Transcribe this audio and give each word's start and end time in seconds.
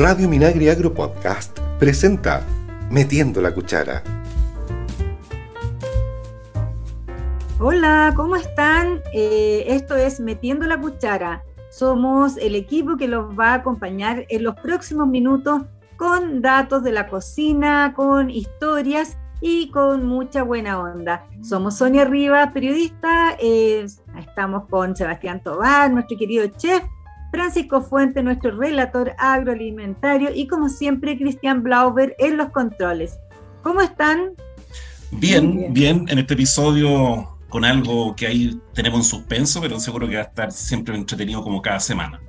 Radio 0.00 0.30
Minagri 0.30 0.70
Agro 0.70 0.94
Podcast 0.94 1.60
presenta 1.78 2.42
Metiendo 2.90 3.42
la 3.42 3.52
Cuchara. 3.52 4.02
Hola, 7.58 8.14
¿cómo 8.16 8.36
están? 8.36 9.02
Eh, 9.12 9.64
esto 9.66 9.96
es 9.96 10.18
Metiendo 10.18 10.66
la 10.66 10.80
Cuchara. 10.80 11.44
Somos 11.70 12.38
el 12.38 12.54
equipo 12.54 12.96
que 12.96 13.08
los 13.08 13.38
va 13.38 13.48
a 13.48 13.54
acompañar 13.56 14.24
en 14.30 14.42
los 14.42 14.54
próximos 14.54 15.06
minutos 15.06 15.64
con 15.98 16.40
datos 16.40 16.82
de 16.82 16.92
la 16.92 17.06
cocina, 17.06 17.92
con 17.94 18.30
historias 18.30 19.18
y 19.42 19.70
con 19.70 20.06
mucha 20.06 20.44
buena 20.44 20.80
onda. 20.80 21.26
Somos 21.42 21.76
Sonia 21.76 22.06
Rivas, 22.06 22.50
periodista, 22.52 23.36
eh, 23.38 23.84
estamos 24.18 24.66
con 24.70 24.96
Sebastián 24.96 25.42
Tobar, 25.42 25.90
nuestro 25.90 26.16
querido 26.16 26.46
chef, 26.56 26.84
Francisco 27.30 27.80
Fuente, 27.80 28.22
nuestro 28.22 28.56
relator 28.56 29.12
agroalimentario, 29.18 30.30
y 30.34 30.46
como 30.46 30.68
siempre, 30.68 31.16
Cristian 31.16 31.62
Blauber 31.62 32.14
en 32.18 32.36
los 32.36 32.50
controles. 32.50 33.18
¿Cómo 33.62 33.80
están? 33.80 34.32
Bien, 35.12 35.72
bien, 35.72 36.06
en 36.08 36.18
este 36.18 36.34
episodio 36.34 37.28
con 37.48 37.64
algo 37.64 38.14
que 38.14 38.26
ahí 38.26 38.60
tenemos 38.72 39.00
en 39.00 39.04
suspenso, 39.04 39.60
pero 39.60 39.78
seguro 39.80 40.08
que 40.08 40.14
va 40.14 40.22
a 40.22 40.26
estar 40.26 40.52
siempre 40.52 40.96
entretenido 40.96 41.42
como 41.42 41.60
cada 41.60 41.80
semana. 41.80 42.20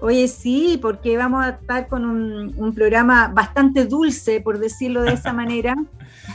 Oye, 0.00 0.28
sí, 0.28 0.78
porque 0.80 1.16
vamos 1.16 1.44
a 1.44 1.50
estar 1.50 1.88
con 1.88 2.04
un, 2.04 2.54
un 2.56 2.74
programa 2.74 3.28
bastante 3.28 3.86
dulce, 3.86 4.40
por 4.40 4.58
decirlo 4.58 5.02
de 5.02 5.14
esa 5.14 5.32
manera. 5.34 5.74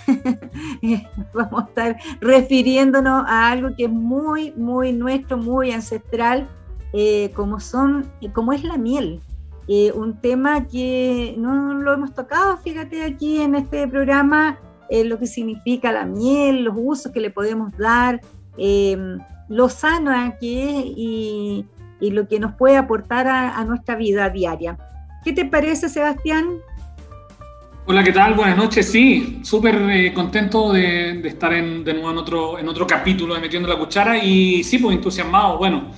vamos 1.34 1.64
a 1.64 1.68
estar 1.68 1.98
refiriéndonos 2.22 3.24
a 3.28 3.52
algo 3.52 3.76
que 3.76 3.86
es 3.86 3.92
muy, 3.92 4.52
muy 4.54 4.94
nuestro, 4.94 5.38
muy 5.38 5.72
ancestral, 5.72 6.48
eh, 6.94 7.32
como, 7.36 7.60
son, 7.60 8.12
como 8.34 8.54
es 8.54 8.64
la 8.64 8.78
miel. 8.78 9.22
Eh, 9.68 9.92
un 9.94 10.20
tema 10.20 10.68
que 10.68 11.36
no 11.38 11.74
lo 11.74 11.94
hemos 11.94 12.14
tocado, 12.14 12.58
fíjate 12.58 13.04
aquí 13.04 13.42
en 13.42 13.56
este 13.56 13.88
programa, 13.88 14.60
eh, 14.90 15.06
lo 15.06 15.18
que 15.18 15.28
significa 15.28 15.92
la 15.92 16.06
miel, 16.06 16.64
los 16.64 16.74
usos 16.78 17.12
que 17.12 17.22
le 17.22 17.30
podemos 17.30 17.72
dar, 17.78 18.20
lo 19.48 19.70
sano 19.70 20.12
que 20.40 20.80
es 20.80 20.86
y, 20.86 21.66
y, 22.02 22.12
lo 22.12 22.28
que 22.28 22.40
nos 22.40 22.54
puede 22.56 22.76
aportar 22.76 23.28
a, 23.28 23.64
nuestra 23.64 23.96
vida 23.96 24.30
diaria. 24.30 24.78
¿Qué 25.24 25.32
te 25.32 25.46
parece, 25.46 25.88
Sebastián? 25.88 26.48
Hola, 27.86 28.04
¿qué 28.04 28.12
tal? 28.12 28.34
Buenas 28.34 28.58
noches. 28.58 28.92
Sí, 28.92 29.40
súper 29.44 30.14
contento 30.14 30.74
de, 30.74 31.22
de 31.22 31.30
estar 31.30 31.54
en, 31.54 31.84
de 31.84 31.94
nuevo 31.94 32.12
en 32.12 32.18
otro, 32.18 32.60
en 32.60 32.68
otro 32.68 32.86
capítulo 32.86 33.36
de 33.36 33.40
Metiendo 33.40 33.70
la 33.70 33.80
Cuchara 33.80 34.18
y 34.18 34.64
sí, 34.64 34.80
pues 34.80 34.96
entusiasmado. 34.96 35.58
Bueno, 35.58 35.92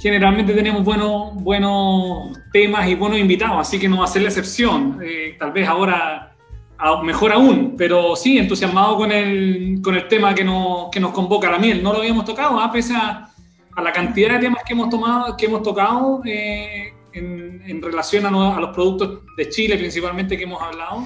generalmente 0.00 0.54
tenemos 0.54 0.82
buenos, 0.82 1.34
buenos 1.34 2.38
temas 2.52 2.88
y 2.88 2.94
buenos 2.94 3.18
invitados, 3.18 3.58
así 3.60 3.78
que 3.78 3.88
no 3.88 3.98
va 3.98 4.04
a 4.04 4.08
ser 4.08 4.22
la 4.22 4.28
excepción. 4.28 4.98
Eh, 5.02 5.36
tal 5.38 5.52
vez 5.52 5.68
ahora 5.68 6.34
mejor 7.02 7.32
aún, 7.32 7.74
pero 7.76 8.16
sí, 8.16 8.38
entusiasmado 8.38 8.96
con 8.96 9.12
el, 9.12 9.80
con 9.84 9.94
el 9.94 10.08
tema 10.08 10.34
que 10.34 10.42
nos, 10.42 10.90
que 10.90 10.98
nos 10.98 11.12
convoca 11.12 11.50
la 11.50 11.58
miel. 11.58 11.82
No 11.82 11.92
lo 11.92 11.98
habíamos 11.98 12.24
tocado, 12.24 12.58
a 12.58 12.64
¿ah? 12.64 12.72
pese 12.72 12.94
a, 12.96 13.26
la 13.76 13.92
cantidad 13.92 14.34
de 14.34 14.40
temas 14.40 14.62
que 14.64 14.72
hemos, 14.72 14.88
tomado, 14.88 15.36
que 15.36 15.46
hemos 15.46 15.62
tocado 15.62 16.22
eh, 16.24 16.92
en, 17.12 17.62
en, 17.66 17.82
relación 17.82 18.26
a, 18.26 18.56
a, 18.56 18.60
los 18.60 18.70
productos 18.70 19.20
de 19.36 19.48
Chile 19.48 19.76
principalmente 19.76 20.36
que 20.36 20.44
hemos 20.44 20.62
hablado. 20.62 21.04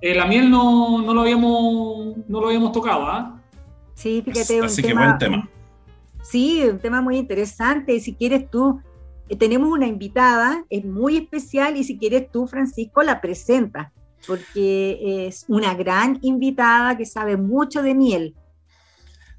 Eh, 0.00 0.14
la 0.14 0.26
miel 0.26 0.48
no, 0.48 1.02
no, 1.02 1.12
lo 1.12 1.20
habíamos, 1.22 2.16
no 2.28 2.40
lo 2.40 2.46
habíamos 2.46 2.70
tocado. 2.70 3.06
¿ah? 3.06 3.40
Sí, 3.94 4.22
fíjate, 4.24 4.60
Así 4.60 4.82
que 4.82 4.94
buen 4.94 5.18
tema 5.18 5.48
Sí, 6.30 6.62
un 6.68 6.78
tema 6.78 7.00
muy 7.00 7.16
interesante. 7.16 7.98
Si 8.00 8.14
quieres 8.14 8.50
tú, 8.50 8.80
eh, 9.28 9.36
tenemos 9.36 9.70
una 9.70 9.86
invitada, 9.86 10.64
es 10.68 10.84
muy 10.84 11.16
especial 11.16 11.76
y 11.76 11.84
si 11.84 11.96
quieres 11.96 12.30
tú, 12.30 12.46
Francisco, 12.46 13.02
la 13.02 13.20
presentas, 13.20 13.92
porque 14.26 15.26
es 15.26 15.46
una 15.48 15.74
gran 15.74 16.18
invitada 16.20 16.98
que 16.98 17.06
sabe 17.06 17.36
mucho 17.38 17.82
de 17.82 17.94
miel. 17.94 18.34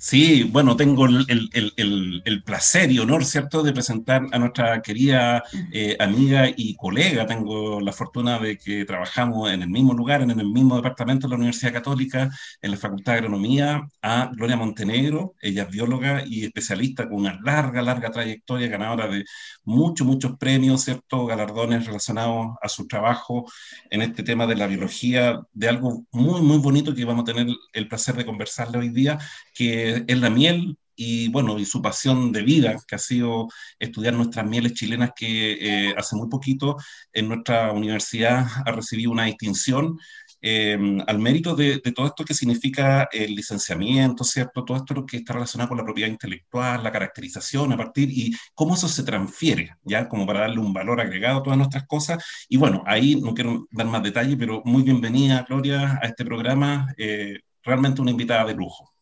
Sí, 0.02 0.44
bueno, 0.44 0.78
tengo 0.78 1.08
el, 1.08 2.44
placer 2.46 2.90
y 2.90 3.00
honor, 3.00 3.26
¿cierto?, 3.26 3.64
de 3.64 3.74
presentar 3.74 4.26
a 4.32 4.40
nuestra 4.40 4.82
querida 4.82 5.44
eh, 5.74 5.98
amiga 6.00 6.48
y 6.56 6.78
colega. 6.78 7.26
Tengo 7.26 7.82
la 7.82 7.92
fortuna 7.92 8.40
de 8.40 8.58
que 8.58 8.86
trabajamos 8.86 9.52
en 9.52 9.62
el 9.62 9.70
mismo 9.70 9.94
lugar, 9.94 10.22
en 10.22 10.32
el 10.32 10.50
mismo 10.50 10.78
departamento 10.78 11.28
de 11.28 11.32
la 11.32 11.36
Universidad 11.36 11.74
Católica, 11.74 12.30
en 12.62 12.72
la 12.72 12.78
Facultad 12.78 13.12
de 13.14 13.18
Agronomía, 13.20 13.82
a 14.02 14.32
Gloria 14.34 14.56
Montenegro. 14.56 15.36
Ella 15.42 15.64
es 15.64 15.70
bióloga 15.70 16.24
y 16.26 16.46
especialista 16.46 17.04
con 17.10 17.18
una 17.18 17.38
larga, 17.44 17.82
larga 17.82 18.10
trayectoria, 18.10 18.70
ganadora 18.70 19.08
de 19.10 19.26
muchos, 19.66 20.08
muchos 20.08 20.38
premios, 20.38 20.82
¿cierto?, 20.86 21.26
galardones 21.26 21.86
relacionados 21.86 22.56
a 22.62 22.70
su 22.70 22.88
trabajo 22.88 23.52
en 23.90 24.02
este 24.02 24.24
tema 24.24 24.48
de 24.48 24.56
la 24.56 24.68
biología, 24.68 25.42
de 25.52 25.68
algo 25.68 26.06
muy, 26.12 26.42
muy 26.42 26.58
bonito 26.60 26.96
que 26.96 27.04
vamos 27.04 27.24
a 27.24 27.34
tener 27.34 27.54
el 27.74 27.88
placer 27.90 28.16
de 28.16 28.26
conversarle 28.26 28.78
hoy 28.78 28.90
día, 28.90 29.18
que 29.54 29.89
es 30.08 30.20
la 30.20 30.30
miel 30.30 30.78
y 31.02 31.30
bueno, 31.30 31.58
y 31.58 31.66
su 31.66 31.82
pasión 31.82 32.34
de 32.34 32.42
vida, 32.42 32.76
que 32.86 32.96
ha 32.96 33.00
sido 33.00 33.48
estudiar 33.80 34.14
nuestras 34.16 34.46
mieles 34.46 34.74
chilenas, 34.74 35.12
que 35.16 35.54
eh, 35.90 35.94
hace 35.98 36.18
muy 36.18 36.28
poquito 36.28 36.76
en 37.14 37.30
nuestra 37.30 37.72
universidad 37.72 38.46
ha 38.66 38.72
recibido 38.74 39.12
una 39.12 39.24
distinción 39.24 39.98
em, 40.42 41.00
al 41.08 41.20
mérito 41.20 41.56
de, 41.56 41.80
todo 41.80 42.08
esto 42.08 42.26
que 42.26 42.34
significa 42.34 43.08
el 43.14 43.34
licenciamiento, 43.34 44.26
¿cierto? 44.26 44.66
Todo 44.66 44.78
esto 44.78 45.06
que 45.06 45.18
está 45.18 45.34
relacionado 45.34 45.70
con 45.70 45.78
la 45.78 45.86
propiedad 45.86 46.10
intelectual, 46.10 46.84
la 46.84 46.92
caracterización 46.92 47.72
a 47.72 47.78
partir 47.78 48.10
y 48.12 48.36
cómo 48.54 48.76
eso 48.76 48.90
se 48.90 49.04
transfiere, 49.04 49.76
¿ya? 49.84 50.10
Como 50.10 50.26
para 50.28 50.42
darle 50.42 50.60
un 50.60 50.74
valor 50.74 51.00
agregado 51.00 51.40
a 51.40 51.44
todas 51.44 51.58
nuestras 51.58 51.88
cosas. 51.88 52.24
Y 52.50 52.58
bueno, 52.58 52.84
ahí 52.86 53.16
no 53.16 53.34
quiero 53.34 53.68
dar 53.72 53.88
más 53.88 54.04
detalle, 54.04 54.36
pero 54.38 54.62
muy 54.66 54.84
bienvenida, 54.84 55.46
Gloria, 55.48 55.98
a 56.02 56.08
este 56.08 56.26
programa. 56.26 56.94
Eh, 56.98 57.40
realmente 57.64 58.02
una 58.02 58.12
invitada 58.12 58.46
de 58.46 58.56
lujo. 58.56 58.99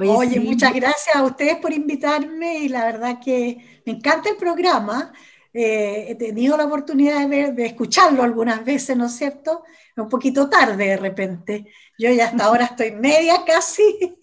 Oye, 0.00 0.40
muchas 0.40 0.74
gracias 0.74 1.16
a 1.16 1.24
ustedes 1.24 1.56
por 1.56 1.72
invitarme 1.72 2.58
y 2.58 2.68
la 2.68 2.84
verdad 2.84 3.18
que 3.22 3.82
me 3.84 3.92
encanta 3.92 4.30
el 4.30 4.36
programa. 4.36 5.12
Eh, 5.52 6.06
he 6.10 6.14
tenido 6.14 6.56
la 6.56 6.66
oportunidad 6.66 7.20
de, 7.20 7.26
ver, 7.26 7.54
de 7.54 7.66
escucharlo 7.66 8.22
algunas 8.22 8.64
veces, 8.64 8.96
¿no 8.96 9.06
es 9.06 9.16
cierto? 9.16 9.64
Un 9.96 10.08
poquito 10.08 10.48
tarde 10.48 10.86
de 10.86 10.96
repente. 10.96 11.66
Yo 11.98 12.12
ya 12.12 12.26
hasta 12.26 12.44
ahora 12.44 12.66
estoy 12.66 12.92
media 12.92 13.44
casi 13.44 13.82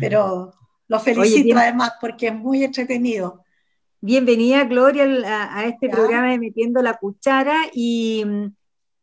Pero 0.00 0.52
lo 0.88 1.00
felicito 1.00 1.58
además 1.58 1.94
porque 2.00 2.28
es 2.28 2.34
muy 2.34 2.62
entretenido. 2.62 3.44
Bienvenida, 4.00 4.64
Gloria, 4.64 5.04
a, 5.52 5.64
este 5.64 5.88
programa 5.88 6.30
de 6.30 6.38
Metiendo 6.38 6.82
la 6.82 6.94
Cuchara 6.94 7.62
y 7.72 8.24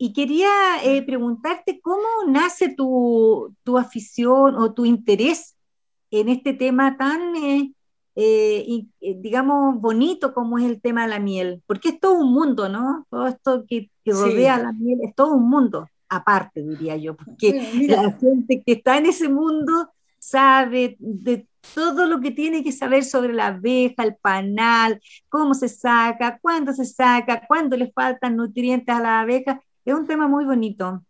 y 0.03 0.11
quería 0.11 0.49
eh, 0.83 1.01
preguntarte 1.01 1.79
cómo 1.79 2.03
nace 2.27 2.75
tu, 2.75 3.55
afición 3.79 4.55
o 4.55 4.73
tu 4.73 4.83
interés 4.83 5.55
en 6.11 6.27
este 6.27 6.51
tema 6.53 6.97
tan, 6.97 7.37
eh, 7.37 7.71
eh, 8.17 8.85
digamos, 8.99 9.79
bonito 9.79 10.33
como 10.33 10.59
es 10.59 10.65
el 10.65 10.81
tema 10.81 11.03
de 11.03 11.07
la 11.07 11.19
miel, 11.19 11.63
porque 11.65 11.87
es 11.87 12.01
todo 12.01 12.15
un 12.15 12.33
mundo, 12.33 12.67
¿no? 12.67 13.07
Todo 13.09 13.27
esto 13.27 13.63
que, 13.65 13.89
rodea 14.05 14.57
la 14.57 14.73
miel 14.73 14.99
es 15.03 15.15
todo 15.15 15.35
un 15.35 15.49
mundo, 15.49 15.87
aparte, 16.09 16.61
diría 16.61 16.97
yo, 16.97 17.15
porque 17.15 17.53
la 17.87 18.11
gente 18.11 18.61
que 18.61 18.73
está 18.73 18.97
en 18.97 19.05
ese 19.05 19.29
mundo 19.29 19.89
sabe 20.19 20.97
de 20.99 21.47
todo 21.73 22.07
lo 22.07 22.19
que 22.19 22.31
tiene 22.31 22.61
que 22.61 22.73
saber 22.73 23.05
sobre 23.05 23.31
la 23.31 23.47
abeja, 23.47 24.03
el 24.03 24.17
panal, 24.17 25.01
cómo 25.29 25.53
se 25.53 25.69
saca, 25.69 26.39
cuándo 26.41 26.73
se 26.73 26.83
saca, 26.83 27.47
cuándo 27.47 27.77
le 27.77 27.89
faltan 27.93 28.35
nutrientes 28.35 28.93
a 28.93 28.99
la 28.99 29.21
abeja, 29.21 29.61
es 29.85 29.93
un 29.93 30.07
tema 30.07 30.27
muy 30.27 30.45
bonito. 30.45 31.03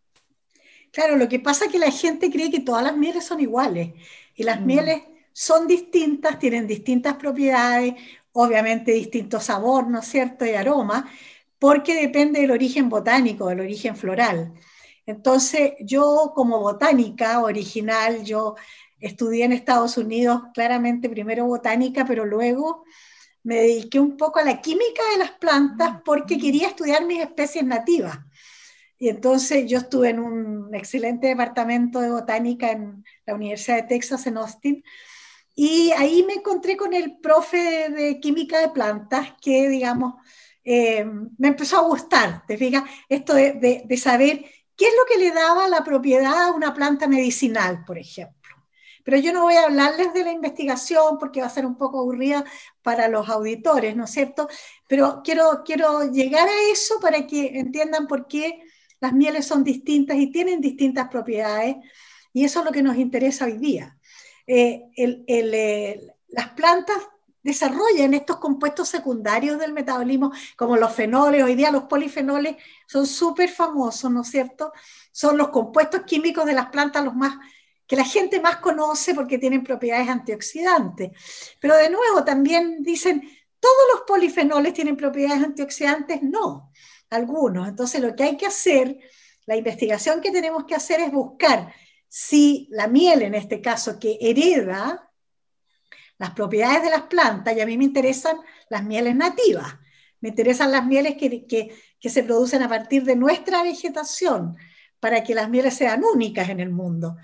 Claro, 0.91 1.17
lo 1.17 1.27
que 1.27 1.39
pasa 1.39 1.65
es 1.65 1.71
que 1.71 1.79
la 1.79 1.91
gente 1.91 2.29
cree 2.29 2.51
que 2.51 2.59
todas 2.59 2.83
las 2.83 2.95
mieles 2.95 3.25
son 3.25 3.39
iguales 3.39 3.93
y 4.35 4.43
las 4.43 4.61
mm. 4.61 4.65
mieles 4.65 5.01
son 5.31 5.67
distintas, 5.67 6.37
tienen 6.37 6.67
distintas 6.67 7.15
propiedades, 7.15 7.95
obviamente 8.31 8.91
distinto 8.91 9.39
sabor, 9.39 9.87
¿no 9.87 9.99
es 9.99 10.05
cierto?, 10.05 10.45
y 10.45 10.51
aroma, 10.51 11.09
porque 11.57 11.95
depende 11.95 12.41
del 12.41 12.51
origen 12.51 12.89
botánico, 12.89 13.47
del 13.47 13.61
origen 13.61 13.95
floral. 13.95 14.53
Entonces, 15.05 15.73
yo 15.81 16.31
como 16.35 16.59
botánica 16.59 17.41
original, 17.41 18.23
yo 18.23 18.55
estudié 18.99 19.45
en 19.45 19.53
Estados 19.53 19.97
Unidos 19.97 20.43
claramente 20.53 21.09
primero 21.09 21.45
botánica, 21.45 22.05
pero 22.05 22.25
luego 22.25 22.83
me 23.43 23.55
dediqué 23.55 23.99
un 23.99 24.15
poco 24.15 24.39
a 24.39 24.43
la 24.43 24.61
química 24.61 25.01
de 25.11 25.17
las 25.17 25.31
plantas 25.31 26.01
porque 26.05 26.37
quería 26.37 26.67
estudiar 26.67 27.05
mis 27.05 27.21
especies 27.21 27.65
nativas. 27.65 28.17
Y 28.97 29.09
entonces 29.09 29.69
yo 29.69 29.79
estuve 29.79 30.09
en 30.09 30.19
un 30.19 30.73
excelente 30.73 31.27
departamento 31.27 31.99
de 31.99 32.11
botánica 32.11 32.71
en 32.71 33.03
la 33.25 33.35
Universidad 33.35 33.77
de 33.77 33.83
Texas 33.83 34.25
en 34.27 34.37
Austin. 34.37 34.83
Y 35.55 35.91
ahí 35.91 36.23
me 36.23 36.33
encontré 36.33 36.77
con 36.77 36.93
el 36.93 37.17
profe 37.17 37.89
de 37.89 38.19
química 38.19 38.59
de 38.59 38.69
plantas 38.69 39.33
que, 39.41 39.69
digamos, 39.69 40.15
eh, 40.63 41.05
me 41.37 41.49
empezó 41.49 41.77
a 41.77 41.87
gustar, 41.87 42.45
¿te 42.47 42.57
fijas? 42.57 42.83
Esto 43.09 43.33
de, 43.33 43.83
de, 43.85 43.97
saber 43.97 44.45
qué 44.75 44.87
es 44.87 44.93
lo 44.97 45.05
que 45.05 45.19
le 45.19 45.31
daba 45.31 45.67
la 45.67 45.83
propiedad 45.83 46.47
a 46.47 46.51
una 46.51 46.73
planta 46.73 47.07
medicinal, 47.07 47.83
por 47.85 47.97
ejemplo. 47.97 48.39
Pero 49.03 49.17
yo 49.17 49.33
no 49.33 49.43
voy 49.43 49.55
a 49.55 49.65
hablarles 49.65 50.13
de 50.13 50.23
la 50.23 50.31
investigación 50.31 51.17
porque 51.19 51.41
va 51.41 51.47
a 51.47 51.49
ser 51.49 51.65
un 51.65 51.77
poco 51.77 51.99
aburrida 51.99 52.45
para 52.81 53.09
los 53.09 53.27
auditores, 53.29 53.95
¿no 53.95 54.05
es 54.05 54.11
cierto? 54.11 54.47
Pero 54.87 55.21
quiero, 55.23 55.63
quiero 55.65 56.09
llegar 56.09 56.47
a 56.47 56.71
eso 56.71 56.99
para 57.01 57.27
que 57.27 57.59
entiendan 57.59 58.07
por 58.07 58.27
qué 58.27 58.63
las 59.03 59.11
mieles 59.11 59.45
son 59.45 59.65
distintas 59.65 60.15
y 60.15 60.27
tienen 60.27 60.61
distintas 60.61 61.09
propiedades. 61.09 61.75
Y 62.31 62.45
eso 62.45 62.59
es 62.59 62.65
lo 62.65 62.71
que 62.71 62.81
nos 62.81 62.95
interesa 62.95 63.43
hoy 63.43 63.57
día. 63.57 63.97
Eh, 64.47 64.83
eh, 64.95 66.07
las 66.29 66.49
plantas 66.51 66.95
desarrollan 67.41 68.13
estos 68.13 68.37
compuestos 68.37 68.87
secundarios 68.87 69.59
del 69.59 69.73
metabolismo, 69.73 70.31
como 70.55 70.77
los 70.77 70.93
fenoles, 70.93 71.43
hoy 71.43 71.55
día 71.55 71.69
los 71.69 71.83
polifenoles 71.83 72.55
son 72.87 73.05
súper 73.05 73.49
famosos, 73.49 74.09
¿no 74.09 74.21
es 74.21 74.29
cierto? 74.29 74.71
Son 75.11 75.37
los 75.37 75.49
compuestos 75.49 76.03
químicos 76.03 76.45
de 76.45 76.53
las 76.53 76.67
plantas 76.67 77.03
los 77.03 77.13
más 77.13 77.35
que 77.85 77.97
la 77.97 78.05
gente 78.05 78.39
más 78.39 78.57
conoce 78.59 79.13
porque 79.13 79.37
tienen 79.37 79.65
propiedades 79.65 80.07
antioxidantes. 80.07 81.11
Pero 81.59 81.75
de 81.75 81.89
nuevo, 81.89 82.23
también 82.23 82.81
dicen, 82.81 83.21
¿todos 83.59 83.83
los 83.93 84.03
polifenoles 84.07 84.73
tienen 84.73 84.95
propiedades 84.95 85.43
antioxidantes? 85.43 86.23
No, 86.23 86.71
algunos. 87.15 87.67
Entonces, 87.67 88.01
lo 88.01 88.15
que 88.15 88.23
hay 88.23 88.37
que 88.37 88.45
hacer, 88.45 88.97
la 89.45 89.55
investigación 89.55 90.21
que 90.21 90.31
tenemos 90.31 90.65
que 90.65 90.75
hacer 90.75 90.99
es 90.99 91.11
buscar 91.11 91.73
si 92.07 92.67
la 92.71 92.87
miel, 92.87 93.23
en 93.23 93.35
este 93.35 93.61
caso, 93.61 93.99
que 93.99 94.17
hereda 94.21 95.09
las 96.17 96.31
propiedades 96.31 96.83
de 96.83 96.89
las 96.91 97.03
plantas, 97.03 97.55
y 97.55 97.61
a 97.61 97.65
mí 97.65 97.77
me 97.77 97.85
interesan 97.85 98.37
las 98.69 98.83
mieles 98.83 99.15
nativas, 99.15 99.75
me 100.21 100.29
interesan 100.29 100.71
las 100.71 100.85
mieles 100.85 101.17
que, 101.17 101.45
que 101.99 102.09
se 102.09 102.23
producen 102.23 102.61
a 102.61 102.69
partir 102.69 103.03
de 103.03 103.15
nuestra 103.15 103.63
vegetación, 103.63 104.55
para 104.99 105.23
que 105.23 105.35
las 105.35 105.49
mieles 105.49 105.73
sean 105.73 106.03
únicas 106.03 106.49
en 106.49 106.59
el 106.59 106.69
mundo 106.69 107.17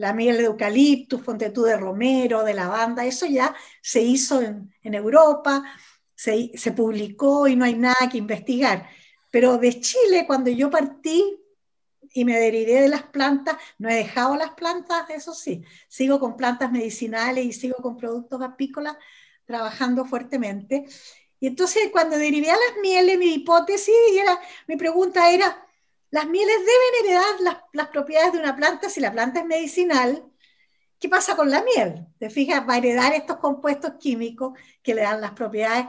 la 0.00 0.14
miel 0.14 0.38
de 0.38 0.44
eucaliptus, 0.44 1.20
ponte 1.20 1.50
tú 1.50 1.62
de 1.64 1.76
romero, 1.76 2.42
de 2.42 2.54
lavanda, 2.54 3.04
eso 3.04 3.26
ya 3.26 3.54
se 3.82 4.00
hizo 4.00 4.40
en, 4.40 4.72
Europa, 4.82 5.62
se, 6.14 6.52
se, 6.54 6.72
publicó 6.72 7.46
y 7.46 7.54
no 7.54 7.66
hay 7.66 7.74
nada 7.74 8.08
que 8.10 8.16
investigar. 8.16 8.88
Pero 9.30 9.58
de 9.58 9.80
Chile, 9.80 10.24
cuando 10.26 10.50
yo 10.50 10.70
partí 10.70 11.38
y 12.12 12.24
me 12.24 12.38
derivé 12.38 12.82
de 12.82 12.88
las 12.88 13.04
plantas, 13.04 13.56
no 13.78 13.88
he 13.88 13.94
dejado 13.94 14.36
las 14.36 14.50
plantas, 14.50 15.08
eso 15.10 15.32
sí, 15.32 15.62
sigo 15.88 16.18
con 16.18 16.36
plantas 16.36 16.72
medicinales 16.72 17.44
y 17.44 17.52
sigo 17.52 17.76
con 17.76 17.96
productos 17.96 18.42
apícolas 18.42 18.96
trabajando 19.44 20.04
fuertemente. 20.04 20.86
Y 21.38 21.46
entonces 21.46 21.88
cuando 21.90 22.18
derivé 22.18 22.50
a 22.50 22.54
las 22.54 22.80
mieles, 22.82 23.18
mi 23.18 23.34
hipótesis 23.34 23.94
era, 24.12 24.38
mi 24.66 24.76
pregunta 24.76 25.30
era, 25.30 25.66
las 26.10 26.26
mieles 26.26 26.56
deben 26.58 27.04
heredar 27.04 27.60
las, 27.72 27.88
propiedades 27.88 28.32
de 28.32 28.40
una 28.40 28.56
planta 28.56 28.88
si 28.88 29.00
la 29.00 29.12
planta 29.12 29.40
es 29.40 29.46
medicinal. 29.46 30.24
¿Qué 30.98 31.08
pasa 31.08 31.36
con 31.36 31.50
la 31.50 31.62
miel? 31.62 32.06
Te 32.18 32.28
fijas, 32.30 32.68
va 32.68 32.74
a 32.74 32.78
heredar 32.78 33.14
estos 33.14 33.38
compuestos 33.38 33.92
químicos 33.98 34.58
que 34.82 34.94
le 34.94 35.02
dan 35.02 35.20
las 35.20 35.32
propiedades. 35.32 35.86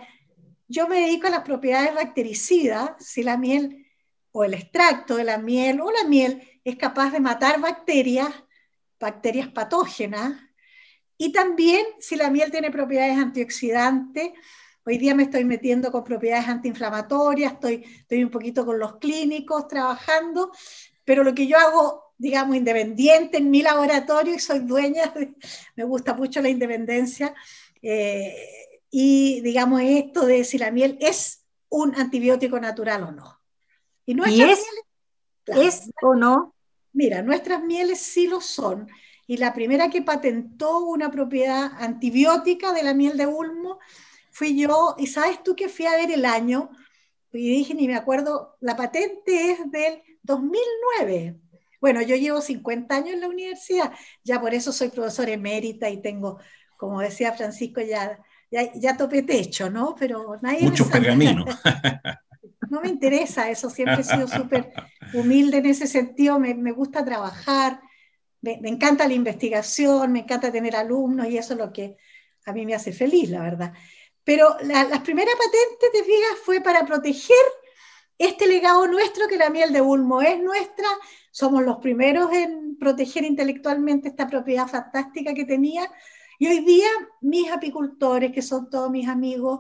Yo 0.72 0.88
me 0.88 1.02
dedico 1.02 1.28
a 1.28 1.32
las 1.32 1.44
propiedades 1.44 1.94
bactericidas, 1.94 2.92
si 3.00 3.24
la 3.24 3.36
miel 3.36 3.86
o 4.32 4.46
el 4.46 4.54
extracto 4.54 5.18
de 5.18 5.26
la 5.26 5.38
miel 5.38 5.82
o 5.82 5.92
la 5.92 6.08
miel 6.08 6.42
es 6.64 6.78
capaz 6.78 7.12
de 7.12 7.20
matar 7.20 7.60
bacterias, 7.60 8.30
bacterias 8.98 9.50
patógenas, 9.50 10.40
y 11.18 11.34
también 11.34 11.86
si 12.00 12.16
la 12.16 12.30
miel 12.30 12.52
tiene 12.52 12.72
propiedades 12.72 13.18
antioxidantes 13.18 14.32
Hoy 14.84 14.98
día 14.98 15.14
me 15.14 15.24
estoy 15.24 15.46
metiendo 15.46 15.92
con 15.92 16.04
propiedades 16.04 16.48
antiinflamatorias, 16.48 17.54
estoy, 17.54 17.84
estoy 18.00 18.24
un 18.24 18.32
poquito 18.32 18.66
con 18.66 18.80
los 18.80 18.98
clínicos 18.98 19.68
trabajando, 19.68 20.52
pero 21.06 21.24
lo 21.24 21.36
que 21.36 21.46
yo 21.46 21.56
hago, 21.60 22.16
digamos, 22.18 22.56
independiente 22.56 23.38
en 23.38 23.52
mi 23.52 23.62
laboratorio 23.62 24.34
y 24.34 24.40
soy 24.40 24.60
dueña, 24.60 25.14
me 25.76 25.84
gusta 25.84 26.16
mucho 26.16 26.42
la 26.42 26.50
independencia, 26.50 27.36
eh, 27.80 28.36
y 28.92 29.40
digamos 29.42 29.82
esto 29.82 30.26
de 30.26 30.44
si 30.44 30.58
la 30.58 30.70
miel 30.70 30.98
es 31.00 31.46
un 31.70 31.96
antibiótico 31.96 32.60
natural 32.60 33.04
o 33.04 33.12
no. 33.12 33.40
¿Y, 34.06 34.42
es, 34.42 34.66
es 35.46 35.90
o 36.02 36.14
no? 36.14 36.54
Mira, 36.92 37.22
nuestras 37.22 37.64
mieles 37.64 38.00
sí 38.00 38.28
lo 38.28 38.42
son. 38.42 38.88
Y 39.26 39.38
la 39.38 39.54
primera 39.54 39.90
que 39.90 40.02
patentó 40.02 40.80
una 40.80 41.10
propiedad 41.10 41.72
antibiótica 41.80 42.74
de 42.74 42.84
la 42.84 42.94
miel 42.94 43.18
de 43.18 43.28
ulmo 43.28 43.80
fui 44.32 44.60
yo, 44.60 44.96
y 44.98 45.08
sabes 45.08 45.42
tú 45.42 45.56
que 45.56 45.70
fui 45.70 45.86
a 45.86 45.96
ver 45.96 46.12
el 46.12 46.26
año, 46.26 46.70
y 47.32 47.50
dije, 47.50 47.74
ni 47.74 47.88
me 47.88 47.96
acuerdo, 47.96 48.58
la 48.60 48.76
patente 48.76 49.52
es 49.52 49.72
del 49.72 50.02
2009. 50.24 51.40
Bueno, 51.80 52.02
yo 52.02 52.18
llevo 52.18 52.42
50 52.42 52.94
años 52.94 53.14
en 53.14 53.22
la 53.22 53.30
universidad, 53.30 53.94
ya 54.24 54.42
por 54.42 54.54
eso 54.54 54.74
soy 54.74 54.90
profesora 54.90 55.32
emérita 55.32 55.90
y 55.90 56.02
tengo, 56.02 56.40
como 56.78 57.00
decía 57.00 57.32
Francisco, 57.32 57.80
ya, 57.80 58.20
ya, 58.52 58.72
ya 58.74 58.98
topé 58.98 59.24
techo, 59.24 59.70
¿no? 59.70 59.96
Pero 59.98 60.38
nadie... 60.42 60.64
Mucho 60.64 60.90
pergamino. 60.90 61.46
No 62.70 62.80
me 62.80 62.88
interesa 62.88 63.50
eso, 63.50 63.70
siempre 63.70 64.00
he 64.00 64.04
sido 64.06 64.28
súper 64.30 64.72
humilde 65.14 65.58
en 65.58 65.66
ese 65.66 65.88
sentido, 65.88 66.40
me, 66.40 66.54
me 66.54 66.72
gusta 66.72 67.04
trabajar, 67.04 67.82
me, 68.40 68.60
me, 68.62 68.70
encanta 68.70 69.10
la 69.10 69.14
investigación, 69.14 70.14
me 70.14 70.20
encanta 70.20 70.54
tener 70.54 70.78
alumnos 70.78 71.28
y 71.28 71.38
eso 71.38 71.52
es 71.52 71.60
lo 71.60 71.74
que 71.74 71.98
a 72.46 72.54
mí 72.54 72.66
me 72.66 72.74
hace 72.74 72.94
feliz, 72.94 73.30
la 73.30 73.42
verdad. 73.42 73.74
Pero 74.24 74.56
la, 74.62 74.86
las 74.86 75.02
primeras 75.02 75.36
patentes, 75.36 75.92
te 75.92 76.04
fijas, 76.04 76.40
fue 76.46 76.62
para 76.62 76.86
proteger 76.86 77.36
este 78.18 78.48
legado 78.48 78.88
nuestro, 78.88 79.28
que 79.28 79.38
la 79.38 79.50
miel 79.50 79.74
de 79.74 79.82
Ulmo 79.82 80.22
es 80.22 80.40
nuestra. 80.40 80.88
Somos 81.32 81.64
los 81.64 81.78
primeros 81.78 82.32
en 82.32 82.78
proteger 82.78 83.24
intelectualmente 83.24 84.10
esta 84.10 84.28
propiedad 84.28 84.68
fantástica 84.68 85.34
que 85.34 85.46
tenía. 85.46 85.92
Y 86.42 86.48
hoy 86.48 86.62
día 86.62 86.90
mis 87.22 87.52
apicultores, 87.52 88.32
que 88.32 88.42
son 88.42 88.68
todos 88.68 88.90
mis 88.90 89.08
amigos, 89.08 89.60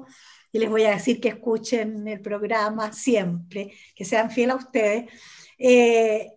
y 0.51 0.57
les 0.57 0.67
voy 0.67 0.83
a 0.85 0.95
decir 0.95 1.21
que 1.21 1.27
escuchen 1.27 2.07
el 2.07 2.19
programa 2.21 2.91
siempre, 2.91 3.71
que 3.95 4.03
sean 4.03 4.31
fieles 4.31 4.55
a 4.55 4.57
ustedes, 4.57 5.11
eh, 5.59 6.31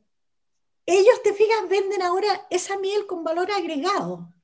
ellos, 0.85 1.23
te 1.23 1.33
fijas, 1.33 1.67
venden 1.67 2.03
ahora 2.03 2.29
esa 2.51 2.77
miel 2.77 3.07
con 3.07 3.25
valor 3.25 3.51
agregado. 3.53 4.35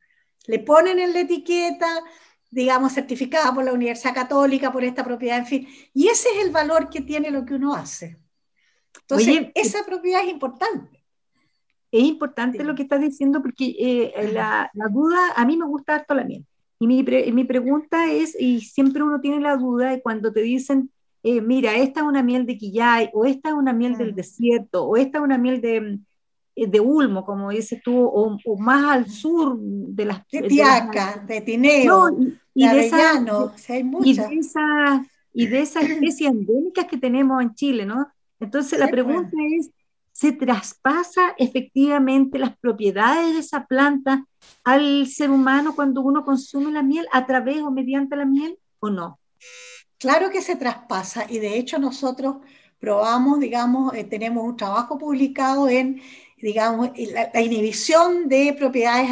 Le 0.46 0.60
ponen 0.60 0.98
en 0.98 1.12
la 1.12 1.20
etiqueta, 1.20 2.02
digamos, 2.50 2.94
certificada 2.94 3.54
por 3.54 3.66
la 3.66 3.74
Universidad 3.74 4.14
Católica, 4.14 4.72
por 4.72 4.82
esta 4.82 5.04
propiedad, 5.04 5.36
en 5.36 5.46
fin. 5.46 5.68
Y 5.92 6.08
ese 6.08 6.30
es 6.30 6.46
el 6.46 6.50
valor 6.50 6.88
que 6.88 7.02
tiene 7.02 7.30
lo 7.30 7.44
que 7.44 7.56
uno 7.56 7.74
hace. 7.74 8.16
Entonces, 9.02 9.48
esa 9.54 9.84
propiedad 9.84 10.22
es 10.22 10.30
importante. 10.30 10.99
Es 11.92 12.04
importante 12.04 12.62
lo 12.62 12.74
que 12.74 12.82
estás 12.82 13.00
diciendo 13.00 13.42
porque 13.42 13.74
eh, 13.78 14.30
la, 14.32 14.70
la, 14.74 14.88
duda, 14.88 15.18
a 15.34 15.44
mí 15.44 15.56
me 15.56 15.66
gusta 15.66 15.96
harto 15.96 16.14
la 16.14 16.24
miel. 16.24 16.44
Y 16.78 16.86
mi, 16.86 17.02
mi, 17.02 17.44
pregunta 17.44 18.10
es, 18.10 18.34
y 18.40 18.60
siempre 18.60 19.02
uno 19.02 19.20
tiene 19.20 19.40
la 19.40 19.56
duda 19.56 19.90
de 19.90 20.00
cuando 20.00 20.32
te 20.32 20.40
dicen, 20.40 20.90
eh, 21.22 21.40
mira, 21.42 21.74
esta 21.74 22.00
es 22.00 22.06
una 22.06 22.22
miel 22.22 22.46
de 22.46 22.56
Quillay, 22.56 23.10
o 23.12 23.26
esta 23.26 23.50
es 23.50 23.54
una 23.54 23.72
miel 23.72 23.98
del 23.98 24.14
desierto, 24.14 24.84
o 24.84 24.96
esta 24.96 25.18
es 25.18 25.24
una 25.24 25.36
miel 25.36 25.60
de, 25.60 25.98
eh, 26.56 26.66
de 26.66 26.80
Ulmo, 26.80 27.24
como 27.24 27.50
dices 27.50 27.82
tú, 27.84 27.94
o, 28.02 28.56
más 28.58 28.84
al 28.84 29.10
sur 29.10 29.58
de 29.60 30.04
las... 30.06 30.26
De 30.28 30.42
Tiaca, 30.42 31.22
de, 31.26 31.42
Tineo, 31.42 32.16
y, 32.54 32.66
de, 32.66 32.86
esa, 32.86 33.22
hay 33.68 33.84
muchas. 33.84 34.30
Y 35.32 35.46
de, 35.46 35.60
esas 35.60 35.84
especies 35.84 36.30
endémicas 36.30 36.86
que 36.86 36.96
tenemos 36.96 37.42
en 37.42 37.54
Chile, 37.54 37.84
¿no? 37.84 38.08
Entonces 38.40 38.78
la 38.78 38.88
pues. 38.88 39.04
pregunta 39.04 39.36
es, 39.58 39.70
¿se 40.20 40.32
traspasa 40.32 41.34
efectivamente 41.38 42.38
las 42.38 42.54
propiedades 42.58 43.32
de 43.32 43.40
esa 43.40 43.64
planta 43.64 44.26
al 44.64 45.06
ser 45.06 45.30
humano 45.30 45.74
cuando 45.74 46.02
uno 46.02 46.24
consume 46.24 46.70
la 46.72 46.82
miel 46.82 47.06
a 47.10 47.24
través 47.24 47.62
o 47.62 47.70
mediante 47.70 48.16
la 48.16 48.26
miel 48.26 48.58
o 48.80 48.90
no? 48.90 49.18
Claro 49.98 50.30
que 50.30 50.42
se 50.42 50.56
traspasa 50.56 51.24
y 51.26 51.38
de 51.38 51.58
hecho 51.58 51.78
nosotros 51.78 52.36
probamos, 52.78 53.40
digamos, 53.40 53.94
eh, 53.94 54.04
tenemos 54.04 54.44
un 54.44 54.56
trabajo 54.58 54.98
publicado 54.98 55.70
en 55.70 56.02
digamos, 56.42 56.90
la, 57.32 57.40
inhibición 57.40 58.28
de 58.28 58.54
propiedades 58.58 59.10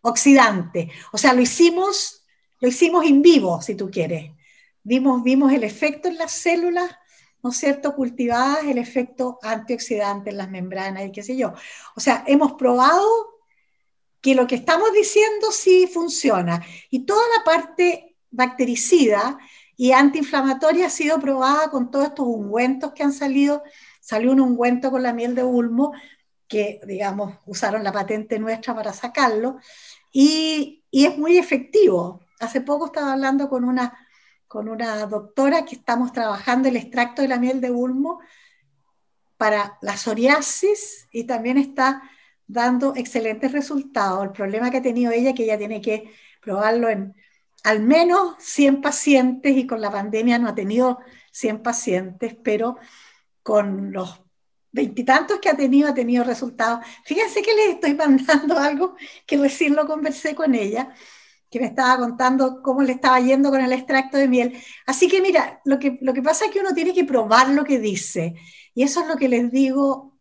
oxidantes. 0.00 0.90
O 1.12 1.18
sea, 1.18 1.34
lo 1.34 1.42
hicimos, 1.42 2.24
lo 2.60 2.68
hicimos 2.68 3.04
en 3.04 3.22
vivo, 3.22 3.60
si 3.60 3.74
tú 3.74 3.90
quieres. 3.90 4.32
Vimos, 4.82 5.22
vimos 5.22 5.52
el 5.52 5.64
efecto 5.64 6.08
en 6.08 6.18
las 6.18 6.32
células, 6.32 6.90
¿no 7.42 7.50
es 7.50 7.56
cierto?, 7.56 7.94
cultivadas, 7.94 8.64
el 8.64 8.78
efecto 8.78 9.38
antioxidante 9.42 10.30
en 10.30 10.38
las 10.38 10.50
membranas 10.50 11.06
y 11.06 11.12
qué 11.12 11.22
sé 11.22 11.36
yo. 11.36 11.52
O 11.94 12.00
sea, 12.00 12.24
hemos 12.26 12.52
probado 12.54 13.06
que 14.20 14.34
lo 14.34 14.46
que 14.46 14.56
estamos 14.56 14.92
diciendo 14.92 15.52
sí 15.52 15.86
funciona. 15.86 16.64
Y 16.90 17.06
toda 17.06 17.22
la 17.36 17.44
parte 17.44 18.16
bactericida 18.30 19.38
y 19.76 19.92
antiinflamatoria 19.92 20.86
ha 20.86 20.90
sido 20.90 21.20
probada 21.20 21.70
con 21.70 21.90
todos 21.90 22.08
estos 22.08 22.26
ungüentos 22.26 22.92
que 22.92 23.04
han 23.04 23.12
salido. 23.12 23.62
Salió 24.00 24.32
un 24.32 24.40
ungüento 24.40 24.90
con 24.90 25.02
la 25.02 25.12
miel 25.12 25.34
de 25.34 25.44
ulmo, 25.44 25.92
que, 26.48 26.80
digamos, 26.86 27.36
usaron 27.46 27.84
la 27.84 27.92
patente 27.92 28.38
nuestra 28.38 28.74
para 28.74 28.92
sacarlo, 28.92 29.58
y, 30.10 30.82
y, 30.90 31.04
es 31.04 31.18
muy 31.18 31.36
efectivo. 31.36 32.20
Hace 32.40 32.62
poco 32.62 32.86
estaba 32.86 33.12
hablando 33.12 33.50
con 33.50 33.64
una, 33.64 34.07
con 34.48 34.68
una 34.68 35.06
doctora 35.06 35.64
que 35.64 35.76
estamos 35.76 36.12
trabajando 36.12 36.68
el 36.68 36.76
extracto 36.76 37.22
de 37.22 37.28
la 37.28 37.38
miel 37.38 37.60
de 37.60 37.70
ulmo 37.70 38.20
para 39.36 39.78
la 39.82 39.96
psoriasis 39.96 41.08
y 41.12 41.24
también 41.24 41.58
está 41.58 42.02
dando 42.46 42.94
excelentes 42.96 43.52
resultados. 43.52 44.24
El 44.24 44.32
problema 44.32 44.70
que 44.70 44.78
ha 44.78 44.82
tenido 44.82 45.12
ella 45.12 45.30
es 45.30 45.36
que 45.36 45.44
ella 45.44 45.58
tiene 45.58 45.80
que 45.80 46.12
probarlo 46.40 46.88
en 46.88 47.14
al 47.64 47.80
menos 47.80 48.36
100 48.38 48.80
pacientes 48.80 49.56
y 49.56 49.66
con 49.66 49.80
la 49.80 49.90
pandemia 49.90 50.38
no 50.38 50.48
ha 50.48 50.54
tenido 50.54 50.98
100 51.32 51.62
pacientes, 51.62 52.36
pero 52.42 52.76
con 53.42 53.92
los 53.92 54.22
veintitantos 54.72 55.38
que 55.40 55.48
ha 55.48 55.56
tenido, 55.56 55.88
ha 55.88 55.94
tenido 55.94 56.24
resultados. 56.24 56.84
Fíjense 57.04 57.42
que 57.42 57.54
les 57.54 57.68
estoy 57.74 57.94
mandando 57.94 58.58
algo 58.58 58.96
que 59.26 59.36
recién 59.36 59.74
lo 59.74 59.86
conversé 59.86 60.34
con 60.34 60.54
ella, 60.54 60.94
que 61.50 61.60
me 61.60 61.66
estaba 61.66 61.98
contando 61.98 62.62
cómo 62.62 62.82
le 62.82 62.92
estaba 62.92 63.20
yendo 63.20 63.50
con 63.50 63.60
el 63.60 63.72
extracto 63.72 64.18
de 64.18 64.28
miel. 64.28 64.62
Así 64.86 65.08
que 65.08 65.22
mira, 65.22 65.60
lo 65.64 65.78
que, 65.78 65.98
lo 66.02 66.12
que 66.12 66.22
pasa 66.22 66.46
es 66.46 66.50
que 66.50 66.60
uno 66.60 66.74
tiene 66.74 66.92
que 66.92 67.04
probar 67.04 67.50
lo 67.50 67.64
que 67.64 67.78
dice. 67.78 68.34
Y 68.74 68.82
eso 68.82 69.00
es 69.00 69.08
lo 69.08 69.16
que 69.16 69.28
les 69.28 69.50
digo, 69.50 70.16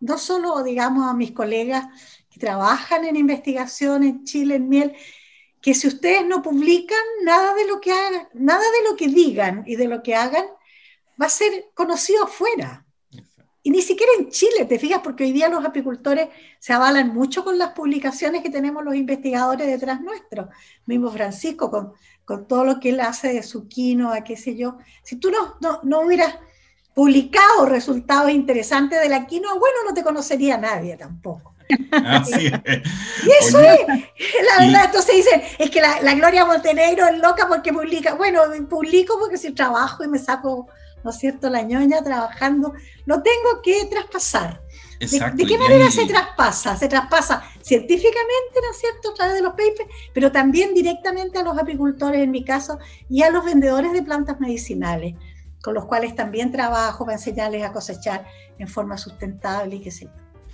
no 0.00 0.18
solo, 0.18 0.62
digamos, 0.62 1.08
a 1.08 1.14
mis 1.14 1.32
colegas 1.32 1.86
que 2.30 2.40
trabajan 2.40 3.04
en 3.04 3.16
investigación 3.16 4.04
en 4.04 4.24
Chile, 4.24 4.56
en 4.56 4.68
miel, 4.68 4.96
que 5.60 5.74
si 5.74 5.88
ustedes 5.88 6.26
no 6.26 6.42
publican 6.42 6.98
nada 7.22 7.54
de 7.54 7.66
lo 7.66 7.80
que 7.80 7.92
hagan, 7.92 8.28
nada 8.32 8.62
de 8.62 8.90
lo 8.90 8.96
que 8.96 9.08
digan 9.08 9.64
y 9.66 9.76
de 9.76 9.88
lo 9.88 10.02
que 10.02 10.14
hagan 10.14 10.46
va 11.20 11.26
a 11.26 11.30
ser 11.30 11.66
conocido 11.74 12.24
afuera. 12.24 12.86
Y 13.62 13.70
ni 13.70 13.82
siquiera 13.82 14.12
en 14.18 14.30
Chile, 14.30 14.64
te 14.64 14.78
fijas, 14.78 15.00
porque 15.02 15.24
hoy 15.24 15.32
día 15.32 15.48
los 15.48 15.64
apicultores 15.64 16.28
se 16.58 16.72
avalan 16.72 17.12
mucho 17.12 17.44
con 17.44 17.58
las 17.58 17.72
publicaciones 17.72 18.42
que 18.42 18.48
tenemos 18.48 18.82
los 18.84 18.94
investigadores 18.94 19.66
detrás 19.66 20.00
nuestro. 20.00 20.48
Mismo 20.86 21.10
Francisco, 21.10 21.70
con, 21.70 21.92
con 22.24 22.46
todo 22.46 22.64
lo 22.64 22.80
que 22.80 22.90
él 22.90 23.00
hace 23.00 23.32
de 23.34 23.42
su 23.42 23.68
quinoa, 23.68 24.24
qué 24.24 24.36
sé 24.36 24.56
yo. 24.56 24.78
Si 25.02 25.16
tú 25.16 25.30
no, 25.30 25.56
no, 25.60 25.80
no 25.82 26.00
hubieras 26.00 26.36
publicado 26.94 27.66
resultados 27.66 28.30
interesantes 28.30 29.00
de 29.00 29.08
la 29.08 29.26
quinoa, 29.26 29.58
bueno, 29.58 29.76
no 29.86 29.94
te 29.94 30.02
conocería 30.02 30.56
nadie 30.56 30.96
tampoco. 30.96 31.54
Así 31.92 32.46
es. 32.64 32.82
Y 33.24 33.30
eso 33.40 33.60
es, 33.60 33.80
la 33.86 34.64
verdad, 34.64 34.84
entonces 34.86 35.16
dicen, 35.16 35.42
es 35.58 35.70
que 35.70 35.80
la, 35.80 36.00
la, 36.02 36.14
Gloria 36.14 36.44
Montenegro 36.44 37.06
es 37.06 37.18
loca 37.18 37.46
porque 37.48 37.72
publica, 37.72 38.14
bueno, 38.14 38.42
publico 38.68 39.18
porque 39.18 39.36
si 39.36 39.52
trabajo 39.52 40.02
y 40.02 40.08
me 40.08 40.18
saco, 40.18 40.68
¿no 41.04 41.10
es 41.10 41.18
cierto?, 41.18 41.50
la 41.50 41.62
ñoña 41.62 42.02
trabajando, 42.02 42.72
lo 43.06 43.22
tengo 43.22 43.62
que 43.62 43.84
traspasar. 43.86 44.62
¿De, 44.98 45.46
qué 45.46 45.56
manera 45.56 45.90
se 45.90 46.04
traspasa? 46.04 46.76
Se 46.76 46.86
traspasa 46.86 47.42
científicamente, 47.62 48.60
¿no 48.62 48.70
es 48.70 48.78
cierto?, 48.78 49.10
a 49.10 49.14
través 49.14 49.34
de 49.36 49.42
los 49.42 49.52
papers, 49.52 49.88
pero 50.12 50.30
también 50.30 50.74
directamente 50.74 51.38
a 51.38 51.42
los 51.42 51.58
apicultores, 51.58 52.22
en 52.22 52.30
mi 52.30 52.44
caso, 52.44 52.78
y 53.08 53.22
a 53.22 53.30
los 53.30 53.44
vendedores 53.44 53.92
de 53.92 54.02
plantas 54.02 54.38
medicinales, 54.40 55.14
con 55.62 55.74
los 55.74 55.86
cuales 55.86 56.14
también 56.14 56.52
trabajo 56.52 57.04
para 57.04 57.16
enseñarles 57.16 57.64
a 57.64 57.72
cosechar 57.72 58.26
en 58.58 58.68
forma 58.68 58.98
sustentable 58.98 59.76
y 59.76 59.80
qué 59.80 59.90
sé 59.90 60.04
yo. 60.04 60.10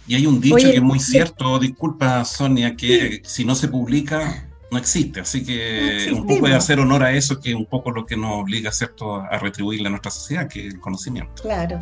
Y 0.08 0.14
hay 0.14 0.26
un 0.26 0.40
dicho 0.40 0.56
que 0.56 0.76
es 0.76 0.82
muy 0.82 1.00
cierto, 1.00 1.58
disculpa 1.58 2.24
Sonia, 2.24 2.76
que 2.76 3.22
si 3.24 3.44
no 3.44 3.56
se 3.56 3.66
publica, 3.66 4.45
no 4.70 4.78
existe. 4.78 5.20
Así 5.20 5.44
que 5.44 6.10
un 6.12 6.26
poco 6.26 6.46
de 6.48 6.54
hacer 6.54 6.80
honor 6.80 7.02
a 7.02 7.12
eso, 7.12 7.40
que 7.40 7.50
es 7.50 7.56
un 7.56 7.66
poco 7.66 7.90
lo 7.90 8.06
que 8.06 8.16
nos 8.16 8.32
obliga 8.32 8.72
¿cierto? 8.72 9.16
a 9.16 9.38
retribuirle 9.38 9.86
a 9.88 9.90
nuestra 9.90 10.10
sociedad, 10.10 10.48
que 10.48 10.66
es 10.66 10.74
el 10.74 10.80
conocimiento. 10.80 11.42
Claro. 11.42 11.78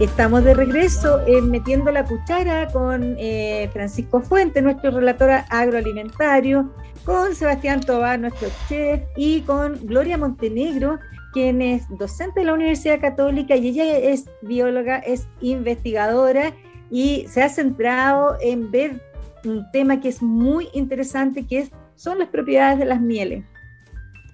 Estamos 0.00 0.44
de 0.44 0.54
regreso 0.54 1.20
en 1.26 1.50
Metiendo 1.50 1.92
la 1.92 2.06
Cuchara 2.06 2.68
con 2.68 3.16
eh, 3.18 3.68
Francisco 3.70 4.22
Fuente, 4.22 4.62
nuestro 4.62 4.92
relator 4.92 5.30
agroalimentario, 5.50 6.72
con 7.10 7.34
Sebastián 7.34 7.80
Tobar, 7.80 8.20
nuestro 8.20 8.48
chef, 8.68 9.00
y 9.16 9.40
con 9.40 9.84
Gloria 9.84 10.16
Montenegro, 10.16 11.00
quien 11.32 11.60
es 11.60 11.82
docente 11.98 12.38
de 12.38 12.46
la 12.46 12.54
Universidad 12.54 13.00
Católica 13.00 13.56
y 13.56 13.70
ella 13.70 13.98
es 13.98 14.30
bióloga, 14.42 14.98
es 14.98 15.26
investigadora 15.40 16.54
y 16.88 17.26
se 17.26 17.42
ha 17.42 17.48
centrado 17.48 18.36
en 18.40 18.70
ver 18.70 19.02
un 19.44 19.68
tema 19.72 20.00
que 20.00 20.08
es 20.08 20.22
muy 20.22 20.68
interesante, 20.72 21.44
que 21.44 21.58
es, 21.58 21.72
son 21.96 22.20
las 22.20 22.28
propiedades 22.28 22.78
de 22.78 22.84
las 22.84 23.00
mieles. 23.00 23.44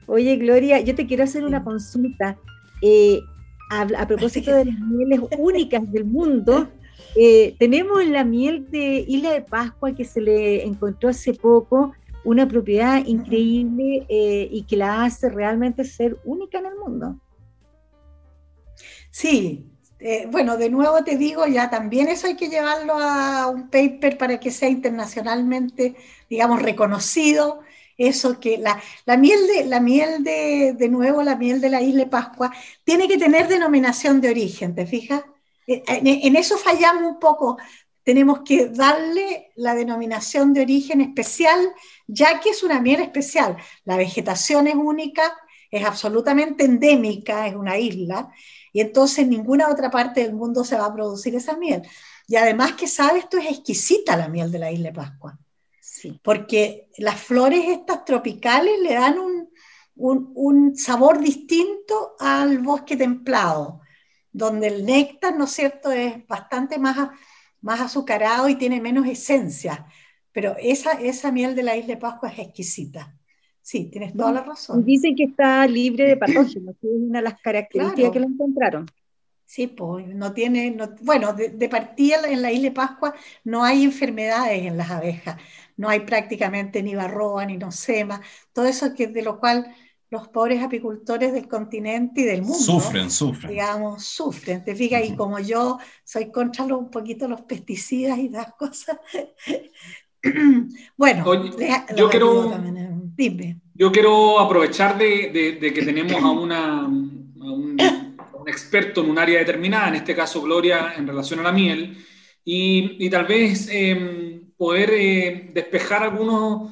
Oye, 0.05 0.37
Gloria, 0.37 0.79
yo 0.81 0.95
te 0.95 1.07
quiero 1.07 1.25
hacer 1.25 1.47
una 1.47 1.65
consulta. 1.65 2.37
Eh, 2.83 3.21
a, 3.71 4.07
propósito 4.07 4.55
de 4.55 4.67
las 4.67 4.79
mieles 4.81 5.21
únicas 5.39 5.91
del 5.91 6.05
mundo, 6.05 6.69
eh, 7.17 7.57
tenemos 7.59 8.05
la 8.07 8.23
miel 8.23 8.71
de 8.71 9.03
Isla 9.09 9.33
de 9.33 9.41
Pascua 9.41 9.95
que 9.95 10.05
se 10.05 10.21
le 10.21 10.63
encontró 10.63 11.09
hace 11.09 11.33
poco 11.33 11.95
una 12.27 12.47
propiedad 12.49 13.05
increíble 13.07 14.05
eh, 14.09 14.49
y 14.51 14.65
que 14.65 14.77
la 14.77 15.05
hace 15.05 15.31
realmente 15.31 15.85
ser 15.85 16.19
única 16.25 16.59
en 16.59 16.67
el 16.67 16.77
mundo. 16.77 17.21
Sí, 19.11 19.71
eh, 20.01 20.27
bueno, 20.31 20.57
de 20.57 20.69
nuevo 20.69 21.03
te 21.05 21.17
digo, 21.17 21.47
ya 21.47 21.71
también 21.71 22.09
eso 22.09 22.27
hay 22.27 22.37
que 22.37 22.49
llevarlo 22.49 22.99
a 22.99 23.47
un 23.47 23.71
paper 23.71 24.19
para 24.19 24.39
que 24.39 24.51
sea 24.51 24.69
internacionalmente, 24.69 25.95
digamos, 26.29 26.61
reconocido 26.61 27.61
eso 27.97 28.39
que 28.41 28.59
la, 28.59 28.77
miel, 29.17 29.47
de, 29.47 29.65
la 29.65 29.81
miel 29.81 30.23
de, 30.23 30.75
de 30.77 30.89
nuevo, 30.89 31.23
la 31.23 31.37
miel 31.37 31.61
de 31.61 31.71
la 31.71 31.81
isla 31.81 32.11
Pascua, 32.11 32.53
tiene 32.85 33.09
que 33.09 33.17
tener 33.17 33.49
denominación 33.49 34.21
de 34.21 34.31
origen, 34.31 34.75
¿te 34.75 34.85
fijas? 34.85 35.23
Eh, 35.67 35.83
en, 35.87 36.37
eso 36.37 36.57
fallamos 36.59 37.03
un 37.05 37.19
poco. 37.19 37.59
Tenemos 38.07 38.43
que 38.45 38.69
darle 38.69 39.51
la 39.57 39.75
denominación 39.75 40.53
de 40.53 40.61
origen 40.61 41.01
especial, 41.01 41.59
ya 42.07 42.39
que 42.39 42.51
es 42.51 42.63
una 42.63 42.81
miel 42.81 43.01
especial. 43.01 43.57
La 43.85 43.97
vegetación 43.97 44.69
es 44.69 44.77
única, 44.77 45.37
es 45.73 45.85
absolutamente 45.85 46.65
endémica, 46.65 47.49
es 47.49 47.57
una 47.57 47.79
isla, 47.79 48.31
y 48.73 48.81
entonces 48.81 49.27
ninguna 49.27 49.69
otra 49.69 49.91
parte 49.91 50.21
del 50.23 50.35
mundo 50.35 50.63
se 50.63 50.77
va 50.77 50.87
a 50.87 50.95
producir 50.95 51.35
esa 51.35 51.57
miel. 51.57 51.83
Y 52.29 52.37
además 52.37 52.75
que 52.75 52.87
sabes, 52.87 53.25
esto 53.25 53.39
es 53.39 53.51
exquisita 53.51 54.17
la 54.17 54.29
miel 54.29 54.53
de 54.53 54.61
la 54.61 54.71
isla 54.71 54.91
de 54.91 54.95
Pascua. 54.95 55.37
Porque 56.23 56.89
las 56.99 57.21
flores 57.21 57.65
estas 57.67 58.05
tropicales 58.05 58.79
le 58.83 58.95
dan 58.95 59.17
un, 59.97 60.77
sabor 60.77 61.19
distinto 61.19 62.15
al 62.21 62.61
bosque 62.61 62.97
templado, 62.97 63.81
donde 64.31 64.69
el 64.69 64.87
néctar, 64.87 65.35
¿no 65.37 65.47
es 65.47 65.51
cierto?, 65.51 65.91
es 65.91 66.25
bastante 66.29 66.79
más, 66.79 67.11
más 67.67 67.81
azucarado 67.81 68.49
y 68.49 68.55
tiene 68.55 68.81
menos 68.81 69.07
esencia. 69.07 69.87
Pero 70.33 70.55
esa, 70.59 70.93
esa 70.93 71.33
miel 71.33 71.55
de 71.57 71.65
la 71.65 71.77
isla 71.77 71.95
de 71.95 72.01
Pascua 72.01 72.31
es 72.31 72.39
exquisita. 72.39 73.19
Sí, 73.61 73.91
tienes 73.91 74.15
toda 74.15 74.31
la 74.31 74.43
razón. 74.43 74.85
Dicen 74.85 75.17
que 75.17 75.25
está 75.25 75.67
libre 75.67 76.07
de 76.07 76.17
patógenos, 76.17 76.77
que 76.81 76.87
es 76.87 76.95
una 76.95 77.19
de 77.19 77.25
las 77.25 77.41
características 77.41 78.13
que 78.13 78.21
lo 78.21 78.27
encontraron. 78.27 78.87
Sí, 79.45 79.67
pues 79.67 80.07
no 80.07 80.33
tiene, 80.33 80.77
bueno, 81.03 81.33
de, 81.33 81.49
de, 81.49 81.69
partida 81.69 82.19
en 82.29 82.43
la 82.43 82.53
isla 82.53 82.69
de 82.69 82.75
Pascua 82.75 83.15
no 83.45 83.65
hay 83.65 83.85
enfermedades 83.85 84.65
en 84.65 84.77
las 84.77 84.91
abejas 84.91 85.37
no 85.77 85.89
hay 85.89 86.01
prácticamente 86.01 86.83
ni 86.83 86.95
barroa 86.95 87.45
ni 87.47 87.57
nosema, 87.57 88.21
todo 88.53 88.67
eso 88.67 88.95
que, 88.95 89.07
de 89.07 89.23
lo 89.23 89.39
cual 89.39 89.75
los 90.11 90.29
pobres 90.29 90.63
apicultores 90.63 91.33
del 91.33 91.49
continente 91.49 92.21
y 92.21 92.25
del 92.25 92.43
mundo 92.43 92.59
sufren, 92.59 93.11
sufren. 93.11 93.51
Digamos, 93.51 94.05
sufren, 94.05 94.65
te 94.65 94.75
fijas, 94.75 95.05
y 95.05 95.17
como 95.17 95.39
yo 95.41 95.79
soy 96.05 96.31
contra 96.31 96.65
un 96.65 96.91
poquito 96.91 97.27
los 97.27 97.43
pesticidas 97.43 98.19
y 98.19 98.29
las 98.29 98.53
cosas. 98.55 98.99
bueno, 100.97 101.25
yo, 101.97 102.09
quiero, 102.09 102.53
yo 103.75 103.93
quiero 103.93 104.39
aprovechar 104.39 104.97
de, 104.97 105.59
que 105.61 105.83
tenemos 105.85 106.23
a, 106.23 106.31
una, 106.31 106.87
un, 106.87 107.77
experto 108.47 109.03
en 109.03 109.11
un 109.11 109.19
área 109.19 109.41
determinada, 109.41 109.89
en 109.89 109.97
este 109.97 110.15
caso 110.15 110.41
Gloria, 110.41 110.95
en 110.97 111.07
relación 111.07 111.41
a 111.41 111.43
la 111.43 111.53
miel, 111.53 111.99
y, 112.45 113.05
y 113.05 113.11
tal 113.11 113.27
vez 113.27 113.69
em, 113.73 114.53
poder 114.57 114.91
eh, 114.95 115.51
despejar 115.53 116.05
algunos 116.05 116.71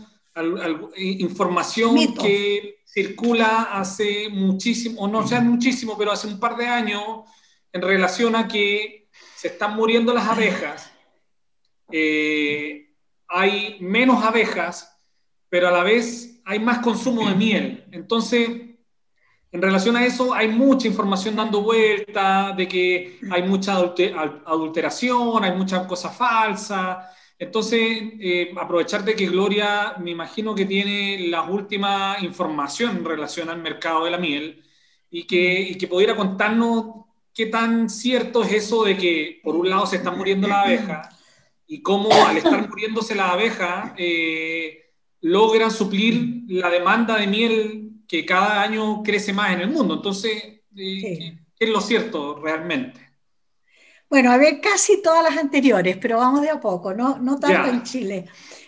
información 0.96 2.14
que 2.14 2.80
circula 2.84 3.68
hace 3.72 4.28
muchísimo, 4.28 5.02
o 5.02 5.08
no 5.08 5.26
sea 5.26 5.40
muchísimo, 5.40 5.96
pero 5.96 6.12
hace 6.12 6.26
un 6.26 6.40
par 6.40 6.56
de 6.56 6.66
años 6.66 7.02
en 7.72 7.82
relación 7.82 8.34
a 8.36 8.48
que 8.48 9.08
se 9.36 9.48
están 9.48 9.74
muriendo 9.76 10.12
las 10.14 10.28
abejas, 10.28 10.92
eh, 11.90 12.94
hay 13.28 13.78
menos 13.80 14.24
abejas, 14.24 14.96
pero 15.48 15.68
a 15.68 15.70
la 15.70 15.82
vez 15.82 16.40
hay 16.44 16.58
más 16.58 16.78
consumo 16.78 17.28
de 17.28 17.34
miel. 17.34 17.84
Entonces, 17.92 18.48
en 19.54 19.62
relación 19.62 19.96
a 19.96 20.04
eso, 20.04 20.34
hay 20.34 20.48
mucha 20.48 20.88
información 20.88 21.36
dando 21.36 21.62
vuelta 21.62 22.52
de 22.56 22.66
que 22.66 23.18
hay 23.30 23.42
mucha 23.42 23.74
adulteración, 23.76 25.44
hay 25.44 25.52
muchas 25.52 25.86
cosas 25.86 26.16
falsas, 26.16 27.06
entonces, 27.38 27.80
eh, 28.20 28.54
aprovechar 28.56 29.04
de 29.04 29.16
que 29.16 29.26
Gloria, 29.26 29.96
me 30.00 30.12
imagino 30.12 30.54
que 30.54 30.66
tiene 30.66 31.28
la 31.28 31.42
última 31.42 32.16
información 32.20 32.98
en 32.98 33.04
relación 33.04 33.50
al 33.50 33.60
mercado 33.60 34.04
de 34.04 34.10
la 34.12 34.18
miel 34.18 34.62
y 35.10 35.24
que, 35.24 35.60
y 35.60 35.74
que 35.76 35.88
pudiera 35.88 36.16
contarnos 36.16 37.06
qué 37.32 37.46
tan 37.46 37.90
cierto 37.90 38.44
es 38.44 38.52
eso 38.52 38.84
de 38.84 38.96
que, 38.96 39.40
por 39.42 39.56
un 39.56 39.68
lado, 39.68 39.86
se 39.86 39.96
están 39.96 40.16
muriendo 40.16 40.46
las 40.46 40.64
abejas 40.64 41.08
y 41.66 41.82
cómo 41.82 42.12
al 42.12 42.36
estar 42.36 42.68
muriéndose 42.68 43.14
la 43.14 43.30
abeja 43.30 43.94
eh, 43.98 44.92
logran 45.20 45.70
suplir 45.70 46.44
la 46.48 46.70
demanda 46.70 47.16
de 47.16 47.26
miel 47.26 47.90
que 48.06 48.24
cada 48.24 48.62
año 48.62 49.02
crece 49.02 49.32
más 49.32 49.52
en 49.52 49.62
el 49.62 49.70
mundo. 49.70 49.94
Entonces, 49.94 50.60
eh, 50.76 51.36
¿qué 51.56 51.64
es 51.64 51.70
lo 51.70 51.80
cierto 51.80 52.40
realmente? 52.40 53.13
Bueno, 54.08 54.30
a 54.30 54.36
ver, 54.36 54.60
casi 54.60 55.02
todas 55.02 55.22
las 55.24 55.36
anteriores, 55.36 55.96
pero 55.96 56.18
vamos 56.18 56.42
de 56.42 56.50
a 56.50 56.60
poco, 56.60 56.94
no, 56.94 57.18
no 57.18 57.38
tanto 57.38 57.68
en 57.68 57.82
Chile. 57.82 58.26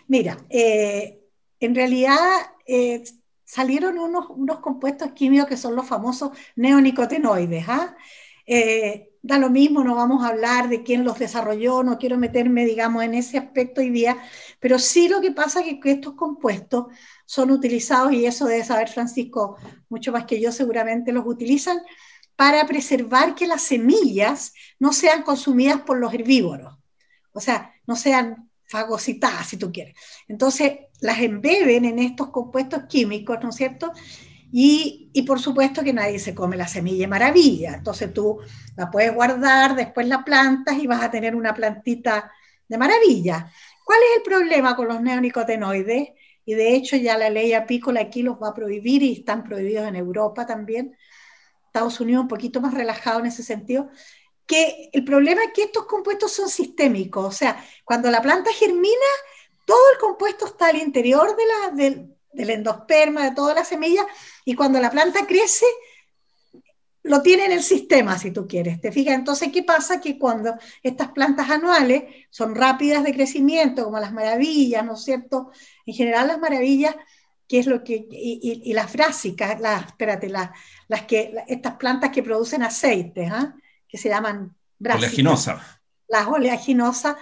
Mira, 0.09 0.37
eh, 0.49 1.21
en 1.61 1.75
realidad 1.75 2.19
salieron 3.45 3.99
unos, 3.99 4.26
unos, 4.31 4.59
compuestos 4.61 5.12
químicos 5.12 5.47
que 5.47 5.57
son 5.57 5.76
los 5.76 5.87
famosos 5.87 6.31
neonicotinoides. 6.57 7.64
¿ah? 7.69 7.97
da 9.26 9.38
lo 9.38 9.50
mismo, 9.50 9.83
no 9.83 9.97
vamos 9.97 10.25
a 10.25 10.28
hablar 10.28 10.69
de 10.69 10.85
quién 10.85 11.05
los 11.05 11.19
desarrolló, 11.19 11.83
no 11.83 11.99
quiero 11.99 12.16
meterme, 12.16 12.64
digamos, 12.64 13.02
en 13.02 13.14
ese 13.14 13.38
aspecto 13.38 13.81
hoy 13.81 13.90
día, 13.90 14.19
pero 14.61 14.78
sí 14.78 15.09
lo 15.09 15.21
que 15.21 15.33
pasa 15.33 15.61
es 15.61 15.81
que 15.81 15.90
estos 15.90 16.14
compuestos 16.14 16.87
son 17.25 17.50
utilizados, 17.50 18.12
y 18.12 18.25
eso 18.25 18.47
debe 18.47 18.62
saber 18.62 18.88
Francisco 18.88 19.57
mucho 19.88 20.12
más 20.12 20.26
que 20.26 20.40
yo, 20.40 20.52
seguramente 20.52 21.12
los 21.12 21.26
utilizan 21.26 21.78
para 22.37 22.66
preservar 22.66 23.35
que 23.35 23.47
las 23.47 23.62
semillas 23.62 24.52
no 24.78 24.93
sean 24.93 25.23
consumidas 25.23 25.81
por 25.81 25.99
los 25.99 26.12
herbívoros, 26.12 26.78
o 27.33 27.40
sea, 27.40 27.73
no 27.87 27.97
sean 27.97 28.50
fagocitadas, 28.64 29.49
si 29.49 29.57
tú 29.57 29.73
quieres. 29.73 29.95
Entonces, 30.28 30.73
las 31.00 31.21
embeben 31.21 31.85
en 31.85 31.99
estos 31.99 32.31
compuestos 32.31 32.85
químicos, 32.88 33.38
¿no 33.43 33.50
es 33.50 33.57
cierto? 33.57 33.93
Y, 34.52 35.11
y, 35.12 35.23
por 35.23 35.40
supuesto 35.40 35.83
que 35.83 35.93
nadie 35.93 36.19
se 36.19 36.35
come 36.35 36.57
la 36.57 36.69
semilla 36.69 37.09
maravilla. 37.09 37.75
Entonces 37.75 38.12
tú 38.12 38.38
la 38.76 38.90
puedes 38.90 39.12
guardar, 39.14 39.75
después 39.75 40.07
la 40.07 40.25
plantas 40.25 40.78
y 40.78 40.87
vas 40.87 41.02
a 41.02 41.11
tener 41.11 41.35
una 41.35 41.55
plantita 41.55 42.31
de 42.69 42.78
maravilla. 42.78 43.50
¿Cuál 43.85 43.99
es 44.00 44.19
el 44.19 44.23
problema 44.23 44.76
con 44.76 44.88
los 44.88 45.00
neonicotinoides? 45.00 46.09
Y 46.45 46.55
de 46.55 46.75
hecho 46.75 46.97
ya 46.97 47.19
la 47.19 47.28
ley 47.28 47.52
apícola 47.52 48.00
aquí 48.00 48.23
los 48.23 48.37
va 48.40 48.49
a 48.49 48.55
prohibir 48.55 49.02
y 49.02 49.12
están 49.12 49.45
prohibidos 49.45 49.87
en 49.88 49.97
Europa 49.97 50.47
también. 50.47 50.97
Estados 51.76 52.00
Unidos 52.00 52.23
un 52.23 52.28
poquito 52.28 52.61
más 52.61 52.73
relajado 52.73 53.21
en 53.21 53.26
ese 53.26 53.42
sentido. 53.42 53.90
Que 54.47 54.90
el 54.92 55.04
problema 55.04 55.45
es 55.45 55.52
que 55.52 55.64
estos 55.64 55.87
compuestos 55.87 56.33
son 56.33 56.49
sistémicos. 56.49 57.25
O 57.26 57.33
sea, 57.33 57.62
cuando 57.85 58.11
la 58.11 58.23
planta 58.23 58.50
germina, 58.52 59.11
todo 59.66 59.92
el 59.92 59.99
compuesto 59.99 60.47
está 60.47 60.68
al 60.68 60.76
interior 60.76 61.37
de 61.37 61.42
la, 61.45 61.71
del, 62.33 62.50
endosperma, 62.50 63.25
de 63.25 63.35
toda 63.35 63.54
la 63.54 63.64
semilla, 63.64 64.06
y 64.45 64.54
cuando 64.54 64.80
la 64.80 64.90
planta 64.90 65.26
crece, 65.26 65.66
lo 67.02 67.21
tiene 67.23 67.47
en 67.47 67.52
el 67.52 67.62
sistema, 67.62 68.18
si 68.18 68.30
tú 68.30 68.47
quieres. 68.47 68.80
¿Te 68.80 68.90
fijas? 68.92 69.14
Entonces, 69.14 69.50
¿qué 69.52 69.62
pasa? 69.62 70.00
Que 70.00 70.18
cuando 70.18 70.54
estas 70.83 71.11
plantas 71.11 71.50
anuales 71.50 72.04
son 72.30 72.54
rápidas 72.54 73.04
de 73.04 73.12
crecimiento, 73.12 73.85
como 73.85 73.99
las 73.99 74.12
maravillas, 74.12 74.85
¿no 74.85 74.95
es 74.95 75.04
cierto? 75.04 75.50
En 75.85 75.95
general, 75.95 76.28
las 76.28 76.38
maravillas, 76.38 76.95
que 77.49 77.59
es 77.59 77.66
lo 77.66 77.85
que, 77.85 78.06
y, 78.11 78.73
las 78.73 78.90
frásicas, 78.90 79.61
las, 79.61 79.87
espérate, 79.87 80.28
las, 80.28 80.50
las 80.88 81.02
que, 81.02 81.35
estas 81.49 81.75
plantas 81.75 82.11
que 82.11 82.23
producen 82.23 82.62
aceites, 82.62 83.31
¿ah? 83.31 83.55
que 83.88 83.99
se 83.99 84.09
llaman 84.09 84.55
Oleaginosa. 84.81 85.81
Las 86.09 86.26
oleaginosas 86.26 87.16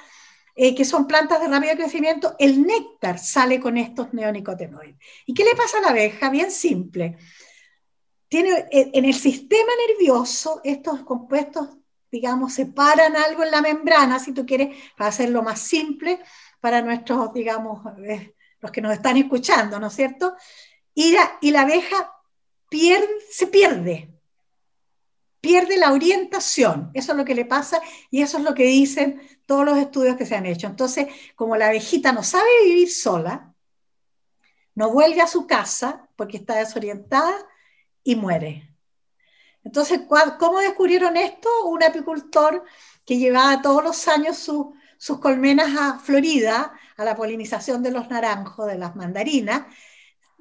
eh, 0.56 0.72
que 0.74 0.84
son 0.84 1.08
plantas 1.08 1.40
de 1.40 1.48
rápido 1.48 1.74
crecimiento, 1.74 2.36
el 2.38 2.62
néctar 2.62 3.18
sale 3.18 3.58
con 3.58 3.76
estos 3.76 4.12
neonicotinoides. 4.14 4.96
¿Y 5.26 5.34
qué 5.34 5.44
le 5.44 5.56
pasa 5.56 5.78
a 5.78 5.80
la 5.80 5.88
abeja? 5.88 6.30
Bien 6.30 6.50
simple. 6.50 7.16
Tiene, 8.28 8.66
eh, 8.70 8.90
en 8.94 9.04
el 9.04 9.14
sistema 9.14 9.72
nervioso, 9.88 10.60
estos 10.62 11.02
compuestos, 11.02 11.70
digamos, 12.08 12.54
separan 12.54 13.16
algo 13.16 13.42
en 13.42 13.50
la 13.50 13.62
membrana, 13.62 14.20
si 14.20 14.32
tú 14.32 14.46
quieres, 14.46 14.76
para 14.96 15.10
hacerlo 15.10 15.42
más 15.42 15.60
simple 15.60 16.20
para 16.60 16.80
nuestros, 16.82 17.32
digamos, 17.34 17.82
eh, 18.04 18.34
los 18.60 18.70
que 18.70 18.80
nos 18.80 18.92
están 18.92 19.16
escuchando, 19.16 19.80
¿no 19.80 19.88
es 19.88 19.94
cierto? 19.94 20.36
Y 20.94 21.12
la, 21.12 21.36
y 21.40 21.50
la 21.50 21.62
abeja 21.62 22.13
se 23.30 23.46
pierde, 23.46 24.10
pierde 25.40 25.76
la 25.76 25.92
orientación. 25.92 26.90
Eso 26.94 27.12
es 27.12 27.18
lo 27.18 27.24
que 27.24 27.34
le 27.34 27.44
pasa 27.44 27.80
y 28.10 28.22
eso 28.22 28.38
es 28.38 28.44
lo 28.44 28.54
que 28.54 28.64
dicen 28.64 29.20
todos 29.46 29.64
los 29.64 29.78
estudios 29.78 30.16
que 30.16 30.26
se 30.26 30.34
han 30.34 30.46
hecho. 30.46 30.66
Entonces, 30.66 31.06
como 31.36 31.56
la 31.56 31.68
abejita 31.68 32.12
no 32.12 32.22
sabe 32.22 32.48
vivir 32.64 32.90
sola, 32.90 33.54
no 34.74 34.90
vuelve 34.90 35.20
a 35.20 35.26
su 35.26 35.46
casa 35.46 36.08
porque 36.16 36.38
está 36.38 36.56
desorientada 36.56 37.34
y 38.02 38.16
muere. 38.16 38.74
Entonces, 39.62 40.00
¿cómo 40.38 40.60
descubrieron 40.60 41.16
esto? 41.16 41.48
Un 41.66 41.82
apicultor 41.82 42.64
que 43.04 43.18
llevaba 43.18 43.62
todos 43.62 43.82
los 43.82 44.08
años 44.08 44.36
sus 44.36 45.18
colmenas 45.20 45.76
a 45.78 45.98
Florida, 45.98 46.72
a 46.96 47.04
la 47.04 47.16
polinización 47.16 47.82
de 47.82 47.90
los 47.90 48.08
naranjos, 48.10 48.66
de 48.66 48.78
las 48.78 48.94
mandarinas, 48.96 49.66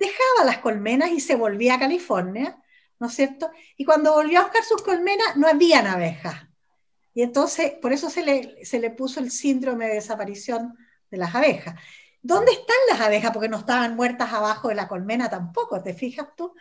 dejaba 0.06 0.46
las 0.46 0.60
colmenas 0.60 1.12
y 1.12 1.20
se 1.20 1.36
volvía 1.36 1.76
a 1.76 1.80
California 1.80 2.64
¿no 3.04 3.10
es 3.10 3.16
cierto? 3.16 3.52
Y 3.76 3.84
cuando 3.84 4.14
volvió 4.14 4.40
a 4.40 4.44
buscar 4.44 4.64
sus 4.64 4.82
colmenas, 4.82 5.36
no 5.36 5.50
habían 5.50 5.88
abejas. 5.88 6.48
Y 7.14 7.22
entonces, 7.22 7.74
por 7.82 7.92
eso 7.92 8.10
se 8.10 8.24
le, 8.24 8.66
se 8.66 8.80
le 8.80 8.92
puso 8.92 9.20
el 9.20 9.30
síndrome 9.30 9.88
de 9.88 9.96
desaparición 9.96 10.78
de 11.12 11.18
las 11.18 11.36
abejas. 11.36 11.76
¿Dónde 12.22 12.54
están 12.54 12.78
las 12.90 13.02
abejas? 13.02 13.32
Porque 13.34 13.50
no 13.50 13.58
estaban 13.58 13.98
muertas 13.98 14.32
abajo 14.32 14.70
de 14.70 14.76
la 14.76 14.88
colmena 14.88 15.30
tampoco, 15.30 15.84
¿te 15.84 15.94
fijas 15.94 16.30
tú? 16.38 16.56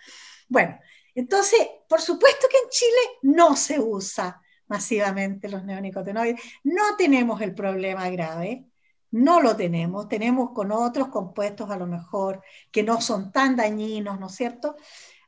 Bueno, 0.49 0.77
entonces, 1.15 1.61
por 1.89 2.01
supuesto 2.01 2.49
que 2.51 2.59
en 2.59 2.69
Chile 2.71 3.19
no 3.23 3.55
se 3.55 3.79
usa 3.79 4.43
masivamente 4.67 5.49
los 5.49 5.63
neonicotinoides. 5.63 6.41
No 6.65 6.97
tenemos 6.97 7.41
el 7.41 7.55
problema 7.55 8.11
grave, 8.11 8.67
no 9.13 9.41
lo 9.41 9.57
tenemos. 9.57 10.09
Tenemos 10.09 10.51
con 10.51 10.73
otros 10.73 11.09
compuestos 11.09 11.71
a 11.71 11.77
lo 11.77 11.87
mejor 11.87 12.43
que 12.71 12.83
no 12.83 13.01
son 13.01 13.31
tan 13.31 13.57
dañinos, 13.57 14.19
¿no 14.19 14.27
es 14.27 14.35
cierto? 14.35 14.77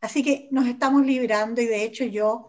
Así 0.01 0.23
que 0.23 0.49
nos 0.51 0.67
estamos 0.67 1.07
librando 1.07 1.61
y 1.61 1.67
de 1.67 1.85
hecho 1.85 2.05
yo 2.05 2.49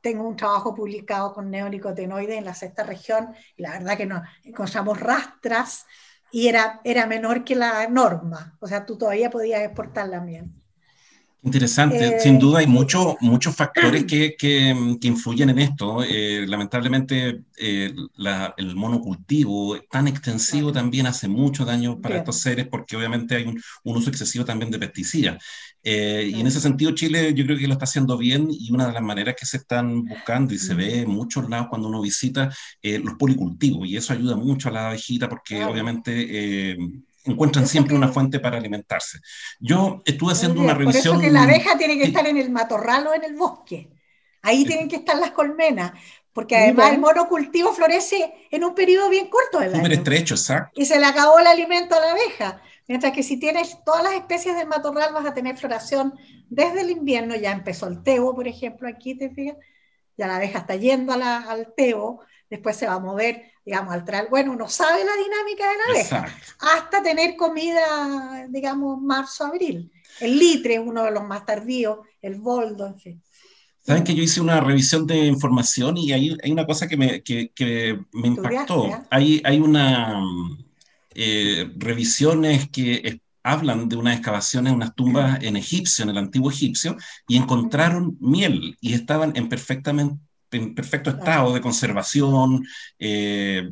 tengo 0.00 0.26
un 0.26 0.36
trabajo 0.36 0.74
publicado 0.74 1.34
con 1.34 1.50
neonicotinoides 1.50 2.38
en 2.38 2.44
la 2.44 2.54
sexta 2.54 2.84
región 2.84 3.34
y 3.56 3.62
la 3.62 3.72
verdad 3.72 3.96
que 3.96 4.06
nos 4.06 4.22
encontramos 4.44 4.98
rastras 4.98 5.86
y 6.30 6.48
era, 6.48 6.80
era 6.84 7.06
menor 7.06 7.44
que 7.44 7.56
la 7.56 7.88
norma, 7.88 8.56
o 8.60 8.66
sea, 8.66 8.84
tú 8.84 8.98
todavía 8.98 9.30
podías 9.30 9.62
exportar 9.62 10.08
la 10.08 10.20
miel. 10.20 10.50
Interesante, 11.40 12.16
eh, 12.16 12.20
sin 12.20 12.36
duda 12.36 12.58
hay 12.58 12.66
muchos 12.66 13.14
muchos 13.20 13.54
factores 13.54 14.04
que, 14.06 14.34
que, 14.36 14.74
influyen 15.02 15.50
en 15.50 15.60
esto. 15.60 16.02
Eh, 16.02 16.44
lamentablemente 16.48 17.42
eh, 17.56 17.94
el 18.56 18.74
monocultivo 18.74 19.80
tan 19.88 20.08
extensivo 20.08 20.72
también 20.72 21.06
hace 21.06 21.28
mucho 21.28 21.64
daño 21.64 22.00
para 22.00 22.18
estos 22.18 22.40
seres 22.40 22.66
porque 22.66 22.96
obviamente 22.96 23.36
hay 23.36 23.44
un, 23.44 23.62
uso 23.84 24.10
excesivo 24.10 24.44
también 24.44 24.72
de 24.72 24.80
pesticidas. 24.80 25.42
Y 25.82 26.38
en 26.40 26.46
ese 26.46 26.60
sentido 26.60 26.90
Chile 26.90 27.32
yo 27.32 27.44
creo 27.46 27.56
que 27.56 27.66
lo 27.66 27.72
está 27.74 27.84
haciendo 27.84 28.18
bien 28.18 28.48
y 28.50 28.70
una 28.72 28.88
de 28.88 28.92
las 28.92 29.02
maneras 29.02 29.36
que 29.38 29.46
se 29.46 29.58
están 29.58 30.04
buscando 30.04 30.52
y 30.52 30.58
se 30.58 30.74
ve 30.74 31.00
en 31.00 31.08
muchos 31.08 31.48
lados 31.48 31.68
cuando 31.70 31.88
uno 31.88 32.02
visita 32.02 32.52
los 32.82 33.14
policultivos. 33.14 33.88
Y 33.88 33.96
eso 33.96 34.12
ayuda 34.12 34.36
mucho 34.36 34.68
a 34.68 34.72
la 34.72 34.88
abejita 34.88 35.28
porque 35.28 35.64
obviamente 35.64 36.76
encuentran 37.32 37.66
siempre 37.66 37.94
una 37.94 38.08
fuente 38.08 38.40
para 38.40 38.58
alimentarse. 38.58 39.18
Yo 39.60 40.02
estuve 40.04 40.32
haciendo 40.32 40.60
una 40.60 40.74
revisión... 40.74 41.16
Por 41.16 41.24
eso 41.24 41.28
que 41.28 41.32
la 41.32 41.44
abeja 41.44 41.76
tiene 41.78 41.96
que 41.98 42.04
estar 42.04 42.26
en 42.26 42.36
el 42.36 42.50
matorral 42.50 43.06
o 43.06 43.14
en 43.14 43.24
el 43.24 43.34
bosque. 43.34 43.90
Ahí 44.42 44.64
tienen 44.64 44.88
que 44.88 44.96
estar 44.96 45.18
las 45.18 45.32
colmenas, 45.32 45.92
porque 46.32 46.56
además 46.56 46.92
el 46.92 46.98
monocultivo 47.00 47.72
florece 47.72 48.32
en 48.50 48.64
un 48.64 48.74
periodo 48.74 49.10
bien 49.10 49.28
corto 49.28 49.58
del 49.58 49.74
Súper 49.74 49.92
estrecho, 49.92 50.34
exacto. 50.34 50.80
Y 50.80 50.86
se 50.86 50.98
le 50.98 51.06
acabó 51.06 51.38
el 51.38 51.46
alimento 51.46 51.96
a 51.96 52.00
la 52.00 52.12
abeja. 52.12 52.62
Mientras 52.86 53.12
que 53.12 53.22
si 53.22 53.38
tienes 53.38 53.78
todas 53.84 54.02
las 54.02 54.14
especies 54.14 54.56
del 54.56 54.68
matorral 54.68 55.12
vas 55.12 55.26
a 55.26 55.34
tener 55.34 55.56
floración 55.56 56.14
desde 56.48 56.80
el 56.80 56.90
invierno, 56.90 57.34
ya 57.36 57.52
empezó 57.52 57.86
el 57.88 58.02
tebo, 58.02 58.34
por 58.34 58.48
ejemplo, 58.48 58.88
aquí, 58.88 59.14
¿te 59.14 59.30
fijas? 59.30 59.56
Ya 60.16 60.26
la 60.26 60.36
abeja 60.36 60.60
está 60.60 60.74
yendo 60.76 61.12
al 61.12 61.74
tebo, 61.76 62.22
después 62.50 62.76
se 62.76 62.86
va 62.86 62.94
a 62.94 63.00
mover, 63.00 63.52
digamos, 63.64 63.92
al 63.92 64.04
traer, 64.04 64.28
bueno, 64.30 64.52
uno 64.52 64.68
sabe 64.68 65.04
la 65.04 65.12
dinámica 65.14 65.70
de 65.70 65.76
la 65.76 65.84
abeja, 65.94 66.36
hasta 66.60 67.02
tener 67.02 67.36
comida, 67.36 68.46
digamos, 68.48 69.00
marzo, 69.00 69.44
abril. 69.44 69.90
El 70.20 70.38
litre 70.38 70.74
es 70.74 70.80
uno 70.84 71.04
de 71.04 71.10
los 71.10 71.24
más 71.24 71.44
tardíos, 71.44 71.98
el 72.22 72.36
boldo, 72.36 72.86
en 72.86 72.98
fin. 72.98 73.22
Saben 73.80 74.04
que 74.04 74.14
yo 74.14 74.22
hice 74.22 74.40
una 74.40 74.60
revisión 74.60 75.06
de 75.06 75.26
información 75.26 75.96
y 75.96 76.12
hay, 76.12 76.36
hay 76.42 76.52
una 76.52 76.66
cosa 76.66 76.86
que 76.86 76.96
me, 76.96 77.22
que, 77.22 77.98
me 78.12 78.28
impactó. 78.28 78.90
Hay, 79.10 79.40
hay 79.44 79.60
una 79.60 80.22
eh, 81.14 81.72
revisiones 81.76 82.68
que 82.68 83.20
hablan 83.42 83.88
de 83.88 83.96
unas 83.96 84.16
excavaciones, 84.16 84.72
unas 84.72 84.94
tumbas 84.94 85.42
en 85.42 85.56
Egipcio, 85.56 86.02
en 86.02 86.10
el 86.10 86.18
antiguo 86.18 86.50
egipcio, 86.50 86.96
y 87.26 87.36
encontraron 87.36 88.16
miel 88.20 88.76
y 88.80 88.92
estaban 88.92 89.32
en 89.36 89.48
perfectamente 89.48 90.20
en 90.50 90.74
perfecto 90.74 91.10
estado 91.10 91.52
de 91.54 91.60
conservación 91.60 92.64
eh, 92.98 93.70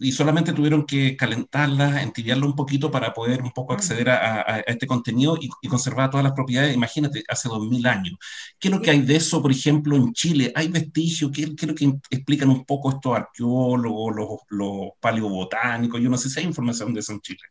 y 0.00 0.12
solamente 0.12 0.52
tuvieron 0.52 0.84
que 0.84 1.16
calentarla, 1.16 2.02
entibiarla 2.02 2.46
un 2.46 2.56
poquito 2.56 2.90
para 2.90 3.12
poder 3.12 3.42
un 3.42 3.52
poco 3.52 3.72
acceder 3.72 4.10
a, 4.10 4.60
este 4.66 4.86
contenido 4.86 5.38
y, 5.40 5.48
conservar 5.68 6.10
todas 6.10 6.24
las 6.24 6.32
propiedades. 6.32 6.74
Imagínate, 6.74 7.24
hace 7.28 7.48
dos 7.48 7.66
mil 7.68 7.86
años. 7.86 8.16
¿Qué 8.58 8.68
es 8.68 8.74
lo 8.74 8.80
que 8.80 8.90
hay 8.90 9.02
de 9.02 9.16
eso, 9.16 9.42
por 9.42 9.50
ejemplo, 9.50 9.96
en 9.96 10.12
Chile? 10.12 10.52
¿Hay 10.54 10.68
vestigios? 10.68 11.30
¿Qué, 11.32 11.42
es 11.42 11.66
lo 11.66 11.74
que 11.74 11.92
explican 12.10 12.50
un 12.50 12.64
poco 12.64 12.90
estos 12.90 13.16
arqueólogos, 13.16 14.14
los, 14.16 14.28
los 14.50 14.90
paleobotánicos? 15.00 16.00
Yo 16.00 16.08
no 16.08 16.16
sé 16.16 16.30
si 16.30 16.40
hay 16.40 16.46
información 16.46 16.94
de 16.94 17.00
eso 17.00 17.12
en 17.12 17.20
Chile. 17.20 17.42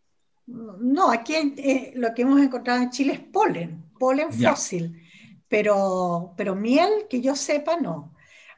No, 0.48 1.12
aquí 1.12 1.34
eh, 1.36 1.94
lo 1.96 2.14
que 2.14 2.22
hemos 2.22 2.40
encontrado 2.42 2.84
en 2.84 2.92
Chile 2.92 3.14
es 3.14 3.20
polen, 3.20 3.84
polen 3.98 4.32
fósil, 4.32 5.02
pero, 5.48 6.34
pero 6.38 6.56
miel, 6.56 7.08
que 7.10 7.20
yo 7.22 7.36
sepa, 7.36 7.78
no. 7.78 8.15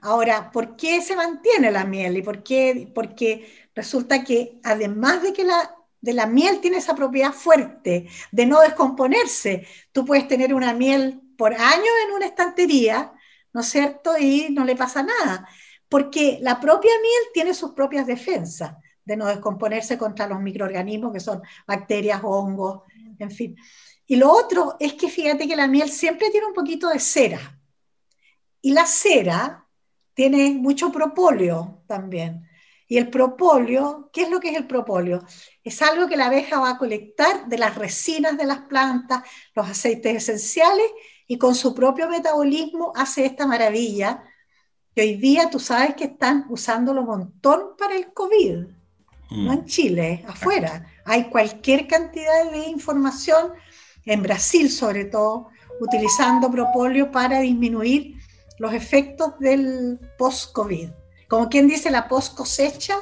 Ahora, 0.08 0.52
¿por 0.52 0.78
qué 0.78 1.02
se 1.02 1.18
mantiene 1.18 1.70
la 1.70 1.84
miel? 1.84 2.16
¿Y 2.16 2.22
por 2.22 2.42
qué? 2.42 2.90
Porque 2.96 3.70
resulta 3.76 4.24
que 4.24 4.58
además 4.64 5.22
de 5.22 5.34
que 5.34 5.44
la, 5.44 5.76
de 6.00 6.14
la 6.14 6.26
miel 6.26 6.62
tiene 6.62 6.78
esa 6.78 6.96
propiedad 6.96 7.34
fuerte 7.34 8.08
de 8.32 8.46
no 8.46 8.62
descomponerse, 8.62 9.68
tú 9.92 10.06
puedes 10.06 10.26
tener 10.30 10.54
una 10.54 10.74
miel 10.74 11.20
por 11.38 11.54
años 11.54 11.94
en 12.08 12.16
una 12.16 12.26
estantería, 12.26 13.12
¿no 13.52 13.60
es 13.60 13.68
cierto? 13.68 14.18
Y 14.18 14.48
no 14.52 14.64
le 14.64 14.78
pasa 14.78 15.04
nada, 15.04 15.46
porque 15.90 16.40
la 16.42 16.58
propia 16.62 16.92
miel 17.02 17.24
tiene 17.34 17.54
sus 17.54 17.72
propias 17.72 18.08
defensas 18.08 18.78
de 19.04 19.18
no 19.18 19.26
descomponerse 19.26 19.98
contra 19.98 20.26
los 20.26 20.40
microorganismos 20.40 21.12
que 21.12 21.20
son 21.20 21.42
bacterias, 21.68 22.22
hongos, 22.24 22.84
en 23.20 23.30
fin. 23.30 23.58
Y 24.06 24.16
lo 24.16 24.32
otro 24.32 24.78
es 24.80 24.94
que 24.94 25.10
fíjate 25.10 25.50
que 25.50 25.56
la 25.58 25.68
miel 25.68 25.90
siempre 25.90 26.30
tiene 26.30 26.48
un 26.48 26.54
poquito 26.54 26.88
de 26.88 27.00
cera. 27.02 27.60
Y 28.62 28.72
la 28.72 28.86
cera 28.86 29.67
tiene 30.18 30.56
mucho 30.56 30.92
propóleo 30.92 31.84
también. 31.86 32.50
Y 32.88 32.98
el 32.98 33.12
propóleo, 33.12 34.10
¿qué 34.12 34.24
es 34.24 34.32
lo 34.32 34.40
que 34.40 34.50
es 34.50 34.58
el 34.58 34.66
propóleo? 34.66 35.24
Es 35.64 35.84
algo 35.84 36.08
que 36.08 36.18
la 36.18 36.26
abeja 36.26 36.60
va 36.60 36.72
a 36.72 36.78
colectar 36.80 37.48
de 37.48 37.60
las 37.60 37.76
resinas 37.76 38.36
de 38.36 38.46
las 38.48 38.62
plantas, 38.62 39.22
los 39.54 39.70
aceites 39.70 40.16
esenciales, 40.16 40.88
y 41.28 41.38
con 41.38 41.54
su 41.54 41.76
propio 41.76 42.10
metabolismo 42.10 42.94
hace 42.96 43.28
esta 43.28 43.46
maravilla, 43.46 44.24
que 44.96 45.02
hoy 45.02 45.18
día 45.18 45.52
tú 45.52 45.60
sabes 45.60 45.94
que 45.94 46.06
están 46.06 46.48
usándolo 46.50 47.02
un 47.02 47.08
montón 47.08 47.76
para 47.78 47.96
el 47.96 48.12
COVID 48.12 48.66
no 49.30 49.54
en 49.54 49.60
mm. 49.60 49.66
Chile, 49.66 50.26
afuera. 50.28 50.88
Hay 51.06 51.26
cualquier 51.26 51.86
cantidad 51.86 52.50
de 52.50 52.70
información, 52.70 53.52
en 54.06 54.24
Brasil 54.24 54.72
sobre 54.72 55.06
todo, 55.06 55.50
utilizando 55.80 56.50
propóleo 56.50 57.12
para 57.12 57.42
disminuir 57.42 58.17
los 58.58 58.74
efectos 58.74 59.38
del 59.40 60.00
post-COVID. 60.18 60.90
Como 61.28 61.50
quien 61.50 61.68
dice 61.68 61.92
la 61.92 62.08
post-cosecha 62.08 62.96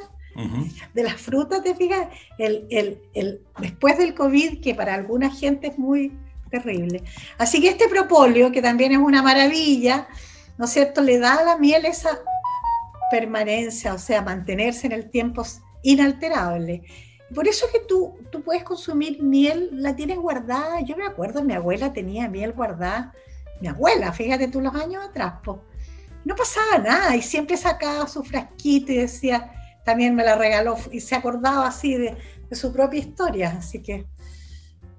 de 0.94 1.04
las 1.04 1.14
frutas, 1.14 1.64
¿te 1.64 1.76
fijas? 1.76 2.08
El, 2.38 2.68
el, 3.14 3.42
después 3.60 3.98
del 3.98 4.14
COVID, 4.14 4.62
que 4.62 4.76
para 4.76 4.94
alguna 4.94 5.30
gente 5.30 5.68
es 5.68 5.80
muy 5.80 6.12
terrible. 6.50 7.04
Así 7.38 7.62
que 7.62 7.70
este 7.70 7.88
propóleo, 7.88 8.52
que 8.52 8.62
también 8.62 8.92
es 8.92 8.98
una 8.98 9.22
maravilla, 9.22 10.08
¿no 10.58 10.66
es 10.66 10.72
cierto?, 10.72 11.02
le 11.02 11.20
da 11.20 11.36
a 11.36 11.44
la 11.44 11.58
miel 11.58 11.86
esa 11.86 12.20
permanencia, 13.12 13.94
o 13.94 13.98
sea, 13.98 14.22
mantenerse 14.22 14.88
en 14.88 14.94
el 14.94 15.10
tiempo 15.10 15.44
inalterable. 15.84 16.84
Por 17.34 17.48
eso 17.48 17.68
que 17.72 17.80
tú, 17.80 18.18
tú 18.32 18.44
puedes 18.44 18.64
consumir 18.64 19.22
miel, 19.22 19.70
la 19.72 19.96
tienes 19.96 20.18
guardada. 20.18 20.82
Yo 20.82 20.96
me 20.98 21.06
acuerdo, 21.06 21.44
mi 21.44 21.54
abuela 21.54 21.94
tenía 21.94 22.28
miel 22.28 22.54
guardada. 22.54 23.14
Mi 23.62 23.68
abuela, 23.68 24.12
fíjate 24.12 24.48
tú 24.48 24.62
los 24.62 24.76
años 24.76 25.04
atrás, 25.04 25.36
no 26.26 26.36
pasaba 26.36 26.80
nada 26.84 27.16
y 27.16 27.22
siempre 27.22 27.56
sacaba 27.56 28.08
su 28.08 28.24
frasquito 28.24 28.92
y 28.92 28.98
decía, 28.98 29.52
también 29.84 30.16
me 30.16 30.24
la 30.24 30.36
regaló 30.36 30.76
y 30.92 31.00
se 31.00 31.16
acordaba 31.16 31.68
así 31.68 31.96
de, 31.96 32.18
su 32.52 32.74
propia 32.74 33.00
historia. 33.00 33.56
Así 33.58 33.82
que 33.82 34.06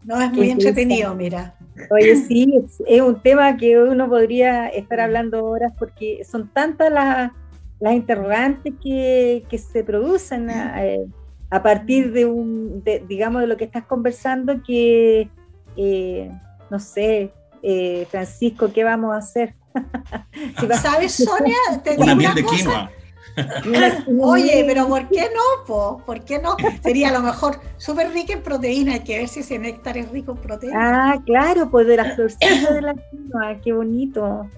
no 0.04 0.20
es 0.20 0.30
muy 0.32 0.50
entretenido, 0.50 1.14
mira. 1.14 1.56
Oye, 1.90 2.16
sí, 2.28 2.64
es, 2.86 3.00
un 3.00 3.20
tema 3.22 3.56
que 3.56 3.78
uno 3.78 4.08
podría 4.08 4.68
estar 4.68 5.00
hablando 5.00 5.44
horas 5.44 5.72
porque 5.78 6.24
son 6.24 6.48
tantas 6.52 6.92
las 6.92 7.32
las 7.78 7.94
interrogantes 7.94 8.74
que, 8.82 9.44
se 9.58 9.84
producen 9.84 10.48
eh, 10.50 11.06
a, 11.50 11.62
partir 11.62 12.12
de 12.12 12.24
un, 12.24 12.82
digamos, 13.06 13.42
de 13.42 13.48
lo 13.48 13.56
que 13.56 13.64
estás 13.64 13.84
conversando, 13.84 14.62
que, 14.62 15.28
eh, 15.76 16.30
no 16.70 16.78
sé, 16.78 17.32
eh, 17.68 18.06
Francisco, 18.08 18.72
¿qué 18.72 18.84
vamos 18.84 19.12
a 19.12 19.18
hacer? 19.18 19.54
¿Sabes, 20.80 21.14
Sonia? 21.14 21.56
Te 21.82 21.96
una 21.98 22.14
miel 22.14 22.32
de 22.32 22.44
quinoa. 22.44 22.90
Oye, 24.20 24.64
pero 24.64 24.86
¿por 24.86 25.08
qué 25.08 25.22
no? 25.22 25.64
Po? 25.66 26.00
¿Por 26.06 26.24
qué 26.24 26.38
no? 26.38 26.56
Sería 26.80 27.08
a 27.08 27.12
lo 27.12 27.22
mejor 27.22 27.60
súper 27.76 28.12
rica 28.12 28.34
en 28.34 28.42
proteína, 28.42 28.94
hay 28.94 29.00
que 29.00 29.18
ver 29.18 29.28
si 29.28 29.40
ese 29.40 29.58
néctar 29.58 29.98
es 29.98 30.08
rico 30.10 30.32
en 30.32 30.38
proteína. 30.38 30.76
Ah, 30.78 31.22
claro, 31.26 31.68
pues 31.68 31.88
de 31.88 31.96
las 31.96 32.14
florcitas 32.14 32.72
de 32.72 32.82
la 32.82 32.94
quinoa, 32.94 33.60
qué 33.64 33.72
bonito. 33.72 34.48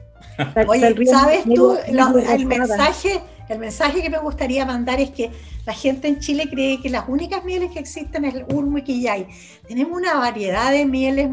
Oye, 0.68 1.07
¿sabes 1.07 1.44
tú? 1.44 1.79
el, 1.87 2.47
mensaje, 2.47 3.23
el 3.49 3.59
mensaje 3.59 4.03
que 4.03 4.11
me 4.11 4.18
gustaría 4.18 4.66
mandar 4.66 5.01
es 5.01 5.11
que 5.11 5.31
la 5.64 5.73
gente 5.73 6.09
en 6.09 6.21
Chile 6.21 6.47
cree 6.51 6.79
que 6.83 6.90
las 6.90 7.09
únicas 7.09 7.42
mieles 7.42 7.71
que 7.71 7.79
existen 7.79 8.27
es 8.27 8.35
el 8.35 8.44
Ulmo 8.55 8.79
y 8.79 8.83
Quillay. 8.83 9.27
Tenemos 9.66 9.97
una 9.97 10.14
variedad 10.14 10.71
de 10.71 10.85
mieles 10.85 11.31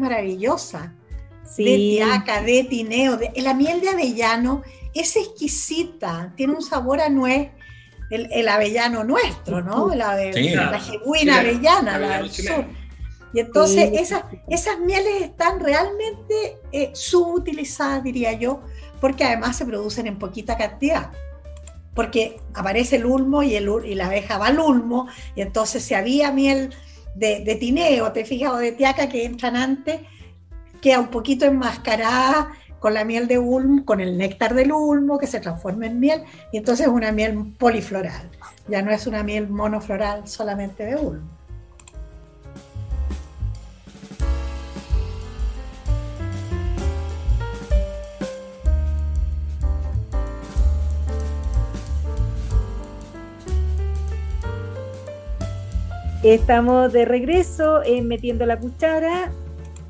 De 1.56 1.76
tiaca, 1.76 2.42
de 2.42 2.64
tineo, 2.64 3.16
de, 3.16 3.32
la 3.36 3.54
miel 3.54 3.80
de 3.80 3.90
avellano 3.90 4.62
es 4.94 5.16
exquisita, 5.16 6.32
tiene 6.36 6.54
un 6.54 6.62
sabor 6.62 7.00
a 7.00 7.08
nuez, 7.08 7.50
el, 8.10 8.48
avellano 8.48 9.04
nuestro, 9.04 9.62
¿no? 9.62 9.94
La, 9.94 10.16
la 10.16 10.80
jebuina 10.80 11.40
avellana, 11.40 11.98
la 11.98 12.18
del 12.18 12.30
sur. 12.30 12.64
Y 13.36 13.40
entonces 13.40 13.90
esas, 13.92 14.24
esas 14.48 14.78
mieles 14.78 15.22
están 15.22 15.60
realmente 15.60 16.58
eh, 16.72 16.90
subutilizadas, 16.94 18.02
diría 18.02 18.32
yo, 18.32 18.62
porque 19.00 19.24
además 19.24 19.56
se 19.56 19.66
producen 19.66 20.06
en 20.06 20.18
poquita 20.18 20.56
cantidad. 20.56 21.10
Porque 21.94 22.40
aparece 22.54 22.96
el 22.96 23.06
ulmo 23.06 23.42
y, 23.42 23.54
el, 23.54 23.68
y 23.84 23.94
la 23.94 24.06
abeja 24.06 24.38
va 24.38 24.46
al 24.46 24.58
ulmo, 24.58 25.08
y 25.34 25.42
entonces 25.42 25.82
si 25.82 25.92
había 25.92 26.32
miel 26.32 26.74
de, 27.14 27.40
de 27.40 27.56
tineo, 27.56 28.12
te 28.12 28.24
fijas, 28.24 28.52
o 28.52 28.56
de 28.56 28.72
tiaca 28.72 29.08
que 29.08 29.24
entran 29.24 29.56
antes, 29.56 30.00
queda 30.80 31.00
un 31.00 31.08
poquito 31.08 31.44
enmascarada 31.44 32.52
con 32.80 32.94
la 32.94 33.04
miel 33.04 33.26
de 33.26 33.38
ulmo, 33.38 33.84
con 33.84 34.00
el 34.00 34.16
néctar 34.16 34.54
del 34.54 34.72
ulmo 34.72 35.18
que 35.18 35.26
se 35.26 35.40
transforma 35.40 35.86
en 35.86 35.98
miel, 35.98 36.22
y 36.52 36.58
entonces 36.58 36.86
es 36.86 36.92
una 36.92 37.12
miel 37.12 37.54
polifloral. 37.58 38.30
Ya 38.68 38.82
no 38.82 38.90
es 38.90 39.06
una 39.06 39.22
miel 39.22 39.48
monofloral 39.48 40.28
solamente 40.28 40.84
de 40.84 40.96
ulmo. 40.96 41.28
Estamos 56.22 56.92
de 56.92 57.04
regreso 57.04 57.84
en 57.84 58.08
Metiendo 58.08 58.46
la 58.46 58.58
Cuchara 58.58 59.30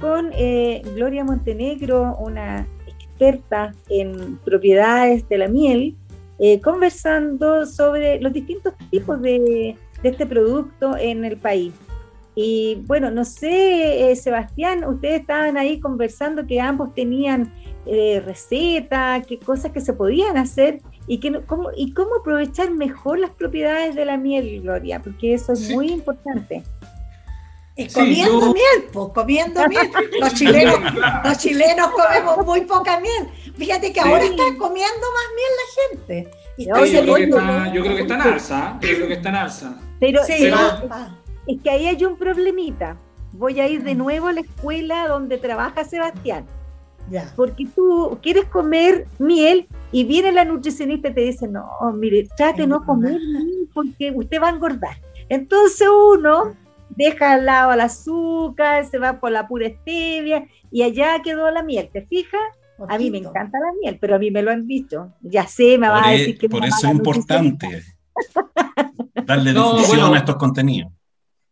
con 0.01 0.31
eh, 0.35 0.83
Gloria 0.95 1.25
Montenegro, 1.25 2.17
una 2.19 2.67
experta 2.87 3.75
en 3.89 4.37
propiedades 4.39 5.29
de 5.29 5.39
la 5.39 5.49
miel, 5.49 5.97
eh, 6.39 6.61
conversando 6.61 7.67
sobre 7.67 8.21
los 8.21 8.33
distintos 8.33 8.75
tipos 8.91 9.21
de, 9.23 9.77
este 10.03 10.27
producto 10.27 10.97
en 10.97 11.25
el 11.25 11.37
país. 11.37 11.73
Y 12.35 12.83
bueno, 12.87 13.11
no 13.11 13.25
sé, 13.25 14.11
eh, 14.11 14.15
Sebastián, 14.15 14.85
ustedes 14.85 15.23
estaban 15.23 15.57
ahí 15.57 15.81
conversando 15.81 16.47
que 16.47 16.61
ambos 16.61 16.95
tenían 16.95 17.53
recetas, 18.25 19.25
qué 19.27 19.39
cosas 19.39 19.71
que 19.71 19.81
se 19.81 19.93
podían 19.93 20.37
hacer 20.37 20.81
y, 21.07 21.19
que, 21.19 21.41
cómo, 21.47 21.71
y 21.77 21.93
cómo 21.93 22.17
aprovechar 22.17 22.73
mejor 22.73 23.21
las 23.21 23.31
propiedades 23.31 23.95
de 23.95 24.05
la 24.05 24.17
miel, 24.17 24.61
Gloria, 24.63 25.01
porque 25.01 25.35
eso 25.35 25.53
es 25.53 25.71
muy 25.71 25.93
importante. 25.93 26.65
Es 27.77 27.93
comiendo 27.93 28.55
miel, 28.55 28.89
pues, 28.91 29.09
comiendo 29.13 29.69
miel. 29.69 29.91
Los 30.19 30.33
chilenos, 30.35 30.81
los 31.25 31.39
chilenos 31.39 31.89
comemos 31.89 32.47
muy 32.47 32.63
poca 32.63 32.99
miel. 33.01 33.29
Fíjate 33.55 33.93
que 33.93 34.01
ahora 34.01 34.25
está 34.25 34.45
comiendo 34.59 35.07
más 35.15 35.29
miel 35.37 35.53
la 35.61 35.99
gente. 35.99 36.31
yo, 36.57 36.73
creo 36.73 37.15
que 37.15 37.25
está, 37.25 37.73
yo, 37.75 37.83
creo 37.83 37.97
que 37.97 38.03
está, 38.03 38.15
en 38.15 38.21
alza, 38.23 38.79
yo 38.81 38.89
creo 38.89 39.09
que 39.09 39.15
está 39.15 39.29
en 39.29 39.35
alza. 39.35 39.79
Pero, 40.01 40.23
es 40.23 41.61
que 41.63 41.71
ahí 41.71 41.87
hay 41.87 42.05
un 42.05 42.17
problemita. 42.17 42.97
Voy 43.33 43.61
a 43.61 43.69
ir 43.69 43.83
de 43.83 43.95
nuevo 43.95 44.29
a 44.29 44.33
la 44.33 44.41
escuela 44.41 45.07
donde 45.07 45.37
trabaja 45.37 45.85
Sebastián. 45.85 46.47
Porque 47.37 47.67
tú 47.75 48.19
quieres 48.23 48.47
comer 48.47 49.07
miel 49.19 49.69
y 49.93 50.05
viene 50.05 50.33
la 50.33 50.45
nutricionista 50.45 51.09
y 51.09 51.15
te 51.15 51.21
dice, 51.21 51.47
no, 51.47 51.69
mire, 51.95 52.27
trate 52.37 52.63
de 52.63 52.69
no 52.69 52.85
comer 52.85 53.21
miel 53.21 53.69
porque 53.75 54.13
usted 54.13 54.41
va 54.41 54.49
a 54.49 54.53
engordar. 54.53 54.97
Entonces 55.29 55.87
uno 55.89 56.55
deja 56.91 57.33
al 57.35 57.47
lado 57.47 57.73
el 57.73 57.81
azúcar, 57.81 58.87
se 58.87 58.99
va 58.99 59.21
por 59.21 59.31
la 59.33 59.47
pura 59.49 59.69
stevia 59.69 60.47
y 60.71 60.83
allá 60.83 61.21
quedó 61.23 61.51
la 61.51 61.63
miel, 61.63 61.91
¿te 61.93 62.07
fijas? 62.07 62.41
A 62.89 62.99
mí 62.99 63.11
me 63.11 63.19
encanta 63.19 63.59
la 63.59 63.73
miel, 63.81 63.99
pero 64.01 64.17
a 64.17 64.19
mí 64.19 64.31
me 64.31 64.43
lo 64.43 64.51
han 64.51 64.67
dicho. 64.67 65.15
Ya 65.23 65.47
sé, 65.47 65.79
me 65.79 65.89
va 65.89 66.07
a 66.09 66.15
e- 66.15 66.19
decir 66.19 66.39
que 66.39 66.49
Por 66.49 66.65
eso 66.65 66.87
es 66.87 66.93
importante 66.95 67.83
darle 69.27 69.53
No, 69.53 69.75
difusión 69.77 70.01
bueno. 70.01 70.15
a 70.15 70.19
estos 70.19 70.37
contenidos. 70.37 70.93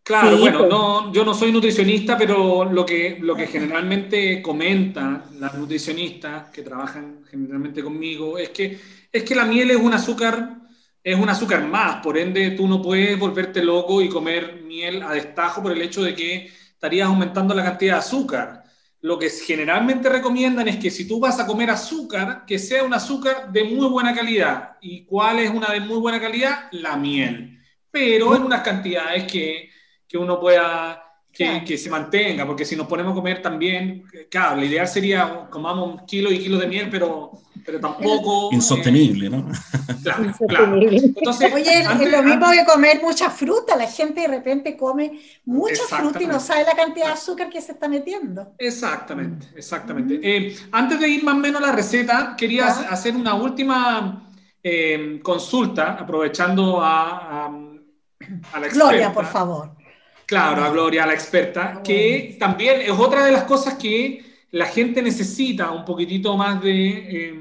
Claro, 0.02 0.36
Sí, 0.36 0.42
bueno, 0.42 0.58
pues. 0.58 0.70
no, 0.70 1.12
yo 1.14 1.24
no 1.24 1.32
soy 1.32 1.50
nutricionista, 1.50 2.18
pero 2.18 2.64
lo 2.66 2.84
que, 2.84 3.18
lo 3.20 3.34
que 3.34 3.46
generalmente 3.46 4.42
comentan 4.42 5.24
las 5.40 5.54
nutricionistas 5.54 6.50
que 6.50 6.62
trabajan 6.62 7.24
generalmente 7.30 7.82
conmigo 7.82 8.36
es 8.36 8.50
que, 8.50 8.78
es 9.10 9.22
que 9.24 9.34
la 9.34 9.46
miel 9.46 9.70
es 9.70 9.78
un 9.78 9.94
azúcar, 9.94 10.58
es 11.04 11.16
un 11.18 11.28
azúcar 11.30 11.64
más, 11.66 12.02
por 12.02 12.18
ende 12.18 12.52
tú 12.52 12.68
no 12.68 12.82
puedes 12.82 13.18
volverte 13.18 13.62
loco 13.64 14.02
y 14.02 14.08
comer 14.10 14.62
miel 14.64 15.02
a 15.04 15.12
destajo 15.12 15.62
por 15.62 15.72
el 15.72 15.82
hecho 15.82 16.02
de 16.02 16.14
que 16.16 16.46
estarías 16.46 17.08
aumentando 17.08 17.54
la 17.54 17.64
cantidad 17.64 17.94
de 17.94 18.00
azúcar. 18.00 18.64
Lo 19.02 19.18
que 19.18 19.28
generalmente 19.30 20.08
recomiendan 20.08 20.66
es 20.68 20.78
que 20.78 20.90
si 20.90 21.06
tú 21.06 21.20
vas 21.20 21.38
a 21.38 21.46
comer 21.46 21.70
azúcar, 21.70 22.44
que 22.46 22.58
sea 22.58 22.84
un 22.84 22.94
azúcar 22.94 23.52
de 23.52 23.64
muy 23.64 23.86
buena 23.88 24.14
calidad. 24.14 24.78
¿Y 24.80 25.04
cuál 25.04 25.40
es 25.40 25.50
una 25.50 25.68
de 25.72 25.80
muy 25.80 25.98
buena 25.98 26.20
calidad? 26.20 26.68
La 26.72 26.96
miel. 26.96 27.58
Pero 27.90 28.34
en 28.34 28.42
unas 28.44 28.62
cantidades 28.62 29.24
que, 29.30 29.70
que 30.08 30.18
uno 30.18 30.40
pueda, 30.40 31.02
que, 31.30 31.62
Claro. 31.62 31.64
que 31.64 31.78
se 31.78 31.90
mantenga, 31.90 32.46
porque 32.46 32.64
si 32.64 32.76
nos 32.76 32.86
ponemos 32.86 33.12
a 33.12 33.14
comer 33.16 33.42
también, 33.42 34.04
claro, 34.30 34.56
lo 34.56 34.64
ideal 34.64 34.88
sería 34.88 35.48
comamos 35.50 35.86
un 36.00 36.06
kilo 36.06 36.32
y 36.32 36.38
kilo 36.38 36.58
de 36.58 36.66
miel, 36.66 36.88
pero, 36.90 37.43
pero 37.64 37.80
tampoco... 37.80 38.50
eh, 38.52 38.54
Insostenible, 38.56 39.30
¿no? 39.30 39.46
claro, 40.02 40.32
claro. 40.48 40.76
Insostenible. 40.76 40.96
Entonces, 41.16 41.52
Oye, 41.54 41.80
es 41.80 41.86
antes- 41.86 42.10
lo 42.12 42.22
mismo 42.22 42.46
antes- 42.46 42.60
que 42.66 42.72
comer 42.72 43.00
mucha 43.02 43.30
fruta. 43.30 43.76
La 43.76 43.86
gente 43.86 44.20
de 44.22 44.28
repente 44.28 44.76
come 44.76 45.20
mucha 45.44 45.82
fruta 45.88 46.22
y 46.22 46.26
no 46.26 46.40
sabe 46.40 46.64
la 46.64 46.74
cantidad 46.74 47.06
de 47.06 47.12
azúcar 47.12 47.48
que 47.50 47.60
se 47.60 47.72
está 47.72 47.88
metiendo. 47.88 48.52
Exactamente, 48.58 49.46
exactamente. 49.56 50.20
Eh, 50.22 50.56
antes 50.72 51.00
de 51.00 51.08
ir 51.08 51.24
más 51.24 51.34
o 51.34 51.38
menos 51.38 51.62
a 51.62 51.66
la 51.66 51.72
receta, 51.72 52.34
quería 52.36 52.66
hacer 52.66 53.16
una 53.16 53.34
última 53.34 54.28
eh, 54.62 55.20
consulta, 55.22 55.92
aprovechando 55.92 56.80
a, 56.82 57.44
a- 57.44 57.46
a 57.46 58.60
la 58.60 58.66
experta. 58.66 58.72
Gloria, 58.72 59.12
por 59.12 59.26
favor. 59.26 59.70
Claro, 60.26 60.64
a 60.64 60.70
Gloria, 60.70 61.04
a 61.04 61.06
la 61.06 61.12
experta, 61.12 61.82
que 61.84 62.36
también 62.40 62.80
es 62.80 62.90
otra 62.90 63.26
de 63.26 63.32
las 63.32 63.44
cosas 63.44 63.74
que 63.74 64.24
la 64.52 64.64
gente 64.64 65.02
necesita 65.02 65.70
un 65.70 65.84
poquitito 65.84 66.34
más 66.36 66.62
de, 66.62 66.70
eh, 67.28 67.34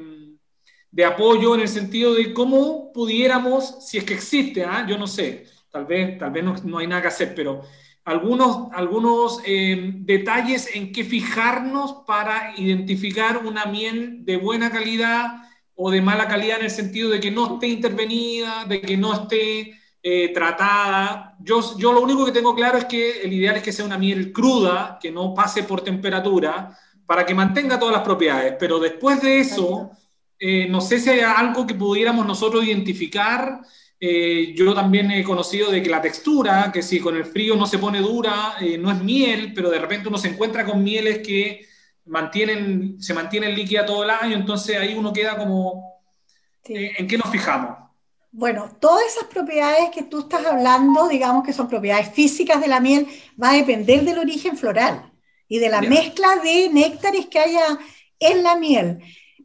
de 0.94 1.06
apoyo 1.06 1.56
en 1.56 1.62
el 1.62 1.68
sentido 1.68 2.14
de 2.14 2.34
cómo 2.34 2.94
pudiéramos, 2.94 3.84
si 3.84 3.98
es 3.98 4.04
que 4.04 4.14
existe, 4.14 4.64
¿ah? 4.64 4.86
yo 4.88 4.96
no 4.96 5.08
sé, 5.08 5.48
tal 5.72 5.86
vez, 5.86 6.20
tal 6.20 6.30
vez 6.30 6.44
no, 6.44 6.56
no 6.66 6.78
hay 6.78 6.86
nada 6.86 7.02
que 7.02 7.08
hacer, 7.08 7.34
pero 7.34 7.64
algunos, 8.06 8.68
algunos 8.74 9.42
eh, 9.44 9.92
detalles 9.96 10.70
en 10.76 10.92
que 10.92 11.04
fijarnos 11.04 12.04
para 12.06 12.54
identificar 12.58 13.40
una 13.44 13.66
miel 13.66 14.24
de 14.24 14.38
buena 14.38 14.72
calidad 14.72 15.42
o 15.74 15.90
de 15.90 16.00
mala 16.00 16.28
calidad 16.28 16.60
en 16.60 16.66
el 16.66 16.70
sentido 16.70 17.10
de 17.10 17.20
que 17.20 17.32
no 17.32 17.56
esté 17.56 17.70
intervenida, 17.70 18.66
de 18.66 18.80
que 18.80 18.96
no 18.96 19.14
esté 19.14 19.80
eh, 20.04 20.32
tratada. 20.32 21.36
Yo, 21.40 21.76
yo 21.80 21.92
lo 21.92 22.02
único 22.02 22.24
que 22.24 22.32
tengo 22.32 22.54
claro 22.54 22.78
es 22.78 22.86
que 22.86 23.24
el 23.24 23.34
ideal 23.34 23.56
es 23.56 23.64
que 23.64 23.72
sea 23.74 23.86
una 23.86 23.98
miel 23.98 24.32
cruda, 24.32 25.00
que 25.02 25.12
no 25.12 25.34
pase 25.34 25.64
por 25.64 25.82
temperatura, 25.82 26.78
para 27.08 27.26
que 27.26 27.34
mantenga 27.34 27.80
todas 27.80 27.96
las 27.96 28.04
propiedades. 28.04 28.56
Pero 28.60 28.78
después 28.78 29.22
de 29.24 29.40
eso, 29.40 29.90
eh, 30.40 30.68
no 30.70 30.82
sé 30.82 31.00
si 31.00 31.10
hay 31.10 31.22
algo 31.22 31.66
que 31.68 31.76
pudiéramos 31.76 32.26
nosotros 32.26 32.64
identificar. 32.66 33.62
Eh, 34.00 34.54
yo 34.56 34.74
también 34.74 35.12
he 35.12 35.24
conocido 35.24 35.72
de 35.72 35.82
que 35.82 35.90
la 35.90 36.02
textura, 36.02 36.72
que 36.74 36.82
si 36.82 37.00
con 37.00 37.16
el 37.16 37.26
frío 37.26 37.56
no 37.56 37.66
se 37.66 37.80
pone 37.80 38.00
dura, 38.00 38.56
eh, 38.60 38.78
no 38.78 38.92
es 38.92 39.02
miel, 39.02 39.54
pero 39.56 39.70
de 39.70 39.80
repente 39.80 40.10
uno 40.10 40.18
se 40.18 40.30
encuentra 40.30 40.66
con 40.66 40.84
mieles 40.84 41.20
que 41.26 41.66
mantienen, 42.06 43.02
se 43.02 43.14
mantienen 43.14 43.56
líquida 43.56 43.86
todo 43.86 44.04
el 44.04 44.10
año, 44.10 44.36
entonces 44.36 44.78
ahí 44.78 44.94
uno 44.94 45.14
queda 45.14 45.38
como, 45.38 45.94
Sí. 46.64 46.74
eh, 46.76 46.94
¿en 46.98 47.08
qué 47.08 47.18
nos 47.18 47.30
fijamos? 47.32 47.78
Bueno, 48.32 48.70
todas 48.80 49.06
esas 49.06 49.26
propiedades 49.26 49.92
que 49.94 50.04
tú 50.04 50.22
estás 50.22 50.46
hablando, 50.46 51.08
digamos 51.08 51.44
que 51.46 51.54
son 51.54 51.68
propiedades 51.68 52.10
físicas 52.12 52.60
de 52.62 52.68
la 52.68 52.80
miel, 52.80 53.08
va 53.42 53.52
a 53.52 53.56
depender 53.56 54.04
del 54.04 54.18
origen 54.18 54.58
floral 54.58 55.12
y 55.48 55.60
de 55.60 55.70
la 55.70 55.82
mezcla 55.82 56.38
de 56.44 56.70
néctares 56.70 57.28
que 57.28 57.40
haya 57.40 57.78
en 58.20 58.42
la 58.44 58.56
miel. 58.56 59.00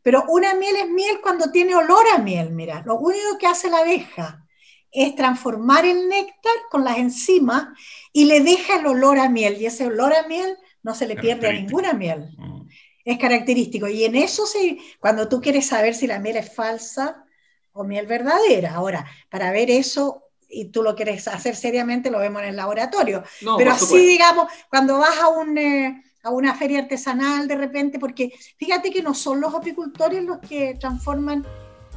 Pero 0.08 0.24
una 0.28 0.54
miel 0.54 0.74
es 0.74 0.88
miel 0.88 1.20
cuando 1.22 1.50
tiene 1.50 1.74
olor 1.74 2.02
a 2.14 2.16
miel, 2.16 2.50
mira. 2.50 2.82
Lo 2.86 2.96
único 2.96 3.36
que 3.38 3.46
hace 3.46 3.68
la 3.68 3.80
abeja 3.80 4.42
es 4.90 5.14
transformar 5.14 5.84
el 5.84 6.08
néctar 6.08 6.54
con 6.70 6.82
las 6.82 6.96
enzimas 6.96 7.66
y 8.10 8.24
le 8.24 8.40
deja 8.40 8.80
el 8.80 8.86
olor 8.86 9.18
a 9.18 9.28
miel. 9.28 9.60
Y 9.60 9.66
ese 9.66 9.84
olor 9.84 10.14
a 10.14 10.26
miel 10.26 10.56
no 10.82 10.94
se 10.94 11.06
le 11.06 11.14
pierde 11.16 11.48
a 11.48 11.52
ninguna 11.52 11.92
miel 11.92 12.30
Mm. 12.38 12.62
es 13.04 13.18
característico. 13.18 13.86
Y 13.86 14.04
en 14.04 14.14
eso, 14.14 14.46
se, 14.46 14.78
cuando 14.98 15.28
tú 15.28 15.42
quieres 15.42 15.66
saber 15.66 15.94
si 15.94 16.06
la 16.06 16.20
miel 16.20 16.38
es 16.38 16.54
falsa 16.54 17.22
o 17.74 17.84
miel 17.84 18.06
verdadera. 18.06 18.76
Ahora, 18.76 19.04
para 19.28 19.52
ver 19.52 19.70
eso, 19.70 20.22
y 20.48 20.70
tú 20.70 20.82
lo 20.82 20.96
quieres 20.96 21.28
hacer 21.28 21.54
seriamente, 21.54 22.10
lo 22.10 22.18
vemos 22.18 22.40
en 22.40 22.48
el 22.48 22.56
laboratorio. 22.56 23.24
No, 23.42 23.58
Pero 23.58 23.72
así, 23.72 24.06
digamos, 24.06 24.50
cuando 24.70 24.96
vas 24.96 25.18
a, 25.18 25.28
un, 25.28 25.58
eh, 25.58 26.02
a 26.22 26.30
una 26.30 26.54
feria 26.54 26.80
artesanal 26.80 27.46
de 27.48 27.56
repente, 27.56 27.98
porque 27.98 28.32
fíjate 28.56 28.90
que 28.90 29.02
no 29.02 29.14
son 29.14 29.40
los 29.40 29.54
apicultores 29.54 30.24
los 30.24 30.38
que 30.38 30.74
transforman 30.78 31.46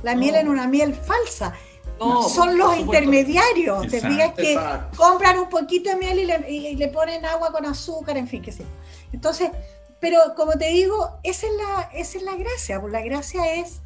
la 0.03 0.15
miel 0.15 0.35
en 0.35 0.47
una 0.47 0.67
miel 0.67 0.93
falsa, 0.93 1.53
No, 1.99 2.27
son 2.27 2.57
los 2.57 2.79
intermediarios. 2.79 3.87
Te 3.87 4.01
fijas 4.01 4.33
que 4.33 4.53
Exacto. 4.53 4.97
compran 4.97 5.37
un 5.37 5.49
poquito 5.49 5.91
de 5.91 5.95
miel 5.97 6.19
y 6.19 6.25
le, 6.25 6.51
y 6.51 6.75
le 6.75 6.87
ponen 6.87 7.23
agua 7.25 7.51
con 7.51 7.65
azúcar, 7.65 8.17
en 8.17 8.27
fin, 8.27 8.41
qué 8.41 8.51
sé 8.51 8.63
yo. 8.63 8.69
Entonces, 9.13 9.51
pero 9.99 10.17
como 10.35 10.53
te 10.53 10.69
digo, 10.69 11.19
esa 11.21 11.45
es 11.45 11.53
la, 11.53 11.81
esa 11.93 12.17
es 12.17 12.23
la 12.23 12.35
gracia. 12.35 12.81
pues 12.81 12.91
La 12.91 13.01
gracia 13.01 13.53
es 13.53 13.81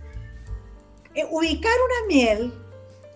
eh, 1.13 1.27
ubicar 1.29 1.73
una 1.73 2.07
miel 2.07 2.53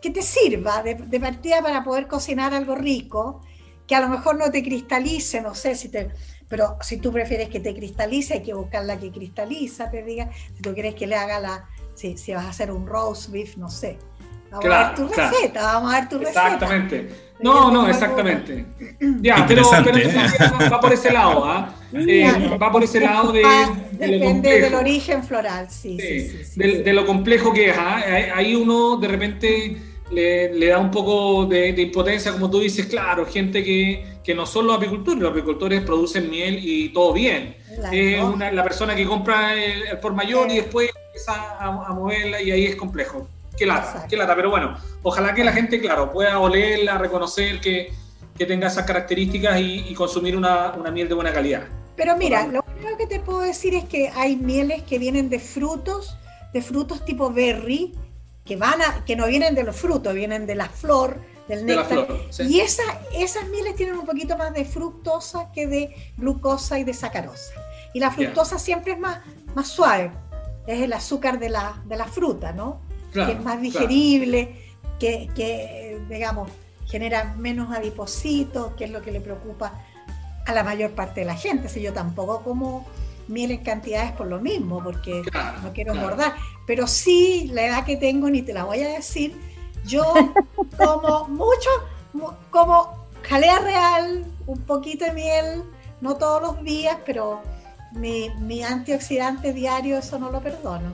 que 0.02 0.10
te 0.10 0.22
sirva 0.22 0.84
de, 0.84 0.96
de 0.96 1.20
partida 1.20 1.62
para 1.62 1.84
poder 1.84 2.08
cocinar 2.08 2.54
algo 2.54 2.76
rico, 2.76 3.42
que 3.88 3.96
a 3.96 4.02
lo 4.02 4.10
mejor 4.10 4.38
no 4.38 4.52
te 4.52 4.62
cristalice, 4.64 5.42
no 5.42 5.56
sé 5.56 5.76
si 5.76 5.90
te... 5.90 6.12
Pero 6.50 6.78
si 6.82 6.98
tú 6.98 7.12
prefieres 7.12 7.48
que 7.50 7.60
te 7.60 7.74
cristalice, 7.76 8.34
hay 8.36 8.44
que 8.44 8.54
buscar 8.54 8.84
la 8.86 8.98
que 9.00 9.12
cristaliza, 9.12 9.90
te 9.92 10.04
diga. 10.04 10.30
Si 10.56 10.62
tú 10.62 10.74
quieres 10.74 10.96
que 10.96 11.08
le 11.08 11.16
haga 11.16 11.40
la... 11.40 11.70
Si, 11.94 12.18
si 12.18 12.34
vas 12.34 12.46
a 12.46 12.50
hacer 12.50 12.72
un 12.72 12.88
roast 12.88 13.30
beef, 13.30 13.56
no 13.58 13.70
sé. 13.70 13.98
Vamos 14.52 14.66
a 14.66 14.68
Claro, 14.68 14.88
ver 14.88 15.08
tu 15.08 15.14
claro. 15.14 15.32
receta, 15.38 15.62
vamos 15.64 15.94
a 15.94 16.00
ver 16.00 16.10
tu 16.10 16.18
receta. 16.18 16.44
Exactamente. 16.46 17.10
No, 17.40 17.72
no, 17.72 17.88
exactamente. 17.88 18.66
Ya, 19.22 19.46
pero, 19.48 19.62
Interesante, 19.62 19.92
pero 19.94 20.10
¿eh? 20.10 20.70
va, 20.72 20.80
por 20.80 20.92
ese 20.94 21.12
lado, 21.12 21.46
¿ah? 21.46 21.74
Eh, 21.94 22.58
va 22.62 22.72
por 22.72 22.84
ese 22.84 23.00
lado 23.00 23.32
de, 23.32 23.42
de 23.42 24.08
lo 24.08 24.14
depende 24.14 24.50
del 24.60 24.72
complejo. 24.74 24.78
origen 24.80 25.24
floral, 25.24 25.70
sí, 25.70 25.98
sí, 26.00 26.20
Sí, 26.22 26.30
sí, 26.30 26.46
sí, 26.46 26.60
de, 26.60 26.72
sí. 26.78 26.84
de 26.84 26.94
lo 26.94 27.06
complejo 27.06 27.54
que 27.54 27.70
es. 27.70 27.78
¿ah? 27.78 27.98
Ahí 27.98 28.24
ahí 28.36 28.56
uno 28.56 28.98
de 28.98 29.08
repente 29.08 29.78
le, 30.12 30.54
le 30.54 30.68
da 30.68 30.80
un 30.80 30.92
poco 30.92 31.46
de, 31.46 31.74
de 31.74 31.82
impotencia, 31.84 32.32
como 32.34 32.50
tú 32.50 32.60
dices, 32.60 32.88
claro, 32.88 33.26
gente 33.26 33.64
que, 33.64 34.19
que 34.30 34.36
no 34.36 34.46
son 34.46 34.68
los 34.68 34.78
apicultores, 34.78 35.20
los 35.20 35.32
apicultores 35.32 35.82
producen 35.82 36.30
miel 36.30 36.60
y 36.62 36.90
todo 36.90 37.14
bien. 37.14 37.58
La- 37.80 37.90
¿no? 37.92 38.34
una- 38.36 38.52
la 38.52 38.62
persona 38.64 38.96
que 38.96 39.04
compra 39.04 39.56
el, 39.56 39.88
el 39.88 39.98
por 39.98 40.14
mayor 40.14 40.52
y 40.52 40.58
después 40.58 40.92
empieza 41.08 41.34
a, 41.58 41.66
a 41.88 41.94
moverla 41.96 42.40
y 42.40 42.52
ahí 42.52 42.66
es 42.66 42.76
complejo. 42.76 43.28
Qué 43.58 43.66
lata, 43.66 43.88
Exacto. 43.88 44.08
qué 44.08 44.18
lata, 44.18 44.36
pero 44.36 44.52
bueno, 44.52 44.78
ojalá 45.02 45.34
que 45.34 45.44
la 45.44 45.52
gente, 45.52 45.82
claro, 45.82 46.12
pueda 46.12 46.38
olerla, 46.38 47.00
reconocer 47.00 47.60
que, 47.60 47.92
que 48.38 48.46
tenga 48.46 48.68
esas 48.68 48.86
características 48.86 49.60
y, 49.60 49.86
y 49.90 49.96
consumir 49.96 50.38
una, 50.38 50.74
una 50.74 50.92
miel 50.92 51.08
de 51.10 51.16
buena 51.16 51.34
calidad. 51.34 51.64
Pero 51.96 52.16
mira, 52.16 52.46
lo 52.46 52.64
único 52.78 52.98
que 53.00 53.08
te 53.08 53.20
puedo 53.22 53.40
decir 53.40 53.74
es 53.74 53.86
que 53.86 54.10
hay 54.10 54.36
mieles 54.36 54.84
que 54.84 55.00
vienen 55.00 55.28
de 55.28 55.40
frutos, 55.40 56.16
de 56.54 56.62
frutos 56.62 57.04
tipo 57.04 57.32
berry, 57.32 57.96
que 58.46 58.58
van 58.58 58.80
a, 58.84 59.04
que 59.06 59.16
no 59.16 59.26
vienen 59.26 59.56
de 59.56 59.64
los 59.64 59.76
frutos, 59.76 60.14
vienen 60.14 60.46
de 60.46 60.54
la 60.54 60.70
flor, 60.70 61.20
del 61.50 61.66
De 61.66 61.76
la 61.76 61.82
néctar. 61.82 62.06
flor. 62.06 62.22
¿sí? 62.30 62.44
Y 62.44 62.62
esa, 62.62 62.84
esas 63.14 63.46
mieles 63.50 63.76
tienen 63.76 63.98
un 63.98 64.06
poquito 64.06 64.38
más 64.38 64.54
de 64.54 64.64
fructosa 64.64 65.52
que 65.54 65.68
de 65.68 65.94
glucosa 66.16 66.80
y 66.80 66.86
de 66.86 66.94
sacarosa. 66.94 67.52
Y 67.94 68.00
la 68.00 68.12
fructosa 68.12 68.58
siempre 68.58 68.94
es 68.94 69.00
más, 69.00 69.20
más 69.56 69.68
suave, 69.68 70.12
es 70.68 70.80
el 70.82 70.94
azúcar 70.94 71.40
de 71.40 71.50
la, 71.50 71.82
de 71.86 71.98
la 71.98 72.06
fruta, 72.06 72.54
¿no? 72.54 72.80
Claro, 73.12 73.32
que 73.32 73.38
es 73.38 73.44
más 73.44 73.56
claro. 73.56 73.62
digerible, 73.62 74.56
que, 75.00 75.28
que, 75.36 76.00
digamos, 76.08 76.50
genera 76.86 77.34
menos 77.38 77.76
adipocitos, 77.76 78.74
que 78.76 78.86
es 78.86 78.92
lo 78.92 79.02
que 79.02 79.12
le 79.12 79.20
preocupa 79.20 79.74
a 80.46 80.54
la 80.54 80.64
mayor 80.64 80.92
parte 80.92 81.22
de 81.22 81.26
la 81.26 81.36
gente. 81.36 81.68
Si 81.70 81.82
yo 81.82 81.94
tampoco 81.94 82.44
como 82.44 82.86
miel 83.28 83.52
en 83.52 83.64
cantidades 83.64 84.12
por 84.12 84.28
lo 84.28 84.40
mismo, 84.40 84.84
porque 84.84 85.22
Claro, 85.32 85.60
no 85.62 85.74
quiero 85.74 85.94
engordar. 85.94 86.36
Pero 86.68 86.88
sí, 86.88 87.50
la 87.54 87.66
edad 87.66 87.86
que 87.86 87.98
tengo, 87.98 88.30
ni 88.30 88.42
te 88.42 88.54
la 88.54 88.64
voy 88.66 88.82
a 88.82 88.90
decir, 88.90 89.36
yo 89.86 90.04
como 90.78 91.28
mucho, 91.28 91.70
mu- 92.14 92.32
como 92.52 93.08
jalea 93.28 93.60
real, 93.60 94.26
un 94.48 94.60
poquito 94.62 95.06
de 95.06 95.14
miel, 95.14 95.64
no 96.02 96.16
todos 96.16 96.42
los 96.42 96.64
días, 96.64 96.98
pero 97.06 97.42
mi, 97.94 98.30
mi 98.40 98.64
antioxidante 98.64 99.54
diario, 99.54 99.98
eso 99.98 100.18
no 100.20 100.32
lo 100.32 100.42
perdono 100.42 100.92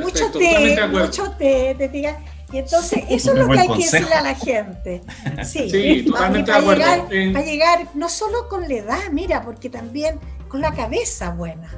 mucho 0.00 0.30
té, 0.30 0.86
mucho 0.88 1.30
té, 1.32 1.74
te 1.76 1.88
diga. 1.88 2.18
Y 2.50 2.58
entonces 2.58 3.04
eso 3.10 3.32
es 3.32 3.38
lo 3.38 3.48
que 3.48 3.58
hay 3.60 3.68
que 3.68 3.76
decirle 3.76 4.14
a 4.14 4.22
la 4.22 4.34
gente. 4.34 5.02
Sí, 5.44 5.68
Sí, 5.70 6.02
para, 6.10 6.28
totalmente 6.28 6.50
para 6.52 6.60
de 6.60 6.64
acuerdo. 6.64 7.08
llegar, 7.08 7.14
Eh, 7.14 7.32
para 7.32 7.44
llegar 7.44 7.86
no 7.94 8.08
solo 8.08 8.48
con 8.48 8.68
la 8.68 8.74
edad, 8.74 8.98
mira, 9.10 9.42
porque 9.42 9.68
también 9.68 10.18
con 10.48 10.60
la 10.62 10.72
cabeza 10.72 11.30
buena. 11.30 11.70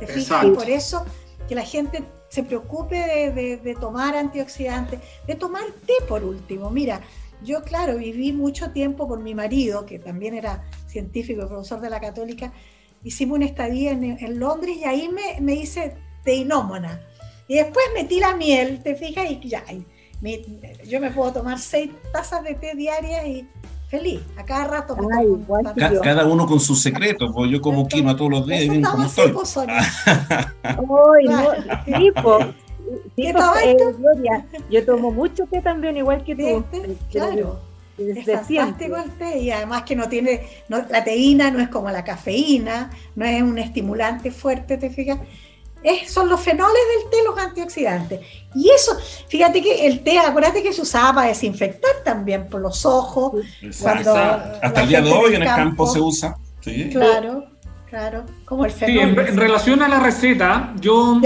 ¿Te 0.00 0.06
fijas? 0.08 0.18
Exacto. 0.22 0.46
Y 0.48 0.50
por 0.54 0.68
eso 0.70 1.04
que 1.48 1.54
la 1.54 1.62
gente 1.64 2.04
se 2.30 2.44
preocupe 2.44 2.96
de, 2.96 3.76
tomar 3.78 4.16
antioxidantes, 4.16 5.00
de 5.26 5.34
tomar 5.34 5.64
té 5.84 5.94
por 6.08 6.24
último. 6.24 6.70
Mira, 6.70 7.00
yo 7.42 7.62
claro, 7.62 7.98
viví 7.98 8.32
mucho 8.32 8.70
tiempo 8.70 9.08
con 9.08 9.22
mi 9.24 9.34
marido, 9.34 9.84
que 9.84 9.98
también 9.98 10.34
era 10.34 10.64
científico 10.86 11.42
y 11.42 11.46
profesor 11.46 11.80
de 11.80 11.90
la 11.90 12.00
católica, 12.00 12.52
hicimos 13.02 13.36
una 13.36 13.46
estadía 13.46 13.90
en, 13.90 14.38
Londres 14.38 14.76
y 14.76 14.84
ahí 14.84 15.08
me, 15.08 15.40
me 15.40 15.54
hice 15.54 15.96
teinómona. 16.22 17.00
Y 17.48 17.56
después 17.56 17.84
metí 17.94 18.20
la 18.20 18.36
miel, 18.36 18.80
te 18.80 18.94
fijas, 18.94 19.28
y 19.28 19.48
ya, 19.48 19.64
yo 20.86 21.00
me 21.00 21.10
puedo 21.10 21.32
tomar 21.32 21.58
seis 21.58 21.90
tazas 22.12 22.44
de 22.44 22.54
té 22.54 22.76
diarias 22.76 23.26
y 23.26 23.48
feliz. 23.90 24.20
A 24.36 24.44
cada 24.44 24.66
rato 24.68 24.96
cada 26.02 26.24
uno 26.24 26.46
con 26.46 26.60
sus 26.60 26.80
secretos, 26.80 27.30
pues 27.34 27.50
yo 27.50 27.60
como 27.60 27.88
quinoa 27.88 28.16
todos 28.16 28.30
los 28.30 28.46
días 28.46 28.62
y 28.62 28.70
bien 28.70 28.82
como 28.82 29.06
estoy. 29.06 29.32
Pues, 32.22 32.46
yo 34.70 34.84
tomo 34.86 35.12
mucho 35.12 35.46
té 35.46 35.60
también, 35.60 35.96
igual 35.96 36.24
que 36.24 36.34
tú. 36.34 36.64
Claro. 37.10 37.60
Es 37.98 38.24
fantástico 38.24 38.96
el 38.96 39.10
té 39.12 39.38
y 39.38 39.50
además 39.50 39.82
que 39.82 39.94
no 39.94 40.08
tiene, 40.08 40.40
la 40.68 41.04
teína 41.04 41.50
no 41.50 41.60
es 41.60 41.68
como 41.68 41.90
la 41.90 42.02
cafeína, 42.02 42.90
no 43.14 43.24
es 43.26 43.42
un 43.42 43.58
estimulante 43.58 44.30
fuerte, 44.30 44.78
¿te 44.78 44.88
fijas? 44.88 45.18
Son 46.06 46.28
los 46.28 46.40
fenoles 46.40 46.80
del 46.94 47.10
té 47.10 47.16
los 47.24 47.38
antioxidantes. 47.38 48.20
Y 48.54 48.70
eso, 48.70 48.96
fíjate 49.28 49.62
que 49.62 49.86
el 49.86 50.00
té, 50.02 50.18
acuérdate 50.18 50.62
que 50.62 50.72
se 50.72 50.82
usaba 50.82 51.14
para 51.14 51.28
desinfectar 51.28 51.90
también 52.04 52.48
por 52.48 52.60
los 52.60 52.84
ojos. 52.84 53.44
Hasta 53.62 54.82
el 54.82 54.88
día 54.88 55.00
de 55.00 55.12
hoy 55.12 55.34
en 55.34 55.42
el 55.42 55.48
campo, 55.48 55.86
se 55.86 56.00
usa. 56.00 56.36
Claro, 56.90 57.44
claro. 57.88 58.24
Como 58.44 58.64
el 58.64 58.70
fenol. 58.70 59.24
Sí, 59.24 59.30
en, 59.30 59.36
relación 59.36 59.82
a 59.82 59.88
la 59.88 60.00
receta, 60.00 60.74
yo, 60.80 61.20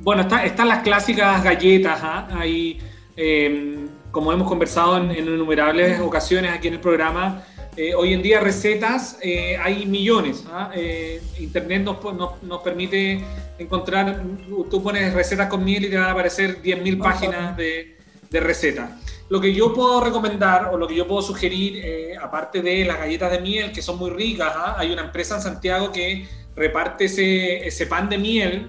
bueno, 0.00 0.26
están 0.42 0.68
las 0.68 0.82
clásicas 0.82 1.42
galletas, 1.42 2.00
¿ah? 2.02 2.28
ahí, 2.32 2.78
em, 3.16 3.88
como 4.10 4.32
hemos 4.32 4.48
conversado 4.48 4.96
en, 4.96 5.10
en 5.10 5.26
innumerables 5.26 6.00
ocasiones 6.00 6.52
aquí 6.52 6.68
en 6.68 6.74
el 6.74 6.80
programa, 6.80 7.44
eh, 7.76 7.94
hoy 7.94 8.12
en 8.12 8.22
día 8.22 8.40
recetas 8.40 9.18
hay 9.22 9.82
eh, 9.82 9.86
millones. 9.86 10.44
¿ah? 10.50 10.70
Eh, 10.74 11.22
Internet 11.38 11.82
nos, 11.82 12.42
nos, 12.42 12.62
permite 12.62 13.22
encontrar, 13.58 14.22
tú 14.70 14.82
pones 14.82 15.14
recetas 15.14 15.48
con 15.48 15.64
miel 15.64 15.84
y 15.84 15.90
te 15.90 15.96
van 15.96 16.08
a 16.08 16.12
aparecer 16.12 16.60
10.000 16.62 16.98
páginas 16.98 17.56
de, 17.56 17.96
de 18.28 18.40
recetas. 18.40 18.90
Lo 19.28 19.40
que 19.40 19.54
yo 19.54 19.72
puedo 19.72 20.00
recomendar 20.02 20.70
o 20.72 20.76
lo 20.76 20.88
que 20.88 20.96
yo 20.96 21.06
puedo 21.06 21.22
sugerir, 21.22 22.18
aparte 22.20 22.60
de 22.62 22.84
las 22.84 22.98
galletas 22.98 23.30
de 23.30 23.40
miel, 23.40 23.70
que 23.72 23.80
son 23.80 23.96
muy 23.98 24.10
ricas, 24.10 24.52
¿ah? 24.56 24.74
hay 24.76 24.90
una 24.92 25.02
empresa 25.02 25.36
en 25.36 25.42
Santiago 25.42 25.92
que 25.92 26.26
reparte 26.56 27.04
ese, 27.04 27.64
ese, 27.64 27.86
pan 27.86 28.08
de 28.08 28.18
miel, 28.18 28.68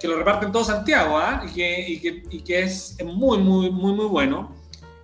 que 0.00 0.08
lo 0.08 0.18
reparte 0.18 0.46
en 0.46 0.52
todo 0.52 0.64
Santiago, 0.64 1.16
¿ah? 1.16 1.44
y, 1.48 1.54
que, 1.54 1.88
y, 1.88 2.00
que, 2.00 2.22
y, 2.28 2.40
que, 2.40 2.62
es 2.62 2.96
muy, 3.04 3.38
muy, 3.38 3.70
muy, 3.70 3.92
muy 3.92 4.06
bueno. 4.06 4.56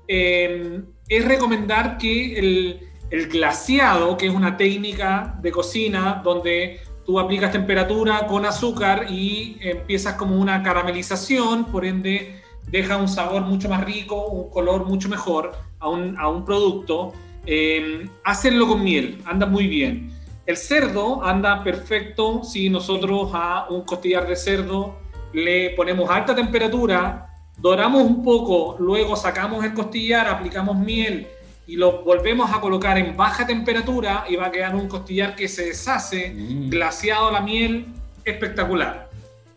es 0.08 1.24
recomendar 1.24 1.98
que 1.98 2.36
el, 2.38 2.85
el 3.10 3.28
glaciado, 3.28 4.16
que 4.16 4.26
es 4.26 4.34
una 4.34 4.56
técnica 4.56 5.38
de 5.40 5.52
cocina 5.52 6.20
donde 6.24 6.80
tú 7.04 7.20
aplicas 7.20 7.52
temperatura 7.52 8.26
con 8.26 8.44
azúcar 8.44 9.06
y 9.08 9.58
empiezas 9.60 10.14
como 10.14 10.36
una 10.36 10.62
caramelización, 10.62 11.66
por 11.66 11.84
ende 11.84 12.42
deja 12.68 12.96
un 12.96 13.08
sabor 13.08 13.42
mucho 13.42 13.68
más 13.68 13.84
rico, 13.84 14.26
un 14.26 14.50
color 14.50 14.86
mucho 14.86 15.08
mejor 15.08 15.52
a 15.78 15.88
un, 15.88 16.18
a 16.18 16.28
un 16.28 16.44
producto. 16.44 17.12
Eh, 17.46 18.08
hacerlo 18.24 18.66
con 18.66 18.82
miel, 18.82 19.22
anda 19.24 19.46
muy 19.46 19.68
bien. 19.68 20.10
El 20.46 20.56
cerdo 20.56 21.24
anda 21.24 21.62
perfecto 21.62 22.42
si 22.42 22.68
nosotros 22.68 23.30
a 23.32 23.66
un 23.70 23.82
costillar 23.82 24.26
de 24.26 24.34
cerdo 24.34 24.96
le 25.32 25.70
ponemos 25.70 26.10
alta 26.10 26.34
temperatura, 26.34 27.28
doramos 27.58 28.02
un 28.02 28.22
poco, 28.22 28.76
luego 28.80 29.14
sacamos 29.16 29.64
el 29.64 29.74
costillar, 29.74 30.26
aplicamos 30.28 30.76
miel 30.76 31.28
y 31.66 31.76
lo 31.76 32.02
volvemos 32.02 32.52
a 32.54 32.60
colocar 32.60 32.96
en 32.96 33.16
baja 33.16 33.46
temperatura 33.46 34.24
y 34.28 34.36
va 34.36 34.46
a 34.46 34.50
quedar 34.52 34.74
un 34.76 34.88
costillar 34.88 35.34
que 35.34 35.48
se 35.48 35.66
deshace, 35.66 36.30
mm. 36.30 36.70
glaciado 36.70 37.30
la 37.30 37.40
miel, 37.40 37.86
espectacular. 38.24 39.10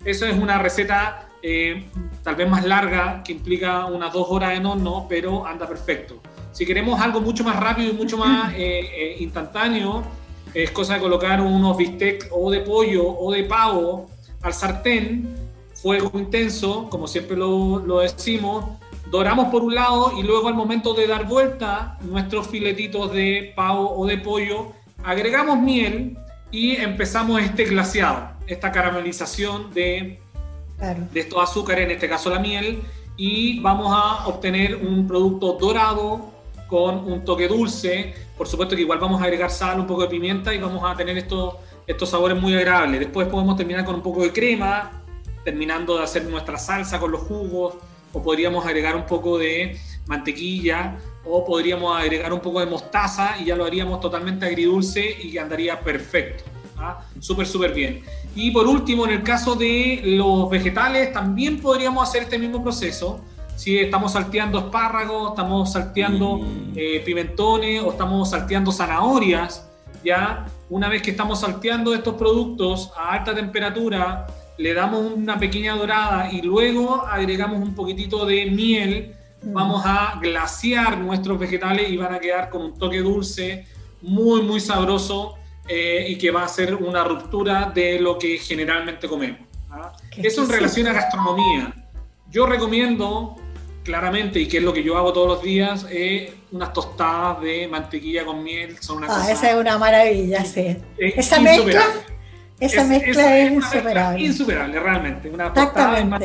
Eso 0.03 0.25
es 0.25 0.35
una 0.35 0.57
receta 0.57 1.27
eh, 1.41 1.85
tal 2.23 2.35
vez 2.35 2.49
más 2.49 2.65
larga, 2.65 3.21
que 3.23 3.31
implica 3.31 3.85
unas 3.85 4.11
dos 4.11 4.27
horas 4.29 4.57
en 4.57 4.65
horno, 4.65 5.05
pero 5.07 5.45
anda 5.45 5.67
perfecto. 5.67 6.19
Si 6.51 6.65
queremos 6.65 6.99
algo 6.99 7.21
mucho 7.21 7.43
más 7.43 7.55
rápido 7.57 7.91
y 7.91 7.93
mucho 7.93 8.17
más 8.25 8.53
eh, 8.53 8.57
eh, 8.57 9.15
instantáneo, 9.19 10.03
es 10.53 10.71
cosa 10.71 10.95
de 10.95 11.01
colocar 11.01 11.41
unos 11.41 11.77
bistecs 11.77 12.27
o 12.31 12.49
de 12.49 12.61
pollo 12.61 13.07
o 13.07 13.31
de 13.31 13.43
pavo 13.43 14.07
al 14.41 14.53
sartén, 14.53 15.35
fuego 15.73 16.17
intenso, 16.17 16.89
como 16.89 17.07
siempre 17.07 17.37
lo, 17.37 17.79
lo 17.79 17.99
decimos, 17.99 18.65
doramos 19.09 19.47
por 19.47 19.63
un 19.63 19.75
lado 19.75 20.13
y 20.17 20.23
luego 20.23 20.47
al 20.47 20.53
momento 20.53 20.93
de 20.93 21.07
dar 21.07 21.27
vuelta 21.27 21.97
nuestros 22.01 22.47
filetitos 22.47 23.11
de 23.11 23.53
pavo 23.55 23.95
o 23.97 24.05
de 24.05 24.17
pollo, 24.17 24.73
agregamos 25.03 25.59
miel 25.59 26.17
y 26.51 26.75
empezamos 26.75 27.41
este 27.41 27.65
glaciado, 27.65 28.31
esta 28.47 28.71
caramelización 28.71 29.73
de, 29.73 30.19
de 31.11 31.19
estos 31.19 31.41
azúcares, 31.41 31.85
en 31.85 31.91
este 31.91 32.07
caso 32.07 32.29
la 32.29 32.39
miel, 32.39 32.81
y 33.17 33.59
vamos 33.59 33.91
a 33.91 34.27
obtener 34.27 34.75
un 34.75 35.07
producto 35.07 35.53
dorado 35.53 36.31
con 36.67 36.99
un 37.11 37.25
toque 37.25 37.47
dulce. 37.47 38.13
Por 38.37 38.47
supuesto 38.47 38.75
que 38.75 38.83
igual 38.83 38.99
vamos 38.99 39.21
a 39.21 39.25
agregar 39.25 39.49
sal, 39.49 39.79
un 39.79 39.87
poco 39.87 40.03
de 40.03 40.07
pimienta 40.07 40.53
y 40.53 40.59
vamos 40.59 40.83
a 40.85 40.95
tener 40.95 41.17
estos, 41.17 41.55
estos 41.85 42.09
sabores 42.09 42.39
muy 42.39 42.55
agradables. 42.55 42.99
Después 42.99 43.27
podemos 43.27 43.57
terminar 43.57 43.83
con 43.85 43.95
un 43.95 44.01
poco 44.01 44.21
de 44.21 44.31
crema, 44.31 44.91
terminando 45.43 45.97
de 45.97 46.03
hacer 46.03 46.23
nuestra 46.25 46.57
salsa 46.57 46.99
con 46.99 47.11
los 47.11 47.21
jugos 47.21 47.75
o 48.13 48.21
podríamos 48.21 48.65
agregar 48.65 48.95
un 48.95 49.05
poco 49.05 49.37
de 49.37 49.77
mantequilla, 50.07 50.97
o 51.25 51.45
podríamos 51.45 51.95
agregar 51.99 52.33
un 52.33 52.39
poco 52.39 52.59
de 52.59 52.65
mostaza 52.65 53.35
y 53.39 53.45
ya 53.45 53.55
lo 53.55 53.65
haríamos 53.65 53.99
totalmente 53.99 54.45
agridulce 54.45 55.17
y 55.21 55.37
andaría 55.37 55.79
perfecto. 55.79 56.43
¿ah? 56.77 57.01
Súper, 57.19 57.45
súper 57.45 57.73
bien. 57.73 58.03
Y 58.35 58.51
por 58.51 58.67
último, 58.67 59.05
en 59.05 59.11
el 59.11 59.23
caso 59.23 59.55
de 59.55 60.01
los 60.03 60.49
vegetales, 60.49 61.11
también 61.13 61.59
podríamos 61.59 62.07
hacer 62.07 62.23
este 62.23 62.39
mismo 62.39 62.63
proceso. 62.63 63.21
Si 63.55 63.77
estamos 63.77 64.13
salteando 64.13 64.59
espárragos, 64.59 65.31
estamos 65.31 65.71
salteando 65.73 66.37
mm. 66.37 66.73
eh, 66.75 67.01
pimentones 67.05 67.83
o 67.83 67.91
estamos 67.91 68.29
salteando 68.29 68.71
zanahorias, 68.71 69.69
ya 70.03 70.45
una 70.69 70.87
vez 70.87 71.01
que 71.01 71.11
estamos 71.11 71.41
salteando 71.41 71.93
estos 71.93 72.15
productos 72.15 72.91
a 72.95 73.13
alta 73.13 73.35
temperatura, 73.35 74.27
le 74.59 74.73
damos 74.73 75.13
una 75.13 75.39
pequeña 75.39 75.73
dorada 75.73 76.29
y 76.31 76.41
luego 76.41 77.05
agregamos 77.07 77.61
un 77.61 77.73
poquitito 77.73 78.25
de 78.25 78.45
miel, 78.47 79.15
vamos 79.41 79.83
a 79.85 80.19
glaciar 80.21 80.97
nuestros 80.97 81.39
vegetales 81.39 81.89
y 81.89 81.95
van 81.95 82.13
a 82.13 82.19
quedar 82.19 82.49
con 82.49 82.63
un 82.63 82.77
toque 82.77 82.99
dulce, 82.99 83.65
muy, 84.01 84.41
muy 84.41 84.59
sabroso 84.59 85.35
eh, 85.65 86.07
y 86.09 86.17
que 86.17 86.29
va 86.31 86.43
a 86.43 86.47
ser 86.49 86.75
una 86.75 87.05
ruptura 87.05 87.71
de 87.73 88.01
lo 88.01 88.19
que 88.19 88.37
generalmente 88.37 89.07
comemos. 89.07 89.39
¿ah? 89.71 89.93
Eso 90.17 90.43
en 90.43 90.49
relación 90.49 90.87
a 90.87 90.93
gastronomía. 90.93 91.73
Yo 92.29 92.45
recomiendo 92.45 93.37
claramente, 93.85 94.41
y 94.41 94.47
que 94.49 94.57
es 94.57 94.63
lo 94.63 94.73
que 94.73 94.83
yo 94.83 94.97
hago 94.97 95.13
todos 95.13 95.27
los 95.29 95.41
días, 95.41 95.87
es 95.89 96.33
unas 96.51 96.73
tostadas 96.73 97.39
de 97.41 97.65
mantequilla 97.69 98.25
con 98.25 98.43
miel. 98.43 98.77
Son 98.81 98.97
una 98.97 99.07
ah, 99.09 99.31
esa 99.31 99.51
es 99.51 99.55
una 99.55 99.77
maravilla, 99.77 100.43
sí. 100.43 100.75
esa 100.97 101.39
mezcla 101.39 101.85
esa 102.59 102.83
mezcla 102.83 103.37
es, 103.37 103.51
insuperable. 103.53 104.25
Insuperable, 104.25 104.79
realmente. 104.79 105.29
Una 105.29 105.53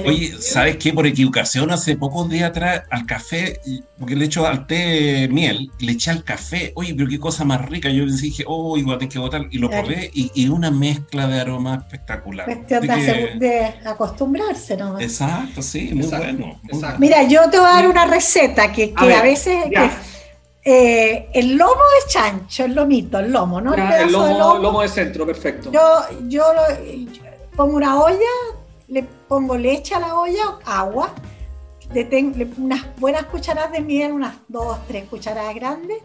Oye, 0.05 0.35
¿sabes 0.41 0.77
qué? 0.77 0.93
Por 0.93 1.07
equivocación, 1.07 1.71
hace 1.71 1.97
pocos 1.97 2.29
días 2.29 2.51
atrás 2.51 2.83
al 2.91 3.07
café, 3.07 3.61
porque 3.99 4.17
le 4.17 4.25
echo 4.25 4.47
al 4.47 4.67
té 4.67 5.29
miel, 5.31 5.71
le 5.79 5.93
eché 5.93 6.11
al 6.11 6.25
café. 6.25 6.73
Oye, 6.75 6.95
pero 6.95 7.09
qué 7.09 7.19
cosa 7.19 7.45
más 7.45 7.65
rica. 7.69 7.89
Yo 7.89 8.05
dije, 8.07 8.45
oh, 8.47 8.77
igual 8.77 8.99
tengo 8.99 9.13
que 9.13 9.19
botar. 9.19 9.47
Y 9.51 9.59
lo 9.59 9.71
probé 9.71 10.11
y, 10.13 10.31
y, 10.35 10.49
una 10.49 10.71
mezcla 10.71 11.27
de 11.27 11.41
aromas 11.41 11.83
espectacular. 11.85 12.47
Cuestión 12.47 12.87
de, 13.39 13.75
acostumbrarse, 13.85 14.77
¿no? 14.77 14.99
Exacto, 14.99 15.63
sí, 15.63 15.91
muy 15.95 16.07
bueno. 16.07 16.61
Mira, 16.99 17.23
yo 17.23 17.49
te 17.51 17.59
voy 17.59 17.69
a 17.69 17.75
dar 17.75 17.89
una 17.89 18.07
receta 18.07 18.73
que, 18.73 18.93
a, 18.97 19.23
veces. 19.23 19.57
Eh, 20.67 21.29
el 21.35 21.57
lomo 21.57 21.75
de 21.75 22.11
chancho, 22.11 22.65
el 22.65 22.75
lomito, 22.75 23.19
el 23.19 23.31
lomo, 23.31 23.61
¿no? 23.61 23.75
el 23.75 24.11
lomo, 24.11 24.55
de 24.55 24.63
lomo. 24.63 24.81
de 24.81 24.89
centro, 24.89 25.27
perfecto. 25.27 25.71
Yo, 25.71 25.81
yo, 26.27 26.45
pongo 27.55 27.77
una 27.77 28.01
olla, 28.01 28.17
le 28.89 29.03
pongo 29.29 29.59
leche 29.59 29.95
a 29.95 30.01
la 30.01 30.15
olla, 30.19 30.59
agua, 30.65 31.13
le 31.93 32.05
tengo 32.05 32.47
unas 32.57 32.83
buenas 32.97 33.25
cucharadas 33.27 33.73
de 33.73 33.81
miel, 33.81 34.13
unas 34.13 34.37
dos, 34.49 34.79
tres 34.89 35.05
cucharadas 35.05 35.55
grandes, 35.55 35.99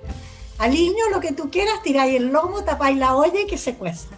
aliño 0.57 1.07
lo 1.09 1.21
que 1.21 1.31
tú 1.31 1.49
quieras, 1.49 1.81
tiráis 1.81 2.17
el 2.17 2.27
lomo, 2.27 2.61
tapáis 2.65 2.97
la 2.97 3.15
olla 3.15 3.39
y 3.39 3.47
que 3.47 3.57
se 3.57 3.75
cueza. 3.75 4.09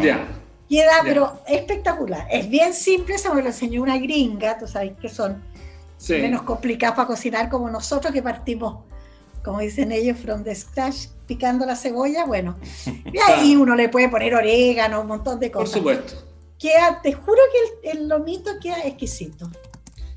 Ya. 0.00 0.26
Queda, 0.70 1.00
pero 1.04 1.42
espectacular. 1.46 2.26
Es 2.30 2.48
bien 2.48 2.72
simple, 2.72 3.18
se 3.18 3.28
me 3.28 3.42
lo 3.42 3.48
enseñó 3.48 3.82
una 3.82 3.98
gringa, 3.98 4.56
tú 4.58 4.66
sabes 4.66 4.92
que 4.98 5.10
son 5.10 5.42
menos 6.08 6.42
complicadas 6.42 6.96
para 6.96 7.08
cocinar 7.08 7.50
como 7.50 7.68
nosotros 7.68 8.10
que 8.10 8.22
partimos 8.22 8.90
como 9.44 9.60
dicen 9.60 9.92
ellos, 9.92 10.18
from 10.18 10.44
the 10.44 10.54
scratch, 10.54 11.06
picando 11.26 11.66
la 11.66 11.76
cebolla, 11.76 12.24
bueno. 12.24 12.56
Y 13.12 13.18
ahí 13.18 13.56
uno 13.56 13.74
le 13.74 13.88
puede 13.88 14.08
poner 14.08 14.34
orégano, 14.34 15.00
un 15.00 15.08
montón 15.08 15.40
de 15.40 15.50
cosas. 15.50 15.80
Por 15.80 15.94
supuesto. 15.94 16.26
queda, 16.58 17.00
te 17.02 17.12
juro 17.12 17.40
que 17.82 17.90
el, 17.90 18.08
lomito 18.08 18.50
queda 18.60 18.82
exquisito. 18.84 19.50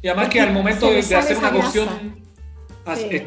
Y 0.02 0.08
además 0.08 0.30
que 0.30 0.40
al 0.40 0.54
momento 0.54 0.90
de, 0.90 1.00
hacer 1.00 1.38
una 1.38 1.52
cocción, 1.52 1.90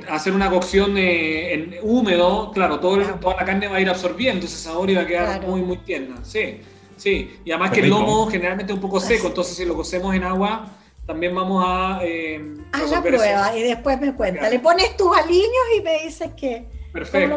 hacer 0.09 0.33
una 0.33 0.49
cocción 0.49 0.97
en 0.97 1.75
húmedo, 1.83 2.53
claro, 2.53 2.79
todo 2.79 2.99
toda 3.19 3.37
la 3.37 3.45
carne 3.45 3.67
va 3.67 3.77
a 3.77 3.81
ir 3.81 3.91
absorbiendo 3.91 4.47
ese 4.47 4.57
sabor 4.57 4.89
y 4.89 4.95
va 4.95 5.03
a 5.03 5.07
quedar 5.07 5.47
muy, 5.47 5.63
muy 5.63 5.79
tierna. 5.79 6.25
Sí, 6.25 6.61
sí. 6.97 7.41
Y 7.45 7.51
además 7.51 7.73
que 7.73 7.81
el 7.81 7.91
lomo 7.91 8.29
generalmente 8.29 8.73
es 8.73 8.77
un 8.77 8.81
poco 8.81 9.01
seco, 9.01 9.27
entonces 9.27 9.57
si 9.57 9.65
lo 9.65 9.75
cocemos 9.75 10.15
en 10.15 10.23
agua, 10.23 10.78
también 11.09 11.35
vamos 11.35 11.65
a... 11.67 12.01
Eh, 12.03 12.39
Haz 12.71 12.91
la 12.91 13.03
prueba 13.03 13.57
y 13.57 13.63
después 13.63 13.99
me 13.99 14.13
cuenta. 14.13 14.51
Le 14.51 14.59
pones 14.59 14.95
tus 14.99 15.17
aliños 15.17 15.65
y 15.77 15.81
me 15.81 16.05
dices 16.05 16.31
que... 16.37 16.67
Perfecto, 16.93 17.37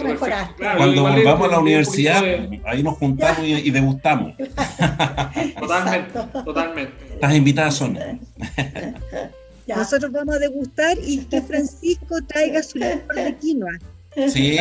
Cuando 0.57 1.03
volvamos 1.03 1.47
a 1.47 1.51
la 1.51 1.59
universidad, 1.59 2.21
ahí 2.65 2.83
nos 2.83 2.97
juntamos 2.97 3.39
y, 3.45 3.69
degustamos. 3.69 4.33
totalmente, 5.59 6.19
totalmente. 6.43 7.13
Estás 7.13 7.33
invitada, 7.33 7.71
Sonia. 7.71 8.19
Nosotros 9.67 10.11
vamos 10.11 10.35
a 10.35 10.39
degustar 10.39 10.97
y 11.01 11.19
que 11.25 11.41
Francisco 11.41 12.15
traiga 12.27 12.63
su 12.63 12.77
licor 12.77 13.15
de 13.15 13.35
quinoa. 13.37 13.79
Sí, 14.27 14.57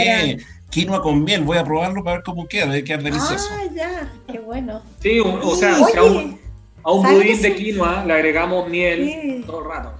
quinoa 0.71 1.03
con 1.03 1.25
miel. 1.25 1.43
Voy 1.43 1.59
a 1.59 1.65
probarlo 1.65 2.05
para 2.05 2.17
ver 2.17 2.25
cómo 2.25 2.47
queda. 2.47 2.67
Debe 2.67 2.85
quedar 2.85 3.03
delicioso. 3.03 3.49
Ah, 3.53 3.65
ya, 3.75 4.13
qué 4.31 4.39
bueno. 4.39 4.83
Sí, 5.01 5.19
o, 5.21 5.57
sea, 5.57 5.77
a 5.77 6.05
un, 6.05 6.40
a 6.83 6.93
un 6.93 7.03
budín 7.03 7.43
de 7.43 7.55
quinoa 7.55 8.05
le 8.05 8.13
agregamos 8.13 8.69
miel 8.69 9.45
todo 9.47 9.61
el 9.61 9.69
rato. 9.69 9.93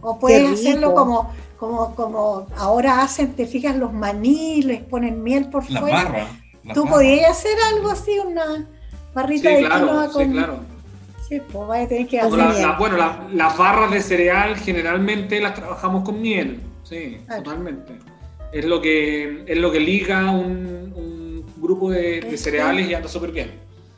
O 0.00 0.18
puedes 0.18 0.50
hacerlo 0.50 0.94
como 0.94 1.30
como, 1.62 1.94
como 1.94 2.48
ahora 2.56 3.02
hacen, 3.02 3.34
te 3.34 3.46
fijas, 3.46 3.76
los 3.76 3.92
maní, 3.92 4.62
les 4.62 4.80
ponen 4.80 5.22
miel 5.22 5.48
por 5.48 5.70
la 5.70 5.80
fuera. 5.80 6.02
Barra, 6.02 6.26
¿Tú 6.74 6.84
podías 6.86 7.30
hacer 7.30 7.56
algo 7.72 7.88
así, 7.88 8.18
una 8.18 8.66
barrita 9.14 9.48
de 9.48 9.58
quinoa 9.58 10.10
con... 10.10 10.24
Sí, 10.24 10.32
claro. 10.32 10.58
Sí, 11.28 11.40
pues 11.52 11.68
vaya 11.68 11.84
a 11.84 11.88
tener 11.88 12.08
que 12.08 12.18
hacer 12.18 12.36
la, 12.36 12.76
Bueno, 12.76 12.96
las 13.32 13.56
barras 13.56 13.92
de 13.92 14.00
cereal 14.00 14.56
generalmente 14.56 15.40
las 15.40 15.54
trabajamos 15.54 16.02
con 16.02 16.20
miel, 16.20 16.60
sí, 16.82 17.20
totalmente. 17.28 17.92
Es 18.52 18.64
lo 18.64 18.82
que, 18.82 19.44
es 19.46 19.56
lo 19.56 19.70
que 19.70 19.78
liga 19.78 20.32
un, 20.32 20.92
un 20.96 21.46
grupo 21.62 21.92
de, 21.92 22.22
de 22.22 22.36
cereales 22.38 22.88
y 22.88 22.94
anda 22.94 23.08
súper 23.08 23.30
bien. 23.30 23.52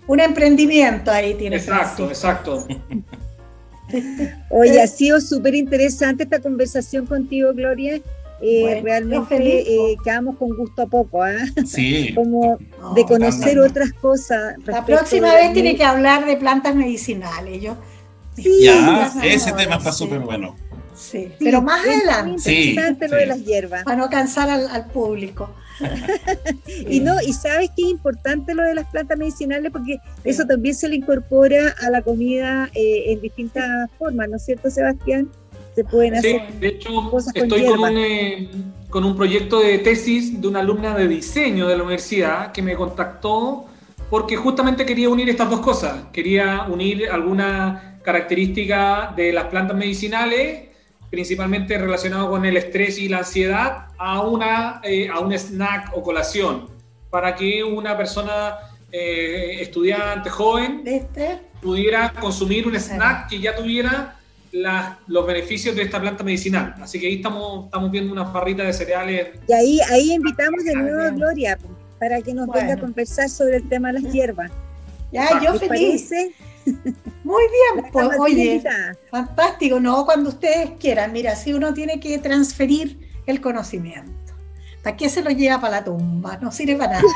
Un 0.06 0.20
emprendimiento 0.20 1.10
ahí 1.10 1.34
tiene. 1.34 1.56
Exacto, 1.56 2.08
exacto. 2.08 2.66
Oye, 4.50 4.80
ha 4.80 4.86
sido 4.86 5.20
súper 5.20 5.54
interesante 5.54 6.24
esta 6.24 6.40
conversación 6.40 7.06
contigo, 7.06 7.52
Gloria. 7.54 8.00
Eh, 8.40 8.80
realmente 8.82 9.60
eh, 9.60 9.96
quedamos 10.04 10.36
con 10.36 10.54
gusto 10.56 10.82
a 10.82 10.86
poco, 10.86 11.26
¿eh? 11.26 11.38
Sí. 11.66 12.12
Como 12.14 12.58
de 12.94 13.04
conocer 13.04 13.58
otras 13.58 13.92
cosas. 13.94 14.56
La 14.66 14.84
próxima 14.84 15.32
vez 15.34 15.52
tiene 15.52 15.76
que 15.76 15.84
hablar 15.84 16.26
de 16.26 16.36
plantas 16.36 16.74
medicinales. 16.74 17.62
Yo, 17.62 17.76
sí, 18.36 18.64
ya, 18.64 19.12
ese 19.22 19.52
tema 19.52 19.76
está 19.76 19.92
súper 19.92 20.18
bueno. 20.20 20.56
Sí, 20.94 21.32
pero 21.38 21.62
más 21.62 21.84
adelante. 21.84 22.38
Sí, 22.38 22.76
lo 22.76 23.16
de 23.16 23.26
las 23.26 23.44
hierbas. 23.44 23.84
Para 23.84 23.96
no 23.96 24.10
cansar 24.10 24.50
al 24.50 24.86
público. 24.86 25.54
y 26.88 27.00
no, 27.00 27.20
y 27.20 27.32
sabes 27.32 27.70
que 27.76 27.82
es 27.82 27.88
importante 27.88 28.54
lo 28.54 28.62
de 28.62 28.74
las 28.74 28.86
plantas 28.88 29.18
medicinales 29.18 29.72
porque 29.72 29.98
eso 30.24 30.44
también 30.46 30.74
se 30.74 30.88
le 30.88 30.96
incorpora 30.96 31.74
a 31.82 31.90
la 31.90 32.02
comida 32.02 32.70
eh, 32.74 33.12
en 33.12 33.20
distintas 33.20 33.90
formas, 33.98 34.28
¿no 34.28 34.36
es 34.36 34.44
cierto, 34.44 34.70
Sebastián? 34.70 35.28
Se 35.74 35.84
pueden 35.84 36.14
hacer. 36.14 36.42
Sí, 36.52 36.58
de 36.60 36.68
hecho, 36.68 37.18
estoy 37.34 37.66
con, 37.66 37.80
un, 37.80 37.98
eh, 37.98 38.48
con 38.90 39.04
un 39.04 39.16
proyecto 39.16 39.58
de 39.60 39.78
tesis 39.78 40.40
de 40.40 40.46
una 40.46 40.60
alumna 40.60 40.94
de 40.94 41.08
diseño 41.08 41.66
de 41.66 41.76
la 41.76 41.82
universidad 41.82 42.52
que 42.52 42.62
me 42.62 42.76
contactó 42.76 43.66
porque 44.08 44.36
justamente 44.36 44.86
quería 44.86 45.08
unir 45.08 45.28
estas 45.28 45.50
dos 45.50 45.60
cosas. 45.60 46.04
Quería 46.12 46.66
unir 46.70 47.10
alguna 47.10 47.98
característica 48.04 49.12
de 49.16 49.32
las 49.32 49.46
plantas 49.46 49.76
medicinales 49.76 50.73
principalmente 51.10 51.78
relacionado 51.78 52.30
con 52.30 52.44
el 52.44 52.56
estrés 52.56 52.98
y 52.98 53.08
la 53.08 53.18
ansiedad, 53.18 53.86
a, 53.98 54.20
una, 54.22 54.80
eh, 54.82 55.08
a 55.08 55.20
un 55.20 55.32
snack 55.32 55.96
o 55.96 56.02
colación, 56.02 56.68
para 57.10 57.34
que 57.34 57.62
una 57.62 57.96
persona 57.96 58.56
eh, 58.90 59.60
estudiante 59.60 60.30
joven 60.30 60.82
¿Este? 60.84 61.40
pudiera 61.60 62.12
consumir 62.12 62.66
un 62.66 62.76
snack 62.76 63.28
que 63.28 63.40
ya 63.40 63.54
tuviera 63.54 64.16
los 65.08 65.26
beneficios 65.26 65.74
de 65.74 65.82
esta 65.82 66.00
planta 66.00 66.22
medicinal. 66.22 66.74
Así 66.80 67.00
que 67.00 67.08
ahí 67.08 67.16
estamos, 67.16 67.64
estamos 67.64 67.90
viendo 67.90 68.12
una 68.12 68.22
barrita 68.24 68.62
de 68.62 68.72
cereales. 68.72 69.28
Y 69.48 69.52
ahí, 69.52 69.80
ahí 69.90 70.12
invitamos 70.12 70.64
de 70.64 70.74
nuevo 70.74 71.02
a 71.02 71.10
Gloria 71.10 71.58
para 71.98 72.20
que 72.20 72.34
nos 72.34 72.48
venga 72.48 72.74
a 72.74 72.78
conversar 72.78 73.28
sobre 73.28 73.56
el 73.56 73.68
tema 73.68 73.92
de 73.92 74.00
las 74.00 74.12
hierbas. 74.12 74.50
Ya, 75.10 75.40
yo 75.42 75.58
feliz. 75.58 76.10
Muy 77.24 77.44
bien, 77.44 77.90
pues 77.92 78.08
oye, 78.18 78.62
fantástico, 79.10 79.80
¿no? 79.80 80.04
Cuando 80.04 80.30
ustedes 80.30 80.72
quieran, 80.78 81.12
mira, 81.12 81.36
si 81.36 81.52
uno 81.52 81.74
tiene 81.74 82.00
que 82.00 82.18
transferir 82.18 82.98
el 83.26 83.40
conocimiento. 83.40 84.12
¿Para 84.82 84.96
qué 84.98 85.08
se 85.08 85.22
lo 85.22 85.30
lleva 85.30 85.60
para 85.60 85.78
la 85.78 85.84
tumba? 85.84 86.38
No 86.42 86.52
sirve 86.52 86.76
para 86.76 87.00
nada. 87.00 87.08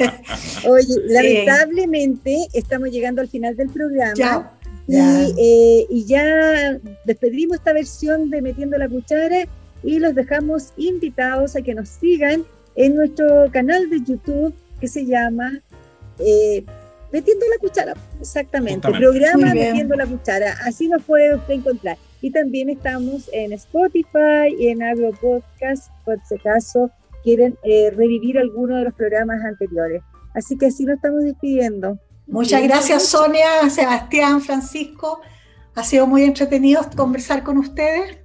Oye, 0.66 0.94
lamentablemente 1.04 2.46
estamos 2.54 2.90
llegando 2.90 3.20
al 3.20 3.28
final 3.28 3.54
del 3.56 3.68
programa. 3.68 4.52
Y, 4.88 4.96
eh, 4.96 5.86
y, 5.90 6.04
ya 6.06 6.80
despedimos 7.04 7.58
esta 7.58 7.74
versión 7.74 8.30
de 8.30 8.40
Metiendo 8.40 8.78
la 8.78 8.88
Cuchara 8.88 9.46
y 9.82 9.98
los 9.98 10.14
dejamos 10.14 10.72
invitados 10.78 11.56
a 11.56 11.62
que 11.62 11.74
nos 11.74 11.90
sigan 11.90 12.44
en 12.74 12.96
nuestro 12.96 13.50
canal 13.52 13.90
de 13.90 14.00
YouTube 14.00 14.54
que 14.80 14.88
se 14.88 15.04
llama 15.04 15.60
eh, 16.18 16.64
Metiendo 17.12 17.44
la 17.46 17.58
cuchara, 17.60 17.94
exactamente. 18.20 18.88
Programa 18.90 19.52
Metiendo 19.52 19.94
la 19.96 20.06
cuchara. 20.06 20.56
Así 20.64 20.88
nos 20.88 21.02
puede 21.02 21.36
usted 21.36 21.54
encontrar. 21.54 21.98
Y 22.22 22.30
también 22.30 22.70
estamos 22.70 23.28
en 23.32 23.52
Spotify 23.52 24.54
y 24.58 24.68
en 24.68 24.82
Agro 24.82 25.12
Podcast, 25.20 25.90
por 26.04 26.18
si 26.26 26.36
acaso 26.36 26.90
quieren 27.22 27.58
eh, 27.64 27.90
revivir 27.94 28.38
alguno 28.38 28.76
de 28.76 28.84
los 28.84 28.94
programas 28.94 29.44
anteriores. 29.44 30.02
Así 30.34 30.56
que 30.56 30.66
así 30.66 30.84
nos 30.84 30.96
estamos 30.96 31.22
despidiendo. 31.24 31.98
Muchas 32.26 32.62
gracias, 32.62 33.06
Sonia, 33.06 33.68
Sebastián, 33.68 34.40
Francisco. 34.40 35.20
Ha 35.74 35.84
sido 35.84 36.06
muy 36.06 36.22
entretenido 36.22 36.80
conversar 36.96 37.42
con 37.42 37.58
ustedes 37.58 38.18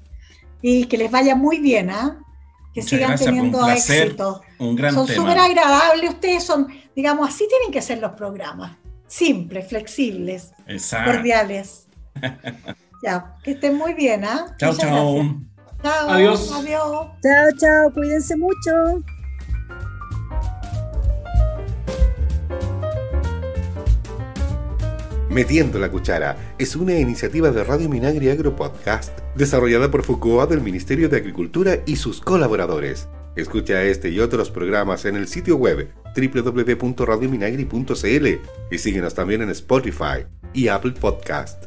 y 0.61 0.85
que 0.85 0.97
les 0.97 1.11
vaya 1.11 1.35
muy 1.35 1.59
bien, 1.59 1.89
¿ah? 1.89 2.19
Que 2.73 2.81
sigan 2.81 3.17
teniendo 3.17 3.67
éxito. 3.67 4.41
Un 4.59 4.75
gran 4.75 4.93
son 4.93 5.07
súper 5.07 5.37
agradables, 5.37 6.09
ustedes 6.09 6.43
son 6.43 6.67
Digamos, 6.97 7.29
así 7.29 7.47
tienen 7.47 7.71
que 7.71 7.79
ser 7.79 7.99
los 7.99 8.13
programas. 8.13 8.75
Simples, 9.05 9.67
flexibles, 9.67 10.51
cordiales. 11.05 11.85
ya, 13.03 13.35
que 13.43 13.51
estén 13.51 13.75
muy 13.75 13.93
bien, 13.93 14.25
¿ah? 14.25 14.55
Chao, 14.57 14.75
chao. 14.75 15.23
Chao. 15.83 16.09
Adiós. 16.09 16.51
Adiós. 16.53 17.07
Chao, 17.21 17.51
chao. 17.59 17.93
Cuídense 17.93 18.35
mucho. 18.35 19.03
Metiendo 25.29 25.77
la 25.77 25.91
Cuchara 25.91 26.35
es 26.57 26.75
una 26.75 26.97
iniciativa 26.97 27.51
de 27.51 27.63
Radio 27.63 27.89
Minagri 27.89 28.31
Agro 28.31 28.55
Podcast 28.55 29.19
desarrollada 29.35 29.91
por 29.91 30.01
FUCOA 30.01 30.47
del 30.47 30.61
Ministerio 30.61 31.09
de 31.09 31.17
Agricultura 31.17 31.77
y 31.85 31.97
sus 31.97 32.21
colaboradores. 32.21 33.07
Escucha 33.37 33.83
este 33.83 34.09
y 34.09 34.19
otros 34.19 34.49
programas 34.49 35.05
en 35.05 35.15
el 35.15 35.27
sitio 35.27 35.57
web 35.57 35.89
www.radiominagri.cl 36.15 38.27
y 38.71 38.77
síguenos 38.79 39.13
también 39.13 39.43
en 39.43 39.51
Spotify 39.51 40.25
y 40.53 40.69
Apple 40.69 40.93
Podcast. 40.99 41.66